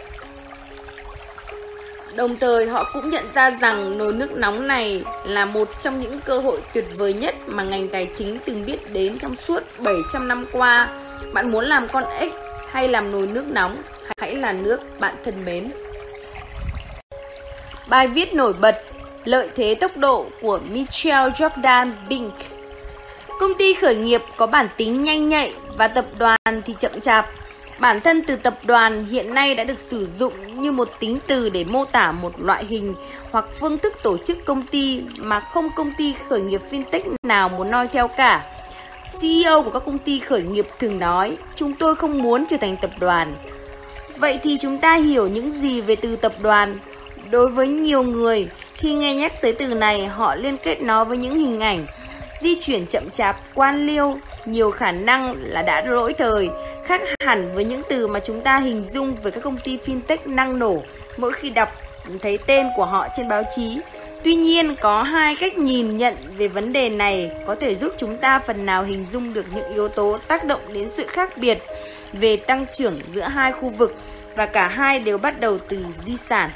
[2.17, 6.21] Đồng thời họ cũng nhận ra rằng nồi nước nóng này là một trong những
[6.25, 10.29] cơ hội tuyệt vời nhất mà ngành tài chính từng biết đến trong suốt 700
[10.29, 10.89] năm qua.
[11.33, 12.33] Bạn muốn làm con ếch
[12.71, 13.83] hay làm nồi nước nóng,
[14.19, 15.71] hãy là nước bạn thân mến.
[17.89, 18.77] Bài viết nổi bật
[19.25, 22.35] Lợi thế tốc độ của Michel Jordan Bink
[23.41, 27.31] Công ty khởi nghiệp có bản tính nhanh nhạy và tập đoàn thì chậm chạp.
[27.79, 31.49] Bản thân từ tập đoàn hiện nay đã được sử dụng như một tính từ
[31.49, 32.95] để mô tả một loại hình
[33.31, 37.49] hoặc phương thức tổ chức công ty mà không công ty khởi nghiệp fintech nào
[37.49, 38.45] muốn noi theo cả.
[39.21, 42.77] CEO của các công ty khởi nghiệp thường nói, chúng tôi không muốn trở thành
[42.77, 43.33] tập đoàn.
[44.17, 46.79] Vậy thì chúng ta hiểu những gì về từ tập đoàn?
[47.31, 51.17] Đối với nhiều người, khi nghe nhắc tới từ này, họ liên kết nó với
[51.17, 51.87] những hình ảnh
[52.43, 56.49] di chuyển chậm chạp, quan liêu, nhiều khả năng là đã lỗi thời,
[56.85, 60.19] khác hẳn với những từ mà chúng ta hình dung về các công ty fintech
[60.25, 60.83] năng nổ
[61.17, 61.69] mỗi khi đọc
[62.23, 63.79] thấy tên của họ trên báo chí.
[64.25, 68.19] Tuy nhiên, có hai cách nhìn nhận về vấn đề này có thể giúp chúng
[68.19, 71.59] ta phần nào hình dung được những yếu tố tác động đến sự khác biệt
[72.13, 73.95] về tăng trưởng giữa hai khu vực
[74.37, 76.51] và cả hai đều bắt đầu từ di sản.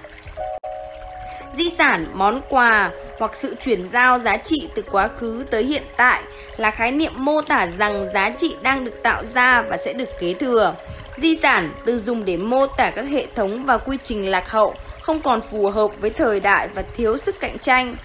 [1.56, 5.82] Di sản, món quà hoặc sự chuyển giao giá trị từ quá khứ tới hiện
[5.96, 6.22] tại
[6.56, 10.08] là khái niệm mô tả rằng giá trị đang được tạo ra và sẽ được
[10.20, 10.74] kế thừa.
[11.18, 14.74] Di sản từ dùng để mô tả các hệ thống và quy trình lạc hậu
[15.02, 17.96] không còn phù hợp với thời đại và thiếu sức cạnh tranh.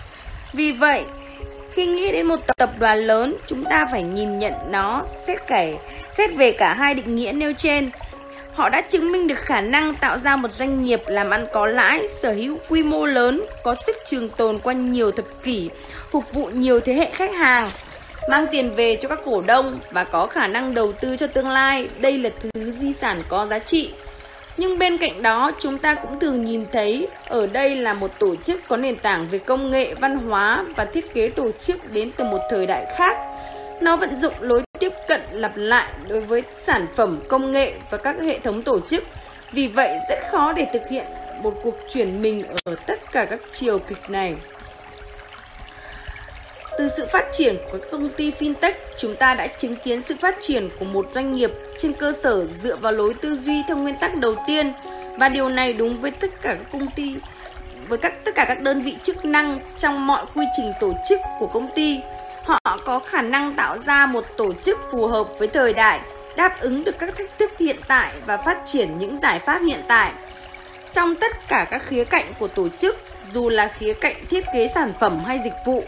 [0.54, 1.04] Vì vậy,
[1.72, 5.78] khi nghĩ đến một tập đoàn lớn, chúng ta phải nhìn nhận nó xét kể
[6.18, 7.90] xét về cả hai định nghĩa nêu trên.
[8.56, 11.68] Họ đã chứng minh được khả năng tạo ra một doanh nghiệp làm ăn có
[11.68, 15.70] lãi, sở hữu quy mô lớn, có sức trường tồn qua nhiều thập kỷ,
[16.12, 17.68] phục vụ nhiều thế hệ khách hàng,
[18.30, 21.50] mang tiền về cho các cổ đông và có khả năng đầu tư cho tương
[21.50, 21.90] lai.
[22.00, 23.92] Đây là thứ di sản có giá trị.
[24.58, 28.36] Nhưng bên cạnh đó, chúng ta cũng thường nhìn thấy ở đây là một tổ
[28.36, 32.12] chức có nền tảng về công nghệ, văn hóa và thiết kế tổ chức đến
[32.18, 33.18] từ một thời đại khác.
[33.82, 37.98] Nó vận dụng lối tiếp cận lặp lại đối với sản phẩm công nghệ và
[37.98, 39.04] các hệ thống tổ chức.
[39.52, 41.06] Vì vậy rất khó để thực hiện
[41.42, 44.36] một cuộc chuyển mình ở tất cả các chiều kịch này.
[46.78, 50.16] Từ sự phát triển của các công ty fintech, chúng ta đã chứng kiến sự
[50.22, 53.78] phát triển của một doanh nghiệp trên cơ sở dựa vào lối tư duy theo
[53.78, 54.74] nguyên tắc đầu tiên
[55.18, 57.16] và điều này đúng với tất cả các công ty
[57.88, 61.20] với các tất cả các đơn vị chức năng trong mọi quy trình tổ chức
[61.40, 62.00] của công ty
[62.46, 66.00] họ có khả năng tạo ra một tổ chức phù hợp với thời đại,
[66.38, 69.80] đáp ứng được các thách thức hiện tại và phát triển những giải pháp hiện
[69.88, 70.12] tại.
[70.94, 72.98] Trong tất cả các khía cạnh của tổ chức,
[73.34, 75.84] dù là khía cạnh thiết kế sản phẩm hay dịch vụ,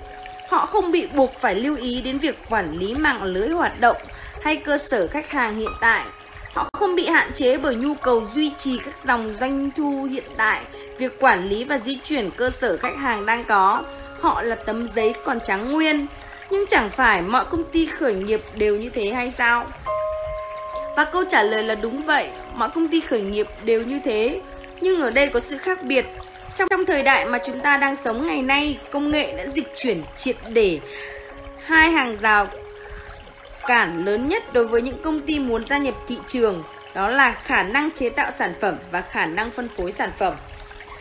[0.49, 3.97] họ không bị buộc phải lưu ý đến việc quản lý mạng lưới hoạt động
[4.41, 6.05] hay cơ sở khách hàng hiện tại.
[6.53, 10.23] Họ không bị hạn chế bởi nhu cầu duy trì các dòng doanh thu hiện
[10.38, 10.61] tại,
[10.97, 13.84] việc quản lý và di chuyển cơ sở khách hàng đang có.
[14.21, 16.07] Họ là tấm giấy còn trắng nguyên,
[16.49, 19.65] nhưng chẳng phải mọi công ty khởi nghiệp đều như thế hay sao?
[20.95, 24.41] Và câu trả lời là đúng vậy, mọi công ty khởi nghiệp đều như thế.
[24.82, 26.06] Nhưng ở đây có sự khác biệt.
[26.56, 29.68] Trong, trong thời đại mà chúng ta đang sống ngày nay, công nghệ đã dịch
[29.76, 30.80] chuyển triệt để
[31.65, 32.48] hai hàng rào
[33.68, 36.64] cản lớn nhất đối với những công ty muốn gia nhập thị trường,
[36.94, 40.34] đó là khả năng chế tạo sản phẩm và khả năng phân phối sản phẩm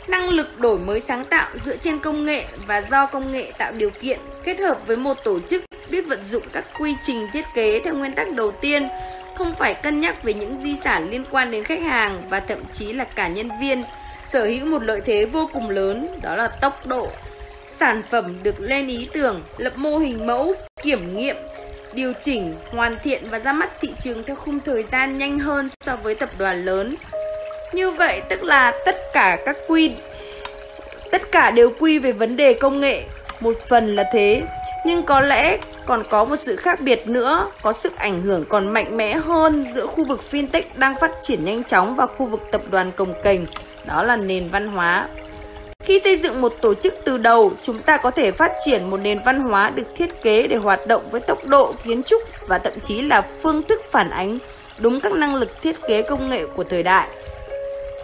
[0.08, 3.72] năng lực đổi mới sáng tạo dựa trên công nghệ và do công nghệ tạo
[3.72, 7.44] điều kiện kết hợp với một tổ chức biết vận dụng các quy trình thiết
[7.54, 8.88] kế theo nguyên tắc đầu tiên,
[9.36, 12.58] không phải cân nhắc về những di sản liên quan đến khách hàng và thậm
[12.72, 13.84] chí là cả nhân viên,
[14.24, 17.08] sở hữu một lợi thế vô cùng lớn, đó là tốc độ.
[17.68, 21.36] Sản phẩm được lên ý tưởng, lập mô hình mẫu, kiểm nghiệm,
[21.94, 25.68] điều chỉnh, hoàn thiện và ra mắt thị trường theo khung thời gian nhanh hơn
[25.80, 26.96] so với tập đoàn lớn
[27.76, 29.92] như vậy tức là tất cả các quy,
[31.10, 33.02] tất cả đều quy về vấn đề công nghệ
[33.40, 34.42] một phần là thế.
[34.86, 38.68] Nhưng có lẽ còn có một sự khác biệt nữa, có sức ảnh hưởng còn
[38.68, 42.40] mạnh mẽ hơn giữa khu vực fintech đang phát triển nhanh chóng và khu vực
[42.52, 43.46] tập đoàn cồng kềnh,
[43.86, 45.08] đó là nền văn hóa.
[45.84, 48.96] Khi xây dựng một tổ chức từ đầu, chúng ta có thể phát triển một
[48.96, 52.58] nền văn hóa được thiết kế để hoạt động với tốc độ, kiến trúc và
[52.58, 54.38] thậm chí là phương thức phản ánh
[54.78, 57.08] đúng các năng lực thiết kế công nghệ của thời đại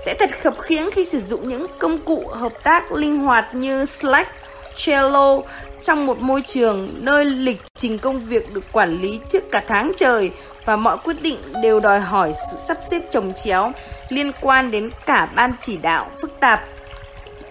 [0.04, 3.84] sẽ thật khập khiễng khi sử dụng những công cụ hợp tác linh hoạt như
[3.84, 4.30] Slack,
[4.76, 5.38] Trello
[5.82, 9.92] trong một môi trường nơi lịch trình công việc được quản lý trước cả tháng
[9.96, 10.30] trời
[10.64, 13.72] và mọi quyết định đều đòi hỏi sự sắp xếp chồng chéo
[14.08, 16.64] liên quan đến cả ban chỉ đạo phức tạp.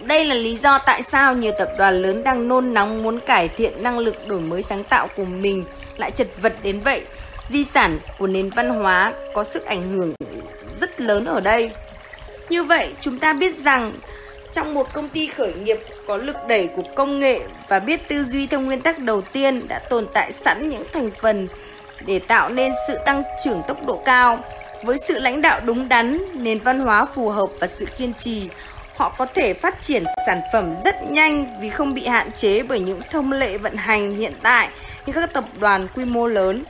[0.01, 3.47] Đây là lý do tại sao nhiều tập đoàn lớn đang nôn nóng muốn cải
[3.47, 5.63] thiện năng lực đổi mới sáng tạo của mình
[5.97, 7.05] lại chật vật đến vậy.
[7.49, 10.13] Di sản của nền văn hóa có sức ảnh hưởng
[10.81, 11.71] rất lớn ở đây.
[12.51, 13.93] Như vậy, chúng ta biết rằng
[14.53, 18.23] trong một công ty khởi nghiệp có lực đẩy của công nghệ và biết tư
[18.23, 21.47] duy theo nguyên tắc đầu tiên đã tồn tại sẵn những thành phần
[22.05, 24.39] để tạo nên sự tăng trưởng tốc độ cao.
[24.83, 28.49] Với sự lãnh đạo đúng đắn, nền văn hóa phù hợp và sự kiên trì,
[28.95, 32.79] họ có thể phát triển sản phẩm rất nhanh vì không bị hạn chế bởi
[32.79, 34.69] những thông lệ vận hành hiện tại
[35.05, 36.63] như các tập đoàn quy mô lớn.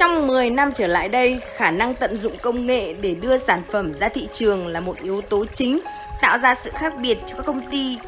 [0.00, 3.62] Trong 10 năm trở lại đây, khả năng tận dụng công nghệ để đưa sản
[3.72, 5.80] phẩm ra thị trường là một yếu tố chính
[6.20, 7.98] tạo ra sự khác biệt cho các công ty.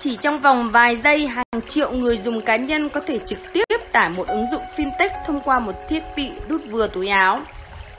[0.00, 3.64] Chỉ trong vòng vài giây, hàng triệu người dùng cá nhân có thể trực tiếp
[3.92, 7.40] tải một ứng dụng fintech thông qua một thiết bị đút vừa túi áo.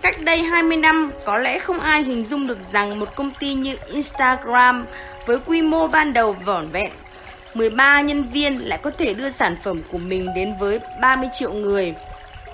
[0.01, 3.53] Cách đây 20 năm, có lẽ không ai hình dung được rằng một công ty
[3.53, 4.85] như Instagram
[5.26, 6.91] với quy mô ban đầu vỏn vẹn
[7.53, 11.53] 13 nhân viên lại có thể đưa sản phẩm của mình đến với 30 triệu
[11.53, 11.93] người.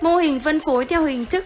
[0.01, 1.45] Mô hình phân phối theo hình thức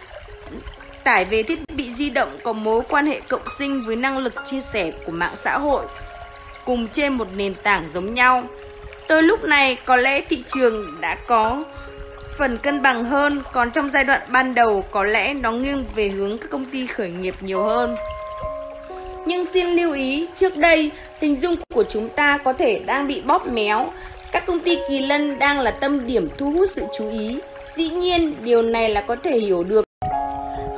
[1.04, 4.32] tải về thiết bị di động có mối quan hệ cộng sinh với năng lực
[4.44, 5.86] chia sẻ của mạng xã hội
[6.64, 8.42] cùng trên một nền tảng giống nhau.
[9.08, 11.64] Tới lúc này có lẽ thị trường đã có
[12.38, 16.08] phần cân bằng hơn, còn trong giai đoạn ban đầu có lẽ nó nghiêng về
[16.08, 17.96] hướng các công ty khởi nghiệp nhiều hơn.
[19.26, 20.90] Nhưng xin lưu ý, trước đây
[21.20, 23.92] hình dung của chúng ta có thể đang bị bóp méo.
[24.32, 27.38] Các công ty kỳ lân đang là tâm điểm thu hút sự chú ý.
[27.76, 29.84] Dĩ nhiên, điều này là có thể hiểu được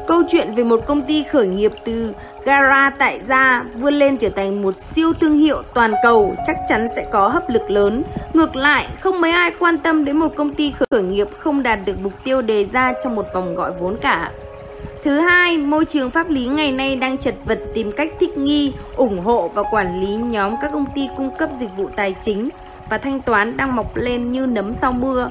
[0.06, 2.12] Câu chuyện về một công ty khởi nghiệp từ
[2.44, 6.89] gara tại gia vươn lên trở thành một siêu thương hiệu toàn cầu chắc chắn
[6.97, 8.02] sẽ có hấp lực lớn.
[8.32, 11.78] Ngược lại, không mấy ai quan tâm đến một công ty khởi nghiệp không đạt
[11.86, 14.31] được mục tiêu đề ra trong một vòng gọi vốn cả.
[15.05, 18.73] Thứ hai, môi trường pháp lý ngày nay đang chật vật tìm cách thích nghi,
[18.97, 22.48] ủng hộ và quản lý nhóm các công ty cung cấp dịch vụ tài chính
[22.90, 25.31] và thanh toán đang mọc lên như nấm sau mưa.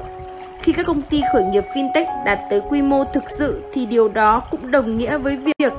[0.65, 4.07] Khi các công ty khởi nghiệp fintech đạt tới quy mô thực sự thì điều
[4.07, 5.73] đó cũng đồng nghĩa với việc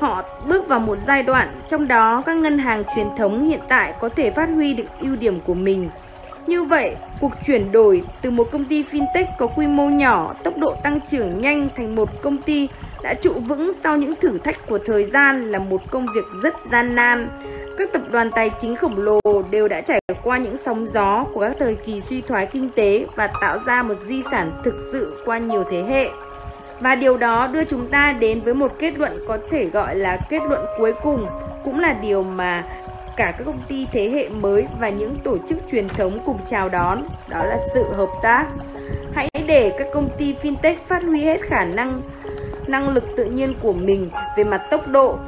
[0.00, 3.94] họ bước vào một giai đoạn trong đó các ngân hàng truyền thống hiện tại
[4.00, 5.90] có thể phát huy được ưu điểm của mình.
[6.46, 10.58] Như vậy, cuộc chuyển đổi từ một công ty fintech có quy mô nhỏ, tốc
[10.58, 12.68] độ tăng trưởng nhanh thành một công ty
[13.02, 16.54] đã trụ vững sau những thử thách của thời gian là một công việc rất
[16.72, 17.28] gian nan.
[17.78, 19.20] Các tập đoàn tài chính khổng lồ
[19.50, 23.06] đều đã trải qua những sóng gió của các thời kỳ suy thoái kinh tế
[23.16, 26.08] và tạo ra một di sản thực sự qua nhiều thế hệ.
[26.80, 30.18] Và điều đó đưa chúng ta đến với một kết luận có thể gọi là
[30.30, 31.26] kết luận cuối cùng,
[31.64, 32.64] cũng là điều mà
[33.16, 36.68] cả các công ty thế hệ mới và những tổ chức truyền thống cùng chào
[36.68, 38.46] đón, đó là sự hợp tác.
[39.12, 42.02] Hãy để các công ty fintech phát huy hết khả năng
[42.66, 45.18] năng lực tự nhiên của mình về mặt tốc độ,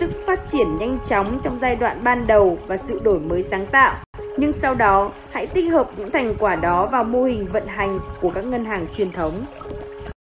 [0.00, 3.66] sức phát triển nhanh chóng trong giai đoạn ban đầu và sự đổi mới sáng
[3.66, 3.94] tạo.
[4.38, 7.98] Nhưng sau đó, hãy tích hợp những thành quả đó vào mô hình vận hành
[8.20, 9.32] của các ngân hàng truyền thống.